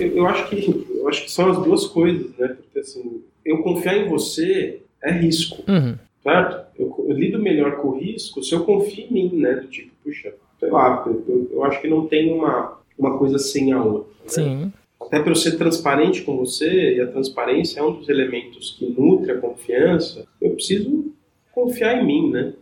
eu, 0.00 0.16
eu, 0.16 0.26
acho 0.26 0.48
que, 0.48 0.86
eu 0.96 1.08
acho 1.08 1.24
que 1.24 1.30
são 1.30 1.50
as 1.50 1.58
duas 1.62 1.86
coisas, 1.86 2.30
né? 2.36 2.48
Porque 2.48 2.78
assim, 2.80 3.22
eu 3.44 3.62
confiar 3.62 3.96
em 3.96 4.08
você 4.08 4.80
é 5.02 5.12
risco, 5.12 5.62
uhum. 5.68 5.96
certo? 6.22 6.66
Eu, 6.78 7.06
eu, 7.08 7.14
lido 7.14 7.38
melhor 7.38 7.76
com 7.76 7.88
o 7.88 7.98
risco 7.98 8.42
se 8.42 8.54
eu 8.54 8.64
confio 8.64 9.06
em 9.06 9.12
mim, 9.12 9.30
né? 9.34 9.54
Do 9.54 9.68
tipo, 9.68 9.92
puxa, 10.02 10.34
sei 10.58 10.70
lá, 10.70 11.04
eu, 11.06 11.48
eu 11.52 11.64
acho 11.64 11.80
que 11.80 11.88
não 11.88 12.06
tem 12.06 12.32
uma, 12.32 12.78
uma 12.98 13.16
coisa 13.18 13.38
sem 13.38 13.72
a 13.72 13.82
outra. 13.82 14.12
Né? 14.24 14.28
Sim. 14.28 14.72
Até 15.00 15.20
para 15.20 15.30
eu 15.30 15.36
ser 15.36 15.56
transparente 15.56 16.22
com 16.22 16.36
você, 16.36 16.96
e 16.96 17.00
a 17.00 17.06
transparência 17.06 17.78
é 17.78 17.82
um 17.82 17.92
dos 17.92 18.08
elementos 18.08 18.74
que 18.76 18.86
nutre 18.86 19.30
a 19.30 19.38
confiança, 19.38 20.26
eu 20.40 20.50
preciso 20.50 21.12
confiar 21.52 22.02
em 22.02 22.06
mim, 22.06 22.30
né? 22.30 22.52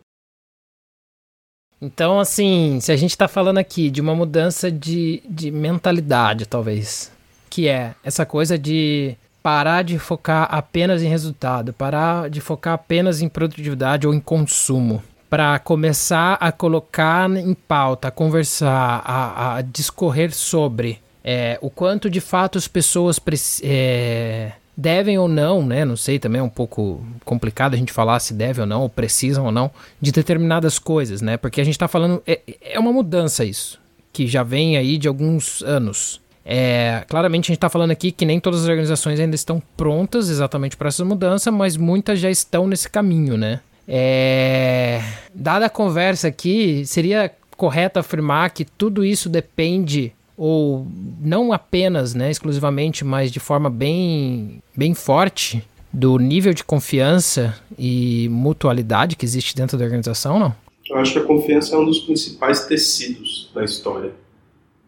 Então, 1.81 2.19
assim, 2.19 2.79
se 2.81 2.91
a 2.91 2.97
gente 2.97 3.11
está 3.11 3.29
falando 3.29 3.59
aqui 3.59 3.91
de 3.91 4.01
uma 4.01 4.15
mudança 4.15 4.71
de, 4.71 5.23
de 5.29 5.51
mentalidade, 5.51 6.47
talvez, 6.47 7.13
que 7.51 7.69
é 7.69 7.95
essa 8.03 8.25
coisa 8.25 8.59
de 8.59 9.17
parar 9.43 9.83
de 9.83 9.99
focar 9.99 10.49
apenas 10.51 11.03
em 11.03 11.09
resultado, 11.09 11.73
parar 11.73 12.29
de 12.29 12.41
focar 12.41 12.75
apenas 12.75 13.21
em 13.21 13.29
produtividade 13.29 14.07
ou 14.07 14.15
em 14.15 14.21
consumo, 14.21 15.03
para 15.29 15.59
começar 15.59 16.35
a 16.41 16.51
colocar 16.51 17.31
em 17.31 17.55
pauta, 17.55 18.09
a 18.09 18.11
conversar, 18.11 19.03
a, 19.05 19.57
a 19.57 19.63
discorrer 19.63 20.35
sobre 20.35 20.99
é, 21.23 21.59
o 21.61 21.69
quanto 21.69 22.09
de 22.09 22.21
fato 22.21 22.57
as 22.57 22.67
pessoas 22.67 23.21
é, 23.63 24.53
devem 24.77 25.19
ou 25.19 25.27
não, 25.27 25.65
né? 25.65 25.85
Não 25.85 25.97
sei, 25.97 26.19
também 26.19 26.41
é 26.41 26.45
um 26.45 26.49
pouco 26.49 27.05
complicado 27.25 27.75
a 27.75 27.77
gente 27.77 27.93
falar 27.93 28.19
se 28.21 28.35
deve 28.35 28.61
ou 28.61 28.67
não, 28.67 28.83
ou 28.83 28.89
precisam 28.89 29.47
ou 29.47 29.53
não, 29.53 29.71
de 30.01 30.13
determinadas 30.13 30.79
coisas, 30.79 31.23
né? 31.23 31.37
Porque 31.37 31.61
a 31.61 31.65
gente 31.65 31.75
está 31.75 31.89
falando. 31.89 32.23
É, 32.27 32.41
é 32.61 32.79
uma 32.79 32.93
mudança 32.93 33.45
isso, 33.45 33.81
que 34.13 34.27
já 34.27 34.43
vem 34.43 34.77
aí 34.77 34.99
de 34.99 35.09
alguns 35.09 35.63
anos. 35.63 36.21
É, 36.45 37.05
claramente 37.09 37.47
a 37.47 37.49
gente 37.49 37.57
está 37.57 37.69
falando 37.69 37.91
aqui 37.91 38.13
que 38.13 38.25
nem 38.25 38.39
todas 38.39 38.63
as 38.63 38.69
organizações 38.69 39.19
ainda 39.19 39.35
estão 39.35 39.61
prontas 39.77 40.29
exatamente 40.29 40.77
para 40.77 40.89
essa 40.89 41.05
mudança, 41.05 41.51
mas 41.51 41.77
muitas 41.77 42.21
já 42.21 42.31
estão 42.31 42.69
nesse 42.69 42.89
caminho, 42.89 43.37
né? 43.37 43.61
É, 43.89 45.03
dada 45.35 45.67
a 45.67 45.71
conversa 45.71 46.29
aqui, 46.29 46.85
seria 46.87 47.33
correto 47.57 47.99
afirmar 47.99 48.51
que 48.51 48.65
tudo 48.65 49.05
isso 49.05 49.29
depende 49.29 50.13
ou 50.37 50.87
não 51.21 51.53
apenas, 51.53 52.15
né, 52.15 52.31
exclusivamente, 52.31 53.05
mas 53.05 53.33
de 53.33 53.41
forma 53.41 53.71
bem, 53.71 54.63
bem 54.77 54.95
forte 54.95 55.65
do 55.93 56.19
nível 56.19 56.53
de 56.53 56.63
confiança 56.63 57.59
e 57.79 58.29
mutualidade 58.31 59.17
que 59.17 59.25
existe 59.25 59.57
dentro 59.57 59.79
da 59.79 59.85
organização, 59.85 60.39
não? 60.39 60.55
Eu 60.89 60.99
acho 60.99 61.15
que 61.15 61.19
a 61.19 61.25
confiança 61.25 61.75
é 61.75 61.79
um 61.79 61.85
dos 61.85 62.01
principais 62.01 62.67
tecidos 62.67 63.51
da 63.55 63.65
história. 63.65 64.13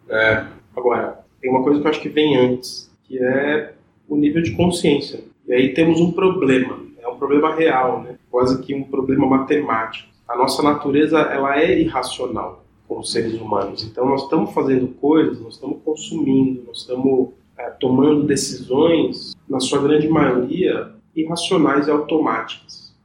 É, 0.09 0.45
agora, 0.77 1.19
tem 1.41 1.51
uma 1.51 1.63
coisa 1.63 1.81
que 1.81 1.87
eu 1.87 1.91
acho 1.91 2.01
que 2.01 2.09
vem 2.09 2.37
antes, 2.37 2.91
que 3.05 3.19
é 3.19 3.73
o 4.09 4.17
nível 4.17 4.43
de 4.43 4.53
consciência. 4.53 5.21
E 5.47 5.53
aí 5.53 5.75
temos 5.75 6.01
um 6.01 6.13
problema, 6.13 6.79
é 7.01 7.09
um 7.09 7.17
problema 7.17 7.55
real, 7.55 8.03
né? 8.03 8.17
quase 8.31 8.61
que 8.63 8.75
um 8.75 8.85
problema 8.85 9.27
matemático. 9.27 10.09
A 10.29 10.37
nossa 10.37 10.63
natureza 10.63 11.19
ela 11.19 11.59
é 11.59 11.81
irracional 11.81 12.65
como 12.89 13.05
seres 13.05 13.35
humanos. 13.35 13.85
Então 13.85 14.07
nós 14.07 14.23
estamos 14.23 14.53
fazendo 14.53 14.89
coisas, 14.95 15.39
nós 15.41 15.55
estamos 15.55 15.79
consumindo, 15.85 16.65
nós 16.67 16.79
estamos 16.79 17.31
é, 17.57 17.69
tomando 17.71 18.25
decisões, 18.25 19.37
na 19.49 19.61
sua 19.61 19.83
grande 19.83 20.09
maioria, 20.09 20.93
irracionais 21.15 21.87
e 21.87 21.91
automáticas. 21.91 22.97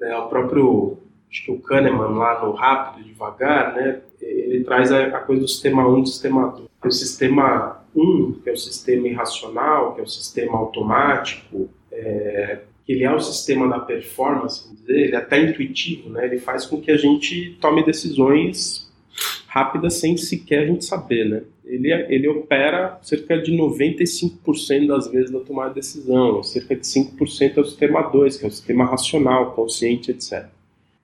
É, 0.00 0.16
o 0.16 0.26
próprio, 0.26 0.98
acho 1.30 1.44
que 1.44 1.52
o 1.52 1.60
Kahneman 1.60 2.16
lá 2.16 2.44
no 2.44 2.52
Rápido 2.52 3.00
e 3.00 3.12
Devagar, 3.12 3.74
né, 3.74 4.00
ele 4.20 4.64
traz 4.64 4.90
a, 4.90 5.06
a 5.06 5.20
coisa 5.20 5.42
do 5.42 5.48
sistema 5.48 5.86
1 5.86 5.98
e 5.98 6.02
do 6.02 6.08
sistema 6.08 6.48
2. 6.48 6.68
O 6.84 6.90
sistema 6.90 7.82
1, 7.94 8.32
que 8.42 8.50
é 8.50 8.52
o 8.52 8.56
sistema 8.56 9.06
irracional, 9.06 9.94
que 9.94 10.00
é 10.00 10.04
o 10.04 10.08
sistema 10.08 10.58
automático, 10.58 11.68
é, 11.92 12.60
que 12.84 12.92
ele 12.92 13.04
é 13.04 13.14
o 13.14 13.20
sistema 13.20 13.68
da 13.68 13.78
performance, 13.78 14.68
dizer, 14.74 14.98
ele 14.98 15.14
é 15.14 15.18
até 15.18 15.40
intuitivo, 15.40 16.10
né? 16.10 16.24
ele 16.26 16.38
faz 16.38 16.66
com 16.66 16.80
que 16.80 16.90
a 16.90 16.96
gente 16.96 17.56
tome 17.60 17.84
decisões 17.84 18.91
rápida 19.52 19.90
sem 19.90 20.16
sequer 20.16 20.62
a 20.62 20.66
gente 20.66 20.82
saber, 20.82 21.28
né? 21.28 21.42
Ele, 21.62 21.92
ele 21.92 22.26
opera 22.26 22.98
cerca 23.02 23.40
de 23.40 23.52
95% 23.52 24.86
das 24.86 25.08
vezes 25.08 25.30
na 25.30 25.40
tomada 25.40 25.68
de 25.68 25.74
decisão, 25.76 26.42
cerca 26.42 26.74
de 26.74 26.82
5% 26.82 27.58
é 27.58 27.60
o 27.60 27.64
sistema 27.64 28.00
2, 28.02 28.38
que 28.38 28.44
é 28.46 28.48
o 28.48 28.50
sistema 28.50 28.86
racional, 28.86 29.52
consciente, 29.52 30.10
etc. 30.10 30.46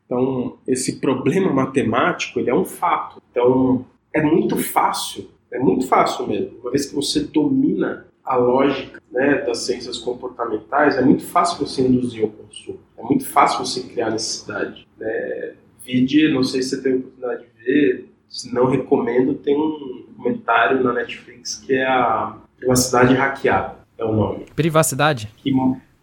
Então, 0.06 0.56
esse 0.66 0.98
problema 0.98 1.52
matemático, 1.52 2.40
ele 2.40 2.48
é 2.48 2.54
um 2.54 2.64
fato. 2.64 3.22
Então, 3.30 3.84
é 4.14 4.22
muito 4.22 4.56
fácil, 4.56 5.28
é 5.52 5.58
muito 5.58 5.86
fácil 5.86 6.26
mesmo. 6.26 6.58
Uma 6.62 6.70
vez 6.70 6.86
que 6.86 6.94
você 6.94 7.20
domina 7.20 8.06
a 8.24 8.36
lógica 8.36 9.02
né, 9.12 9.42
das 9.42 9.58
ciências 9.58 9.98
comportamentais, 9.98 10.96
é 10.96 11.02
muito 11.02 11.24
fácil 11.24 11.66
você 11.66 11.82
induzir 11.82 12.24
o 12.24 12.28
consumo. 12.28 12.80
É 12.96 13.02
muito 13.02 13.26
fácil 13.26 13.64
você 13.64 13.82
criar 13.82 14.10
necessidade. 14.10 14.88
Né? 14.98 15.52
Vide, 15.84 16.32
não 16.32 16.42
sei 16.42 16.62
se 16.62 16.70
você 16.70 16.82
tem 16.82 16.92
a 16.92 16.96
oportunidade 16.96 17.44
de 17.44 17.64
ver, 17.64 18.07
se 18.28 18.52
não 18.52 18.66
recomendo, 18.66 19.34
tem 19.34 19.56
um 19.56 20.06
documentário 20.18 20.82
na 20.82 20.92
Netflix 20.92 21.56
que 21.56 21.74
é 21.74 21.86
a 21.86 22.36
Privacidade 22.56 23.14
Hackeada, 23.14 23.76
é 23.96 24.04
o 24.04 24.12
nome. 24.12 24.46
Privacidade? 24.54 25.28
Que, 25.38 25.52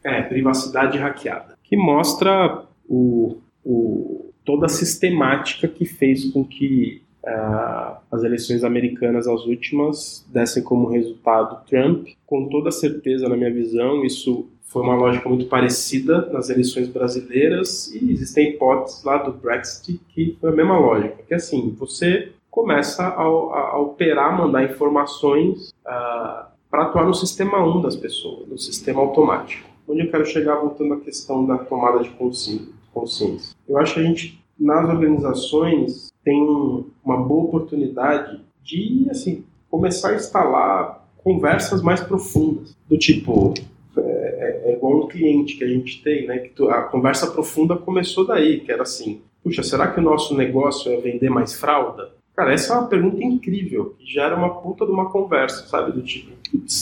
é, 0.04 0.22
Privacidade 0.22 0.98
Hackeada. 0.98 1.58
Que 1.64 1.76
mostra 1.76 2.66
o, 2.88 3.38
o, 3.64 4.32
toda 4.44 4.68
a 4.68 4.70
sistemática 4.70 5.68
que 5.68 5.86
fez 5.86 6.26
com 6.32 6.46
que 6.46 7.05
as 8.12 8.24
eleições 8.24 8.64
americanas, 8.64 9.28
as 9.28 9.46
últimas, 9.46 10.26
dessem 10.32 10.64
como 10.64 10.90
resultado 10.90 11.66
Trump. 11.68 12.08
Com 12.26 12.48
toda 12.50 12.72
certeza, 12.72 13.28
na 13.28 13.36
minha 13.36 13.52
visão, 13.52 14.06
isso 14.06 14.48
foi 14.62 14.82
uma 14.82 14.96
lógica 14.96 15.30
muito 15.30 15.46
parecida 15.46 16.30
nas 16.32 16.50
eleições 16.50 16.88
brasileiras 16.88 17.94
e 17.94 18.12
existem 18.12 18.50
hipóteses 18.50 19.04
lá 19.04 19.18
do 19.18 19.32
Brexit 19.32 20.02
que 20.10 20.38
foi 20.42 20.50
a 20.50 20.56
mesma 20.56 20.78
lógica, 20.78 21.24
que 21.28 21.34
assim, 21.34 21.74
você 21.80 22.34
começa 22.52 23.04
a, 23.04 23.22
a, 23.22 23.24
a 23.24 23.80
operar, 23.80 24.38
mandar 24.38 24.64
informações 24.64 25.70
uh, 25.70 25.88
ah, 25.88 26.52
para 26.70 26.84
atuar 26.84 27.06
no 27.06 27.14
sistema 27.14 27.64
1 27.66 27.82
das 27.82 27.96
pessoas, 27.96 28.48
no 28.48 28.58
sistema 28.58 29.02
automático. 29.02 29.68
Onde 29.88 30.02
eu 30.02 30.12
quero 30.12 30.26
chegar 30.26 30.56
voltando 30.56 30.96
à 30.96 31.00
questão 31.00 31.46
da 31.46 31.58
tomada 31.58 32.04
de 32.04 32.10
consciência. 32.94 33.56
Eu 33.68 33.78
acho 33.78 33.94
que 33.94 34.00
a 34.00 34.04
gente, 34.04 34.44
nas 34.60 34.90
organizações, 34.90 36.12
tem 36.26 36.42
uma 37.04 37.18
boa 37.18 37.46
oportunidade 37.46 38.42
de, 38.64 39.08
assim, 39.12 39.46
começar 39.70 40.10
a 40.10 40.16
instalar 40.16 41.08
conversas 41.24 41.82
mais 41.82 42.02
profundas, 42.02 42.76
do 42.90 42.98
tipo, 42.98 43.54
é, 43.96 44.62
é, 44.66 44.74
igual 44.74 45.04
um 45.04 45.08
cliente 45.08 45.56
que 45.56 45.64
a 45.64 45.68
gente 45.68 46.02
tem, 46.04 46.28
né? 46.28 46.40
Que 46.40 46.50
tu, 46.50 46.70
a 46.70 46.82
conversa 46.82 47.32
profunda 47.32 47.78
começou 47.78 48.26
daí, 48.26 48.60
que 48.60 48.72
era 48.72 48.82
assim, 48.82 49.22
puxa, 49.44 49.62
será 49.62 49.88
que 49.88 50.00
o 50.00 50.04
nosso 50.04 50.36
negócio 50.36 50.92
é 50.92 50.98
vender 50.98 51.30
mais 51.30 51.54
fralda? 51.54 52.12
Cara, 52.36 52.54
essa 52.54 52.74
é 52.74 52.78
uma 52.78 52.88
pergunta 52.88 53.24
incrível, 53.24 53.96
que 53.98 54.06
gera 54.06 54.36
uma 54.36 54.62
puta 54.62 54.86
de 54.86 54.92
uma 54.92 55.10
conversa, 55.10 55.66
sabe? 55.68 55.94
Do 55.94 56.02
tipo, 56.02 56.32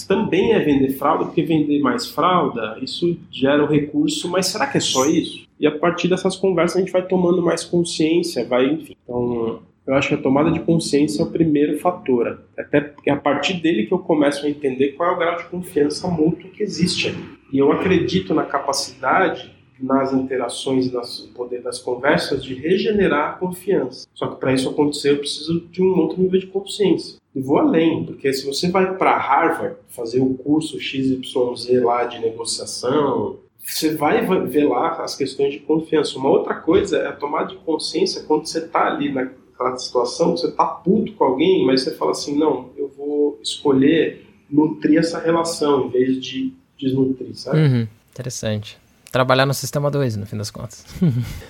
também 0.08 0.54
é 0.54 0.60
vender 0.60 0.93
fralda, 0.93 1.26
porque 1.26 1.43
vender 1.43 1.80
mais 1.80 2.08
fralda, 2.08 2.78
isso 2.82 3.18
gera 3.30 3.64
o 3.64 3.68
recurso, 3.68 4.28
mas 4.30 4.47
será 4.47 4.66
que 4.66 4.78
é 4.78 4.82
só 4.82 5.06
isso? 5.06 5.47
E 5.60 5.68
a 5.68 5.72
partir 5.72 6.08
dessas 6.08 6.36
conversas 6.36 6.78
a 6.78 6.80
gente 6.80 6.91
vai 6.91 7.06
tomando 7.06 7.41
mais 7.41 7.64
consciência, 7.64 8.45
vai, 8.45 8.66
enfim. 8.66 8.95
Então, 9.04 9.62
eu 9.86 9.93
acho 9.93 10.10
que 10.10 10.16
a 10.16 10.22
tomada 10.22 10.49
de 10.49 10.62
consciência 10.62 11.22
é 11.22 11.26
o 11.26 11.32
primeiro 11.32 11.78
fator. 11.80 12.41
Até 12.58 12.82
porque 12.82 13.10
é 13.10 13.14
a 13.14 13.18
partir 13.18 13.56
dele 13.56 13.86
que 13.86 13.93
eu 13.93 13.99
começo 13.99 14.45
a 14.45 14.49
entender 14.49 14.93
qual 14.93 15.12
é 15.12 15.16
o 15.16 15.20
grau 15.20 15.38
de 15.38 15.45
confiança 15.45 16.08
mútua 16.08 16.49
que 16.49 16.64
existe 16.64 17.10
ali. 17.10 17.24
E 17.51 17.60
eu 17.60 17.72
acredito 17.72 18.34
na 18.34 18.43
capacidade 18.43 19.54
nas 19.84 20.14
interações 20.14 20.86
e 20.88 20.94
no 20.94 21.28
poder 21.34 21.62
das 21.62 21.78
conversas 21.78 22.42
de 22.42 22.54
regenerar 22.54 23.32
a 23.32 23.34
confiança. 23.34 24.08
Só 24.14 24.28
que 24.28 24.40
para 24.40 24.54
isso 24.54 24.70
acontecer 24.70 25.12
eu 25.12 25.18
preciso 25.18 25.60
de 25.68 25.84
um 25.84 26.00
outro 26.00 26.22
nível 26.22 26.40
de 26.40 26.48
consciência. 26.48 27.20
E 27.36 27.42
vou 27.42 27.58
além, 27.58 28.06
porque 28.06 28.32
se 28.32 28.46
você 28.46 28.70
vai 28.70 28.96
para 28.96 29.18
Harvard 29.18 29.76
fazer 29.90 30.22
o 30.22 30.36
curso 30.36 30.80
XYZ 30.80 31.84
lá 31.84 32.06
de 32.06 32.20
negociação, 32.20 33.40
você 33.62 33.94
vai 33.94 34.26
ver 34.48 34.70
lá 34.70 35.04
as 35.04 35.18
questões 35.18 35.52
de 35.52 35.60
confiança. 35.60 36.18
Uma 36.18 36.30
outra 36.30 36.56
coisa 36.56 37.00
é 37.00 37.08
a 37.08 37.14
tomada 37.14 37.48
de 37.48 37.58
consciência 37.58 38.24
quando 38.24 38.46
você 38.46 38.60
está 38.60 38.88
ali 38.88 39.12
naquela 39.12 39.76
situação, 39.76 40.38
você 40.38 40.48
está 40.48 40.66
puto 40.66 41.12
com 41.14 41.26
alguém, 41.26 41.66
mas 41.66 41.82
você 41.82 41.94
fala 41.94 42.12
assim, 42.12 42.38
não, 42.38 42.70
eu 42.78 42.88
vou 42.88 43.38
escolher 43.44 44.26
nutrir 44.50 45.00
essa 45.00 45.20
relação 45.20 45.88
em 45.88 45.90
vez 45.90 46.24
de 46.24 46.54
desnutrir, 46.78 47.36
sabe? 47.36 47.58
Uhum, 47.58 47.88
interessante 48.12 48.83
trabalhar 49.14 49.45
no 49.45 49.53
sistema 49.53 49.91
2, 49.91 50.18
no 50.18 50.26
fim 50.26 50.36
das 50.36 50.49
contas. 50.49 50.84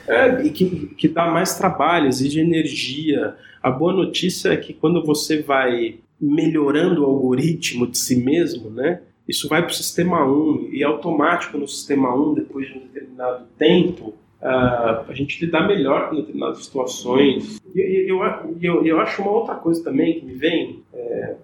é, 0.05 0.45
e 0.45 0.49
que, 0.49 0.93
que 0.97 1.07
dá 1.07 1.26
mais 1.26 1.57
trabalho, 1.57 2.09
exige 2.09 2.41
energia. 2.41 3.36
A 3.64 3.72
boa 3.72 3.93
notícia 3.93 4.49
é 4.49 4.57
que 4.57 4.74
quando 4.74 5.01
você 5.03 5.41
vai 5.41 5.95
melhorando 6.20 7.03
o 7.03 7.05
algoritmo 7.05 7.88
de 7.88 7.97
si 7.97 8.18
mesmo, 8.18 8.70
né? 8.70 9.01
Isso 9.26 9.47
vai 9.47 9.61
para 9.61 9.72
o 9.72 9.74
sistema 9.74 10.26
1 10.26 10.70
e 10.74 10.84
automático 10.84 11.57
no 11.57 11.66
sistema 11.66 12.14
1, 12.14 12.34
depois 12.34 12.68
de 12.68 12.78
um 12.78 12.82
determinado 12.82 13.45
tempo, 13.57 14.14
uh, 14.41 15.09
a 15.09 15.14
gente 15.14 15.43
lidar 15.43 15.66
melhor 15.66 16.09
com 16.09 16.18
determinadas 16.18 16.66
situações. 16.66 17.61
E 17.74 18.09
eu, 18.09 18.20
eu, 18.61 18.86
eu, 18.86 18.99
acho 18.99 19.22
uma 19.22 19.32
outra 19.32 19.55
coisa 19.55 19.82
também 19.82 20.20
que 20.20 20.26
me 20.26 20.34
vem, 20.34 20.84
é, 20.93 21.36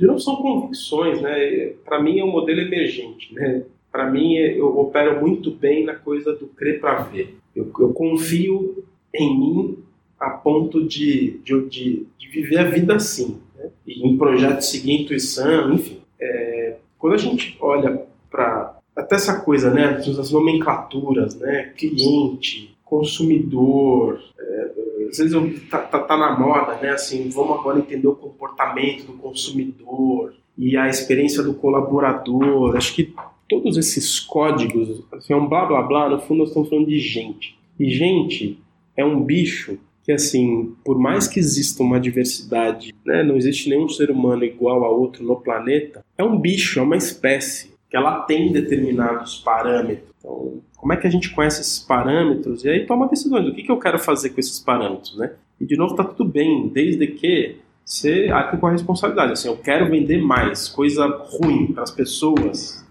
não 0.00 0.18
são 0.18 0.36
convicções, 0.36 1.20
né? 1.20 1.74
Para 1.84 2.02
mim 2.02 2.18
é 2.18 2.24
um 2.24 2.32
modelo 2.32 2.62
emergente, 2.62 3.34
né? 3.34 3.64
Para 3.98 4.08
mim, 4.08 4.36
eu 4.36 4.78
opero 4.78 5.20
muito 5.20 5.50
bem 5.50 5.84
na 5.84 5.96
coisa 5.96 6.32
do 6.32 6.46
crer 6.46 6.80
para 6.80 7.02
ver. 7.02 7.36
Eu, 7.54 7.68
eu, 7.80 7.92
confio 7.92 8.84
em 9.12 9.36
mim 9.36 9.78
a 10.20 10.30
ponto 10.30 10.86
de, 10.86 11.40
de, 11.42 11.68
de, 11.68 12.06
de 12.16 12.28
viver 12.28 12.58
a 12.58 12.70
vida 12.70 12.94
assim. 12.94 13.40
Né? 13.56 13.70
E 13.84 14.06
em 14.06 14.16
projetos 14.16 14.70
seguir 14.70 15.02
intuição, 15.02 15.74
enfim. 15.74 15.98
É, 16.20 16.76
quando 16.96 17.14
a 17.14 17.16
gente 17.16 17.58
olha 17.60 18.06
para 18.30 18.78
até 18.94 19.16
essa 19.16 19.40
coisa, 19.40 19.68
né, 19.68 19.96
as 19.96 20.30
nomenclaturas, 20.30 21.34
né, 21.34 21.72
cliente, 21.76 22.78
consumidor, 22.84 24.20
é, 24.38 24.72
às 25.10 25.18
vezes 25.18 25.32
eu, 25.32 25.52
tá, 25.68 25.78
tá, 25.78 25.98
tá, 25.98 26.16
na 26.16 26.38
moda, 26.38 26.76
né, 26.76 26.90
assim, 26.90 27.28
vamos 27.30 27.58
agora 27.58 27.80
entender 27.80 28.06
o 28.06 28.14
comportamento 28.14 29.06
do 29.06 29.14
consumidor 29.14 30.34
e 30.56 30.76
a 30.76 30.88
experiência 30.88 31.42
do 31.42 31.52
colaborador. 31.54 32.76
Acho 32.76 32.94
que 32.94 33.12
todos 33.48 33.76
esses 33.76 34.20
códigos, 34.20 35.02
assim, 35.12 35.32
é 35.32 35.36
um 35.36 35.48
blá 35.48 35.64
blá 35.64 35.82
blá, 35.82 36.08
no 36.08 36.20
fundo 36.20 36.38
nós 36.38 36.48
estamos 36.48 36.68
falando 36.68 36.86
de 36.86 36.98
gente. 36.98 37.58
E 37.78 37.90
gente 37.90 38.58
é 38.96 39.04
um 39.04 39.22
bicho 39.22 39.78
que, 40.04 40.12
assim, 40.12 40.74
por 40.84 40.98
mais 40.98 41.28
que 41.28 41.38
exista 41.38 41.82
uma 41.82 42.00
diversidade, 42.00 42.94
né, 43.04 43.22
não 43.22 43.36
existe 43.36 43.68
nenhum 43.68 43.88
ser 43.88 44.10
humano 44.10 44.44
igual 44.44 44.84
a 44.84 44.90
outro 44.90 45.24
no 45.24 45.36
planeta, 45.36 46.04
é 46.16 46.24
um 46.24 46.38
bicho, 46.38 46.78
é 46.78 46.82
uma 46.82 46.96
espécie, 46.96 47.72
que 47.90 47.96
ela 47.96 48.22
tem 48.22 48.52
determinados 48.52 49.36
parâmetros. 49.36 50.08
Então, 50.18 50.60
como 50.76 50.92
é 50.92 50.96
que 50.96 51.06
a 51.06 51.10
gente 51.10 51.30
conhece 51.30 51.60
esses 51.60 51.78
parâmetros? 51.78 52.64
E 52.64 52.68
aí 52.68 52.86
toma 52.86 53.08
decisões. 53.08 53.46
O 53.46 53.54
que, 53.54 53.62
que 53.62 53.70
eu 53.70 53.78
quero 53.78 53.98
fazer 53.98 54.30
com 54.30 54.40
esses 54.40 54.58
parâmetros, 54.58 55.16
né? 55.16 55.32
E, 55.60 55.66
de 55.66 55.76
novo, 55.76 55.94
tá 55.94 56.04
tudo 56.04 56.24
bem, 56.24 56.68
desde 56.68 57.06
que 57.06 57.56
você 57.84 58.28
arque 58.30 58.58
com 58.58 58.66
a 58.66 58.70
responsabilidade. 58.70 59.32
Assim, 59.32 59.48
eu 59.48 59.56
quero 59.56 59.90
vender 59.90 60.22
mais, 60.22 60.68
coisa 60.68 61.06
ruim 61.06 61.68
para 61.68 61.82
as 61.82 61.90
pessoas, 61.90 62.84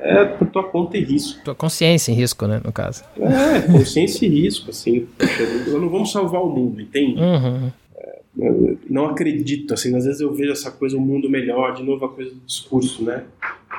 é 0.00 0.24
por 0.24 0.48
tua 0.48 0.64
conta 0.64 0.96
e 0.96 1.04
risco. 1.04 1.44
Tua 1.44 1.54
consciência 1.54 2.10
em 2.10 2.14
risco, 2.14 2.46
né, 2.46 2.60
no 2.64 2.72
caso. 2.72 3.04
É, 3.18 3.60
consciência 3.70 4.24
e 4.24 4.28
risco, 4.28 4.70
assim. 4.70 5.06
Poxa, 5.18 5.78
não 5.78 5.90
vamos 5.90 6.10
salvar 6.10 6.42
o 6.42 6.48
mundo, 6.48 6.80
entende? 6.80 7.20
Uhum. 7.20 7.70
É, 8.38 8.76
não 8.88 9.06
acredito, 9.06 9.74
assim, 9.74 9.94
às 9.94 10.06
vezes 10.06 10.20
eu 10.20 10.32
vejo 10.32 10.52
essa 10.52 10.70
coisa, 10.70 10.96
o 10.96 11.00
um 11.00 11.04
mundo 11.04 11.28
melhor, 11.28 11.74
de 11.74 11.82
novo 11.82 12.04
a 12.06 12.08
coisa 12.08 12.30
do 12.30 12.40
discurso, 12.40 13.04
né? 13.04 13.24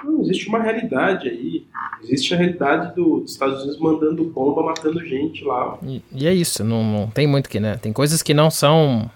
Não, 0.03 0.21
existe 0.21 0.47
uma 0.47 0.61
realidade 0.61 1.27
aí. 1.27 1.65
Existe 2.03 2.33
a 2.33 2.37
realidade 2.37 2.95
do, 2.95 3.21
dos 3.21 3.31
Estados 3.31 3.61
Unidos 3.61 3.79
mandando 3.79 4.23
bomba, 4.25 4.63
matando 4.63 5.03
gente 5.05 5.43
lá. 5.43 5.77
E, 5.83 6.01
e 6.13 6.27
é 6.27 6.33
isso, 6.33 6.63
não, 6.63 6.83
não 6.83 7.07
tem 7.07 7.25
muito 7.25 7.49
que, 7.49 7.59
né? 7.59 7.77
Tem 7.77 7.91
coisas 7.91 8.21
que 8.21 8.33
não 8.33 8.51
são. 8.51 9.09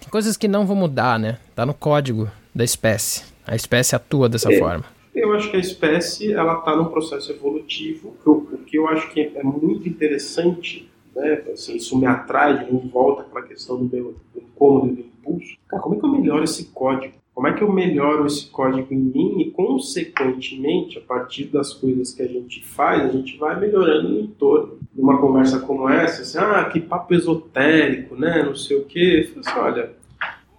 Tem 0.00 0.08
coisas 0.08 0.36
que 0.36 0.48
não 0.48 0.66
vão 0.66 0.76
mudar, 0.76 1.18
né? 1.18 1.38
Tá 1.54 1.64
no 1.64 1.74
código 1.74 2.28
da 2.54 2.64
espécie. 2.64 3.24
A 3.46 3.54
espécie 3.54 3.94
atua 3.94 4.28
dessa 4.28 4.52
é. 4.52 4.58
forma. 4.58 4.84
Eu 5.14 5.32
acho 5.32 5.50
que 5.50 5.56
a 5.56 5.60
espécie 5.60 6.32
ela 6.32 6.58
está 6.58 6.76
num 6.76 6.86
processo 6.86 7.32
evolutivo. 7.32 8.14
O, 8.24 8.58
que 8.66 8.76
eu 8.76 8.86
acho 8.88 9.10
que 9.10 9.32
é 9.34 9.42
muito 9.42 9.88
interessante, 9.88 10.88
né? 11.14 11.42
Assim, 11.52 11.76
isso 11.76 11.98
me 11.98 12.06
atrai, 12.06 12.64
de 12.64 12.88
volta 12.88 13.24
para 13.24 13.40
a 13.40 13.44
questão 13.44 13.76
do 13.76 13.84
meu 13.84 14.14
do 14.34 14.40
incômodo 14.40 14.88
e 14.88 14.96
do 14.96 15.00
impulso. 15.00 15.56
Cara, 15.68 15.82
como 15.82 15.94
é 15.94 15.98
que 15.98 16.04
eu 16.04 16.10
melhoro 16.10 16.44
esse 16.44 16.66
código? 16.66 17.14
Como 17.34 17.46
é 17.46 17.52
que 17.52 17.62
eu 17.62 17.72
melhoro 17.72 18.26
esse 18.26 18.50
código 18.50 18.92
em 18.92 18.98
mim 18.98 19.40
e, 19.40 19.50
consequentemente, 19.52 20.98
a 20.98 21.00
partir 21.00 21.44
das 21.44 21.72
coisas 21.72 22.12
que 22.12 22.22
a 22.22 22.26
gente 22.26 22.64
faz, 22.64 23.04
a 23.04 23.12
gente 23.12 23.36
vai 23.36 23.58
melhorando 23.58 24.08
no 24.08 24.20
entorno. 24.20 24.78
Numa 24.92 25.20
conversa 25.20 25.60
como 25.60 25.88
essa, 25.88 26.22
assim, 26.22 26.38
ah, 26.38 26.64
que 26.64 26.80
papo 26.80 27.14
esotérico, 27.14 28.16
né? 28.16 28.42
Não 28.42 28.56
sei 28.56 28.76
o 28.76 28.84
quê. 28.84 29.30
Eu 29.34 29.40
assim, 29.40 29.58
olha, 29.58 29.92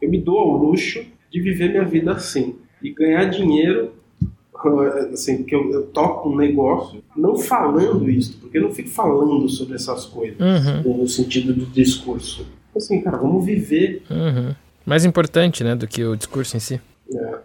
eu 0.01 0.09
me 0.09 0.21
dou 0.21 0.39
ao 0.39 0.51
luxo 0.55 1.05
de 1.29 1.41
viver 1.41 1.69
minha 1.69 1.83
vida 1.83 2.13
assim 2.13 2.55
e 2.81 2.91
ganhar 2.91 3.25
dinheiro 3.25 3.91
assim, 5.13 5.43
que 5.43 5.55
eu, 5.55 5.71
eu, 5.71 5.87
toco 5.87 6.29
um 6.29 6.35
negócio 6.35 7.03
não 7.15 7.37
falando 7.37 8.09
isso, 8.09 8.37
porque 8.39 8.57
eu 8.57 8.63
não 8.63 8.71
fico 8.71 8.89
falando 8.89 9.47
sobre 9.49 9.75
essas 9.75 10.05
coisas 10.05 10.37
uhum. 10.39 10.97
no 10.97 11.07
sentido 11.07 11.53
do 11.53 11.65
discurso. 11.65 12.45
Assim, 12.75 13.01
cara, 13.01 13.17
vamos 13.17 13.45
viver. 13.45 14.03
Uhum. 14.09 14.53
Mais 14.85 15.05
importante, 15.05 15.63
né, 15.63 15.75
do 15.75 15.87
que 15.87 16.03
o 16.03 16.15
discurso 16.15 16.57
em 16.57 16.59
si. 16.59 16.81
É. 17.13 17.39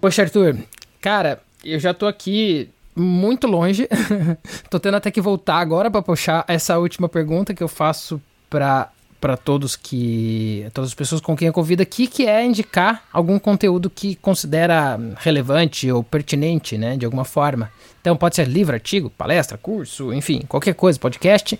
Poxa, 0.00 0.22
Arthur, 0.22 0.56
cara, 1.00 1.40
eu 1.64 1.78
já 1.78 1.94
tô 1.94 2.06
aqui 2.06 2.68
muito 2.94 3.46
longe. 3.46 3.88
tô 4.70 4.78
tendo 4.78 4.96
até 4.96 5.10
que 5.10 5.20
voltar 5.20 5.56
agora 5.56 5.90
para 5.90 6.02
puxar 6.02 6.44
essa 6.46 6.78
última 6.78 7.08
pergunta 7.08 7.54
que 7.54 7.62
eu 7.62 7.68
faço 7.68 8.20
para 8.50 8.90
para 9.24 9.38
todos 9.38 9.74
que 9.74 10.66
todas 10.74 10.90
as 10.90 10.94
pessoas 10.94 11.18
com 11.18 11.34
quem 11.34 11.48
eu 11.48 11.52
convido 11.54 11.82
aqui, 11.82 12.06
que 12.06 12.26
é 12.26 12.44
indicar 12.44 13.04
algum 13.10 13.38
conteúdo 13.38 13.88
que 13.88 14.16
considera 14.16 15.00
relevante 15.16 15.90
ou 15.90 16.04
pertinente, 16.04 16.76
né, 16.76 16.98
de 16.98 17.06
alguma 17.06 17.24
forma. 17.24 17.70
Então 18.02 18.18
pode 18.18 18.36
ser 18.36 18.46
livro, 18.46 18.74
artigo, 18.74 19.08
palestra, 19.08 19.56
curso, 19.56 20.12
enfim, 20.12 20.42
qualquer 20.46 20.74
coisa, 20.74 20.98
podcast. 20.98 21.58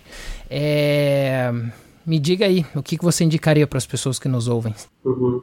É... 0.50 1.50
Me 2.04 2.18
diga 2.18 2.44
aí, 2.44 2.66
o 2.74 2.82
que, 2.82 2.98
que 2.98 3.02
você 3.02 3.24
indicaria 3.24 3.66
para 3.66 3.78
as 3.78 3.86
pessoas 3.86 4.18
que 4.18 4.28
nos 4.28 4.46
ouvem? 4.46 4.74
Uhum. 5.02 5.42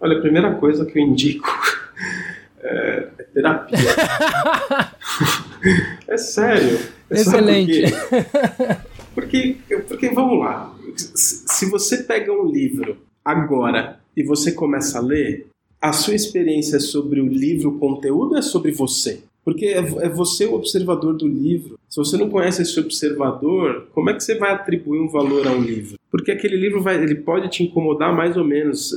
Olha, 0.00 0.16
a 0.16 0.20
primeira 0.20 0.54
coisa 0.54 0.86
que 0.86 0.96
eu 0.96 1.02
indico 1.02 1.48
é, 2.62 3.08
é 3.18 3.22
terapia. 3.34 3.78
é 6.06 6.16
sério. 6.16 6.78
É 7.10 7.14
Excelente. 7.14 7.82
Porque, 9.12 9.56
porque, 9.66 9.76
porque, 9.88 10.08
vamos 10.10 10.38
lá, 10.38 10.72
se 10.98 11.66
você 11.66 11.98
pega 11.98 12.32
um 12.32 12.46
livro 12.46 12.98
agora 13.24 14.00
e 14.16 14.22
você 14.22 14.52
começa 14.52 14.98
a 14.98 15.02
ler, 15.02 15.46
a 15.80 15.92
sua 15.92 16.14
experiência 16.14 16.76
é 16.76 16.80
sobre 16.80 17.20
o 17.20 17.26
livro, 17.26 17.70
o 17.70 17.78
conteúdo 17.78 18.36
é 18.36 18.42
sobre 18.42 18.72
você? 18.72 19.22
Porque 19.44 19.66
é, 19.66 19.78
é 19.78 20.08
você 20.08 20.44
o 20.44 20.54
observador 20.54 21.16
do 21.16 21.26
livro. 21.26 21.78
Se 21.88 21.96
você 21.96 22.18
não 22.18 22.28
conhece 22.28 22.60
esse 22.60 22.78
observador, 22.78 23.88
como 23.94 24.10
é 24.10 24.14
que 24.14 24.22
você 24.22 24.34
vai 24.34 24.52
atribuir 24.52 25.00
um 25.00 25.08
valor 25.08 25.46
a 25.46 25.52
um 25.52 25.62
livro? 25.62 25.98
Porque 26.10 26.30
aquele 26.30 26.56
livro 26.56 26.82
vai, 26.82 27.02
ele 27.02 27.14
pode 27.14 27.48
te 27.48 27.62
incomodar 27.62 28.14
mais 28.14 28.36
ou 28.36 28.44
menos. 28.44 28.92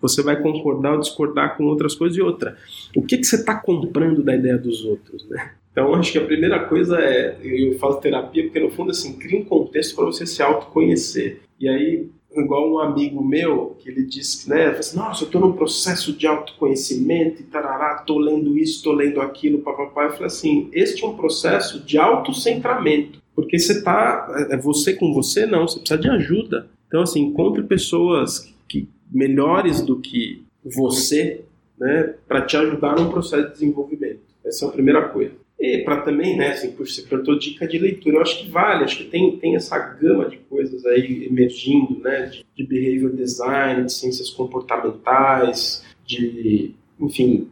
Você 0.00 0.22
vai 0.22 0.40
concordar 0.40 0.92
ou 0.92 1.00
discordar 1.00 1.56
com 1.56 1.64
outras 1.64 1.94
coisas 1.94 2.16
e 2.16 2.20
outra. 2.20 2.56
O 2.94 3.02
que, 3.02 3.18
que 3.18 3.24
você 3.24 3.36
está 3.36 3.54
comprando 3.54 4.22
da 4.22 4.34
ideia 4.34 4.58
dos 4.58 4.84
outros, 4.84 5.28
né? 5.28 5.52
Então, 5.80 5.94
acho 5.94 6.12
que 6.12 6.18
a 6.18 6.24
primeira 6.24 6.60
coisa 6.66 7.00
é, 7.00 7.38
eu 7.42 7.78
falo 7.78 7.96
terapia 7.96 8.42
porque 8.42 8.60
no 8.60 8.70
fundo 8.70 8.90
assim, 8.90 9.14
cria 9.14 9.40
um 9.40 9.44
contexto 9.44 9.96
para 9.96 10.04
você 10.04 10.26
se 10.26 10.42
autoconhecer. 10.42 11.40
E 11.58 11.66
aí, 11.66 12.06
igual 12.36 12.70
um 12.70 12.78
amigo 12.78 13.24
meu, 13.24 13.76
que 13.78 13.88
ele 13.88 14.04
disse 14.04 14.48
né, 14.48 14.66
assim, 14.66 14.98
nossa, 14.98 15.22
eu 15.22 15.26
estou 15.26 15.40
num 15.40 15.52
processo 15.52 16.12
de 16.12 16.26
autoconhecimento 16.26 17.40
e 17.40 17.44
tarará, 17.44 17.96
estou 17.98 18.18
lendo 18.18 18.58
isso, 18.58 18.76
estou 18.76 18.92
lendo 18.92 19.22
aquilo, 19.22 19.62
papapá. 19.62 20.04
Eu 20.04 20.10
falei 20.10 20.26
assim, 20.26 20.68
este 20.74 21.02
é 21.02 21.08
um 21.08 21.16
processo 21.16 21.80
de 21.80 21.96
autocentramento. 21.96 23.18
Porque 23.34 23.58
você 23.58 23.82
tá. 23.82 24.46
É 24.50 24.58
você 24.58 24.92
com 24.92 25.14
você, 25.14 25.46
não, 25.46 25.66
você 25.66 25.78
precisa 25.78 25.98
de 25.98 26.10
ajuda. 26.10 26.68
Então, 26.88 27.00
assim, 27.00 27.22
encontre 27.22 27.62
pessoas 27.62 28.52
que, 28.68 28.86
melhores 29.10 29.80
do 29.80 29.98
que 29.98 30.44
você, 30.62 31.42
né, 31.78 32.14
para 32.28 32.42
te 32.42 32.54
ajudar 32.58 33.00
no 33.00 33.08
processo 33.10 33.46
de 33.46 33.52
desenvolvimento. 33.52 34.20
Essa 34.44 34.66
é 34.66 34.68
a 34.68 34.72
primeira 34.72 35.08
coisa. 35.08 35.39
E 35.60 35.84
para 35.84 36.00
também, 36.00 36.38
né, 36.38 36.52
assim, 36.52 36.72
por 36.72 36.88
se 36.88 37.06
perguntou 37.06 37.38
dica 37.38 37.68
de 37.68 37.78
leitura, 37.78 38.16
eu 38.16 38.22
acho 38.22 38.38
que 38.38 38.50
vale, 38.50 38.82
acho 38.82 38.96
que 38.96 39.04
tem, 39.04 39.36
tem 39.36 39.56
essa 39.56 39.78
gama 39.78 40.26
de 40.26 40.38
coisas 40.38 40.86
aí 40.86 41.26
emergindo, 41.26 42.00
né, 42.00 42.26
de, 42.26 42.46
de 42.56 42.64
behavior 42.66 43.12
design, 43.12 43.84
de 43.84 43.92
ciências 43.92 44.30
comportamentais, 44.30 45.84
de, 46.06 46.74
enfim, 46.98 47.50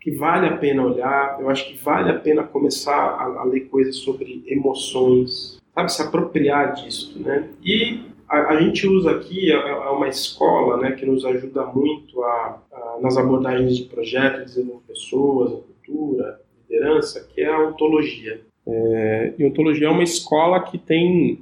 que 0.00 0.10
vale 0.10 0.48
a 0.48 0.56
pena 0.56 0.84
olhar, 0.84 1.38
eu 1.40 1.48
acho 1.48 1.68
que 1.68 1.78
vale 1.80 2.10
a 2.10 2.18
pena 2.18 2.42
começar 2.42 2.96
a, 2.96 3.42
a 3.42 3.44
ler 3.44 3.68
coisas 3.68 3.94
sobre 3.94 4.42
emoções, 4.48 5.62
sabe, 5.72 5.92
se 5.92 6.02
apropriar 6.02 6.74
disso, 6.74 7.16
né, 7.20 7.48
e 7.62 8.00
a, 8.28 8.54
a, 8.54 8.60
gente 8.60 8.88
usa 8.88 9.12
aqui 9.12 9.52
é, 9.52 9.54
é, 9.54 9.90
uma 9.90 10.08
escola 10.08 10.78
né, 10.78 10.92
que 10.92 11.06
nos 11.06 11.24
ajuda 11.24 11.64
muito 11.66 12.20
a, 12.24 12.60
a, 12.72 12.98
nas 13.00 13.16
abordagens 13.16 13.76
de 13.76 13.84
projeto, 13.84 14.44
desenvolver 14.44 14.82
pessoas, 14.88 15.52
a 15.52 15.56
cultura, 15.56 16.40
liderança, 16.76 17.26
que 17.34 17.40
é 17.40 17.48
a 17.48 17.68
ontologia. 17.68 18.40
É, 18.66 19.32
e 19.38 19.44
ontologia 19.44 19.86
é 19.86 19.90
uma 19.90 20.02
escola 20.02 20.60
que 20.60 20.78
tem 20.78 21.40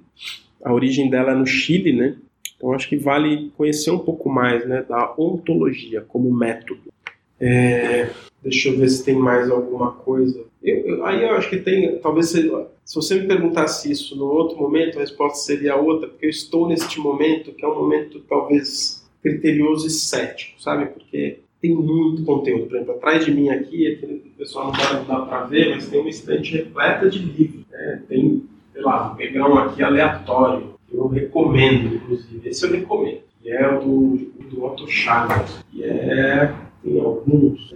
a 0.62 0.72
origem 0.72 1.10
dela 1.10 1.34
no 1.34 1.46
Chile, 1.46 1.92
né? 1.92 2.16
Então 2.56 2.72
acho 2.72 2.88
que 2.88 2.96
vale 2.96 3.50
conhecer 3.56 3.90
um 3.90 3.98
pouco 3.98 4.28
mais, 4.28 4.66
né, 4.66 4.84
da 4.88 5.14
ontologia 5.18 6.00
como 6.02 6.32
método. 6.32 6.92
É, 7.40 8.08
deixa 8.42 8.68
eu 8.68 8.78
ver 8.78 8.88
se 8.88 9.04
tem 9.04 9.14
mais 9.14 9.50
alguma 9.50 9.92
coisa. 9.92 10.44
Eu, 10.62 10.76
eu, 10.86 11.04
aí 11.04 11.22
eu 11.22 11.30
acho 11.32 11.50
que 11.50 11.58
tem, 11.58 11.98
talvez 11.98 12.28
se, 12.28 12.50
se 12.84 12.94
você 12.94 13.20
me 13.20 13.26
perguntasse 13.26 13.90
isso 13.90 14.16
no 14.16 14.26
outro 14.26 14.56
momento, 14.56 14.96
a 14.96 15.00
resposta 15.00 15.38
seria 15.38 15.76
outra, 15.76 16.08
porque 16.08 16.26
eu 16.26 16.30
estou 16.30 16.68
neste 16.68 16.98
momento 17.00 17.52
que 17.52 17.64
é 17.64 17.68
um 17.68 17.74
momento 17.74 18.20
talvez 18.20 19.04
criterioso 19.22 19.86
e 19.86 19.90
cético, 19.90 20.62
sabe? 20.62 20.86
Porque 20.86 21.38
tem 21.64 21.74
muito 21.74 22.22
conteúdo. 22.24 22.66
Por 22.66 22.76
exemplo, 22.76 22.94
atrás 22.94 23.24
de 23.24 23.32
mim 23.32 23.48
aqui, 23.48 23.98
o 24.02 24.38
pessoal 24.38 24.66
não 24.66 24.72
dá, 24.72 25.16
dar 25.20 25.26
para 25.26 25.44
ver, 25.44 25.74
mas 25.74 25.88
tem 25.88 25.98
uma 25.98 26.10
estante 26.10 26.58
repleta 26.58 27.08
de 27.08 27.20
livros. 27.20 27.64
Né? 27.70 28.02
Tem, 28.06 28.44
sei 28.74 28.82
lá, 28.82 29.10
um 29.10 29.16
pegar 29.16 29.46
aqui 29.64 29.82
aleatório, 29.82 30.74
que 30.86 30.94
eu 30.94 31.08
recomendo, 31.08 31.94
inclusive. 31.94 32.46
Esse 32.46 32.66
eu 32.66 32.72
recomendo, 32.72 33.20
que 33.42 33.50
é 33.50 33.66
o 33.66 33.80
do, 33.80 34.16
do 34.50 34.64
Otto 34.64 34.86
Scharmer, 34.86 35.42
que 35.70 35.82
é, 35.82 36.54
tem 36.82 37.00
alguns. 37.00 37.74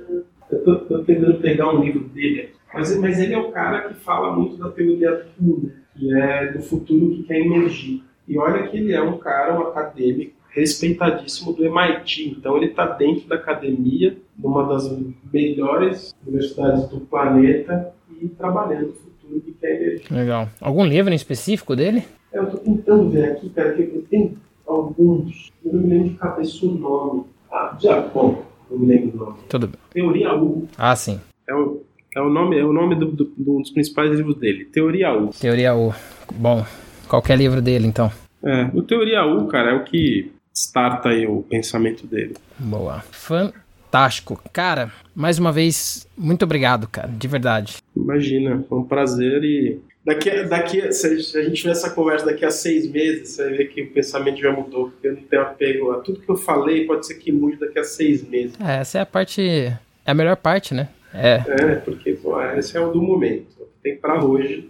Eu 0.50 0.58
estou 0.58 1.04
tentando 1.04 1.40
pegar 1.40 1.74
um 1.74 1.82
livro 1.82 2.04
dele. 2.08 2.50
Mas, 2.74 2.94
mas 2.98 3.18
ele 3.18 3.32
é 3.32 3.38
o 3.38 3.50
cara 3.50 3.88
que 3.88 3.94
fala 3.94 4.36
muito 4.36 4.58
da 4.58 4.68
teoria 4.68 5.26
TU, 5.38 5.60
né? 5.62 5.72
que 5.96 6.14
é 6.14 6.52
do 6.52 6.60
futuro 6.60 7.10
que 7.10 7.22
quer 7.22 7.40
emergir. 7.40 8.04
E 8.28 8.36
olha 8.36 8.68
que 8.68 8.76
ele 8.76 8.92
é 8.92 9.00
um 9.00 9.16
cara, 9.16 9.58
um 9.58 9.62
acadêmico, 9.62 10.37
respeitadíssimo 10.50 11.52
do 11.52 11.64
MIT. 11.64 12.36
Então 12.38 12.56
ele 12.56 12.66
está 12.66 12.86
dentro 12.86 13.28
da 13.28 13.36
academia, 13.36 14.16
numa 14.38 14.66
das 14.66 14.90
melhores 15.32 16.14
universidades 16.26 16.88
do 16.88 17.00
planeta 17.00 17.92
e 18.20 18.28
trabalhando 18.28 18.88
no 18.88 18.92
futuro 18.92 19.40
de 19.40 19.52
quer 19.52 19.76
emergir. 19.76 20.12
Legal. 20.12 20.48
Algum 20.60 20.84
livro 20.84 21.12
em 21.12 21.16
específico 21.16 21.76
dele? 21.76 22.04
É, 22.32 22.38
eu 22.38 22.44
estou 22.44 22.60
tentando 22.60 23.10
ver 23.10 23.32
aqui, 23.32 23.48
cara, 23.50 23.72
que 23.72 23.82
tem 24.10 24.36
alguns. 24.66 25.52
Eu 25.64 25.72
não 25.72 25.80
me 25.82 25.88
lembro 25.88 26.08
de 26.10 26.14
cabeça 26.16 26.66
o 26.66 26.70
nome. 26.70 27.24
Ah, 27.50 27.76
já, 27.80 28.00
bom, 28.00 28.44
não 28.70 28.78
me 28.78 28.86
lembro 28.86 29.16
o 29.16 29.24
nome. 29.24 29.38
Tudo 29.48 29.68
bem. 29.68 29.76
Teoria 29.90 30.34
U. 30.34 30.68
Ah, 30.76 30.94
sim. 30.94 31.20
É 31.48 31.54
o, 31.54 31.82
é 32.14 32.20
o 32.20 32.28
nome, 32.28 32.58
é 32.58 32.64
o 32.64 32.72
nome 32.72 32.94
do, 32.94 33.06
do, 33.06 33.24
do, 33.24 33.58
dos 33.58 33.70
principais 33.70 34.10
livros 34.10 34.36
dele. 34.36 34.66
Teoria 34.66 35.12
U. 35.16 35.28
Teoria 35.28 35.74
U. 35.74 35.94
Bom, 36.34 36.64
qualquer 37.08 37.38
livro 37.38 37.62
dele, 37.62 37.86
então. 37.86 38.10
É, 38.44 38.70
o 38.74 38.82
Teoria 38.82 39.24
U, 39.24 39.46
cara, 39.46 39.72
é 39.72 39.74
o 39.74 39.84
que 39.84 40.30
starta 40.58 41.10
aí 41.10 41.26
o 41.26 41.42
pensamento 41.42 42.06
dele. 42.06 42.34
Boa. 42.58 43.00
Fantástico. 43.10 44.40
Cara, 44.52 44.90
mais 45.14 45.38
uma 45.38 45.52
vez, 45.52 46.06
muito 46.16 46.44
obrigado, 46.44 46.88
cara, 46.88 47.08
de 47.08 47.28
verdade. 47.28 47.76
Imagina, 47.96 48.64
foi 48.68 48.78
um 48.78 48.84
prazer 48.84 49.44
e 49.44 49.80
daqui, 50.04 50.44
daqui 50.44 50.92
se 50.92 51.38
a 51.38 51.42
gente 51.42 51.54
tiver 51.54 51.70
essa 51.70 51.90
conversa 51.90 52.26
daqui 52.26 52.44
a 52.44 52.50
seis 52.50 52.90
meses, 52.90 53.30
você 53.30 53.44
vai 53.44 53.52
ver 53.54 53.68
que 53.68 53.82
o 53.82 53.90
pensamento 53.90 54.40
já 54.40 54.52
mudou, 54.52 54.90
porque 54.90 55.08
eu 55.08 55.14
não 55.14 55.22
tenho 55.22 55.42
apego 55.42 55.92
a 55.92 56.00
tudo 56.00 56.20
que 56.20 56.28
eu 56.28 56.36
falei, 56.36 56.86
pode 56.86 57.06
ser 57.06 57.14
que 57.14 57.30
mude 57.30 57.56
daqui 57.56 57.78
a 57.78 57.84
seis 57.84 58.28
meses. 58.28 58.56
É, 58.60 58.80
essa 58.80 58.98
é 58.98 59.00
a 59.00 59.06
parte, 59.06 59.42
é 59.42 59.78
a 60.04 60.14
melhor 60.14 60.36
parte, 60.36 60.74
né? 60.74 60.88
É. 61.14 61.42
É, 61.46 61.74
porque 61.76 62.12
pô, 62.14 62.40
esse 62.52 62.76
é 62.76 62.80
o 62.80 62.90
do 62.90 63.00
momento, 63.00 63.46
tem 63.82 63.96
para 63.96 64.22
hoje. 64.24 64.68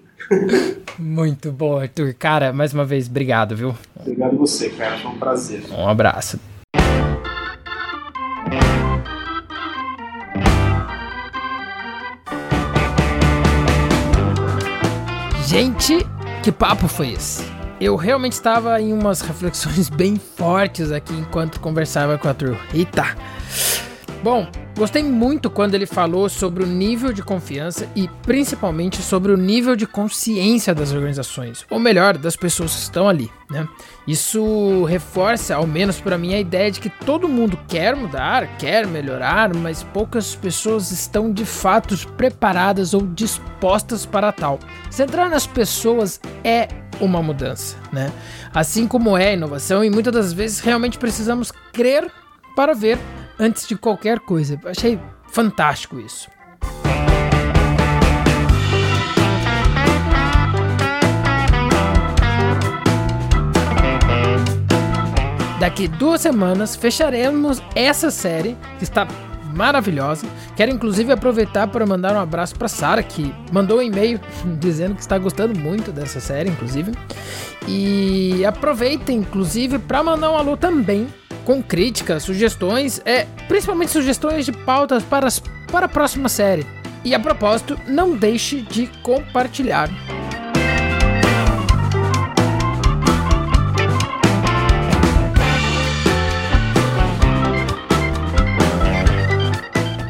Muito 0.99 1.53
bom, 1.53 1.79
Arthur. 1.79 2.15
Cara, 2.15 2.53
mais 2.53 2.73
uma 2.73 2.85
vez, 2.85 3.09
obrigado, 3.09 3.55
viu? 3.57 3.75
Obrigado 3.99 4.37
você, 4.37 4.69
cara. 4.71 4.99
Foi 4.99 5.11
um 5.11 5.19
prazer. 5.19 5.63
Um 5.71 5.89
abraço. 5.89 6.39
Gente, 15.47 16.07
que 16.43 16.53
papo 16.53 16.87
foi 16.89 17.13
esse? 17.13 17.43
Eu 17.81 17.97
realmente 17.97 18.33
estava 18.33 18.81
em 18.83 18.93
umas 18.93 19.21
reflexões 19.21 19.89
bem 19.91 20.17
fortes 20.17 20.93
aqui 20.93 21.15
enquanto 21.15 21.61
conversava 21.61 22.19
com 22.19 22.27
a 22.29 22.33
Arthur. 22.33 22.57
Eita! 22.75 23.17
Bom, 24.23 24.49
Gostei 24.79 25.03
muito 25.03 25.51
quando 25.51 25.75
ele 25.75 25.87
falou 25.87 26.29
sobre 26.29 26.63
o 26.63 26.67
nível 26.67 27.13
de 27.13 27.21
confiança 27.21 27.89
e 27.97 28.09
principalmente 28.23 29.03
sobre 29.03 29.33
o 29.33 29.37
nível 29.37 29.75
de 29.75 29.89
consciência 29.89 30.73
das 30.73 30.93
organizações, 30.93 31.67
ou 31.69 31.81
melhor, 31.81 32.17
das 32.17 32.37
pessoas 32.37 32.73
que 32.77 32.83
estão 32.83 33.09
ali, 33.09 33.29
né? 33.51 33.67
Isso 34.07 34.85
reforça, 34.85 35.57
ao 35.57 35.67
menos 35.67 36.01
para 36.01 36.17
mim, 36.17 36.33
a 36.33 36.39
ideia 36.39 36.71
de 36.71 36.79
que 36.79 36.89
todo 36.89 37.29
mundo 37.29 37.59
quer 37.67 37.97
mudar, 37.97 38.57
quer 38.57 38.87
melhorar, 38.87 39.53
mas 39.53 39.83
poucas 39.83 40.37
pessoas 40.37 40.93
estão 40.93 41.33
de 41.33 41.45
fato 41.45 41.97
preparadas 42.17 42.95
ou 42.95 43.05
dispostas 43.05 44.07
para 44.07 44.31
tal. 44.31 44.61
Centrar 44.91 45.29
nas 45.29 45.45
pessoas 45.45 46.21
é 46.45 46.69
uma 47.01 47.21
mudança, 47.21 47.77
né? 47.93 48.13
Assim 48.55 48.87
como 48.87 49.19
é 49.19 49.31
a 49.31 49.33
inovação 49.33 49.83
e 49.83 49.91
muitas 49.91 50.13
das 50.13 50.33
vezes 50.33 50.61
realmente 50.61 50.99
precisamos 50.99 51.51
crer 51.73 52.09
para 52.55 52.75
ver 52.75 52.97
antes 53.39 53.67
de 53.67 53.77
qualquer 53.77 54.19
coisa. 54.21 54.59
Achei 54.65 54.99
fantástico 55.29 56.01
isso. 56.01 56.29
Daqui 65.61 65.89
duas 65.89 66.21
semanas 66.21 66.77
fecharemos 66.77 67.61
essa 67.75 68.11
série 68.11 68.57
que 68.79 68.85
está 68.85 69.07
maravilhosa. 69.55 70.25
Quero 70.55 70.71
inclusive 70.71 71.11
aproveitar 71.11 71.67
para 71.67 71.85
mandar 71.85 72.15
um 72.15 72.21
abraço 72.21 72.55
para 72.55 72.69
Sara 72.69 73.03
que 73.03 73.35
mandou 73.53 73.79
um 73.79 73.83
e-mail 73.83 74.21
dizendo 74.61 74.95
que 74.95 75.01
está 75.01 75.19
gostando 75.19 75.59
muito 75.59 75.91
dessa 75.91 76.21
série, 76.21 76.49
inclusive. 76.49 76.93
E 77.67 78.45
aproveita 78.47 79.11
inclusive 79.11 79.81
para 79.81 80.03
mandar 80.03 80.31
um 80.31 80.37
alô 80.37 80.57
também 80.57 81.09
com 81.49 81.63
críticas, 81.63 82.25
sugestões, 82.25 83.01
é, 83.07 83.25
principalmente 83.49 83.91
sugestões 83.91 84.45
de 84.45 84.53
pautas 84.53 85.03
para, 85.03 85.27
as, 85.27 85.39
para 85.73 85.87
a 85.87 85.89
próxima 85.89 86.29
série. 86.29 86.67
E 87.03 87.15
a 87.15 87.19
propósito, 87.19 87.81
não 87.87 88.15
deixe 88.15 88.61
de 88.61 88.87
compartilhar. 89.03 89.89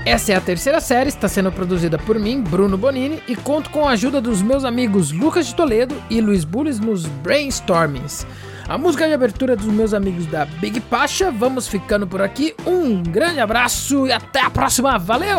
Essa 0.04 0.32
é 0.32 0.34
a 0.34 0.40
terceira 0.40 0.80
série, 0.80 1.08
está 1.08 1.28
sendo 1.28 1.52
produzida 1.52 1.98
por 1.98 2.18
mim, 2.18 2.40
Bruno 2.40 2.76
Bonini, 2.76 3.22
e 3.28 3.36
conto 3.36 3.70
com 3.70 3.86
a 3.86 3.92
ajuda 3.92 4.20
dos 4.20 4.42
meus 4.42 4.64
amigos 4.64 5.12
Lucas 5.12 5.46
de 5.46 5.54
Toledo 5.54 5.94
e 6.10 6.20
Luiz 6.20 6.42
Bulles 6.42 6.80
nos 6.80 7.06
brainstormings. 7.06 8.26
A 8.68 8.76
música 8.76 9.08
de 9.08 9.14
abertura 9.14 9.56
dos 9.56 9.64
meus 9.64 9.94
amigos 9.94 10.26
da 10.26 10.44
Big 10.44 10.78
Pacha. 10.80 11.30
Vamos 11.30 11.66
ficando 11.66 12.06
por 12.06 12.20
aqui. 12.20 12.54
Um 12.66 13.02
grande 13.02 13.40
abraço 13.40 14.06
e 14.06 14.12
até 14.12 14.42
a 14.42 14.50
próxima. 14.50 14.98
Valeu! 14.98 15.38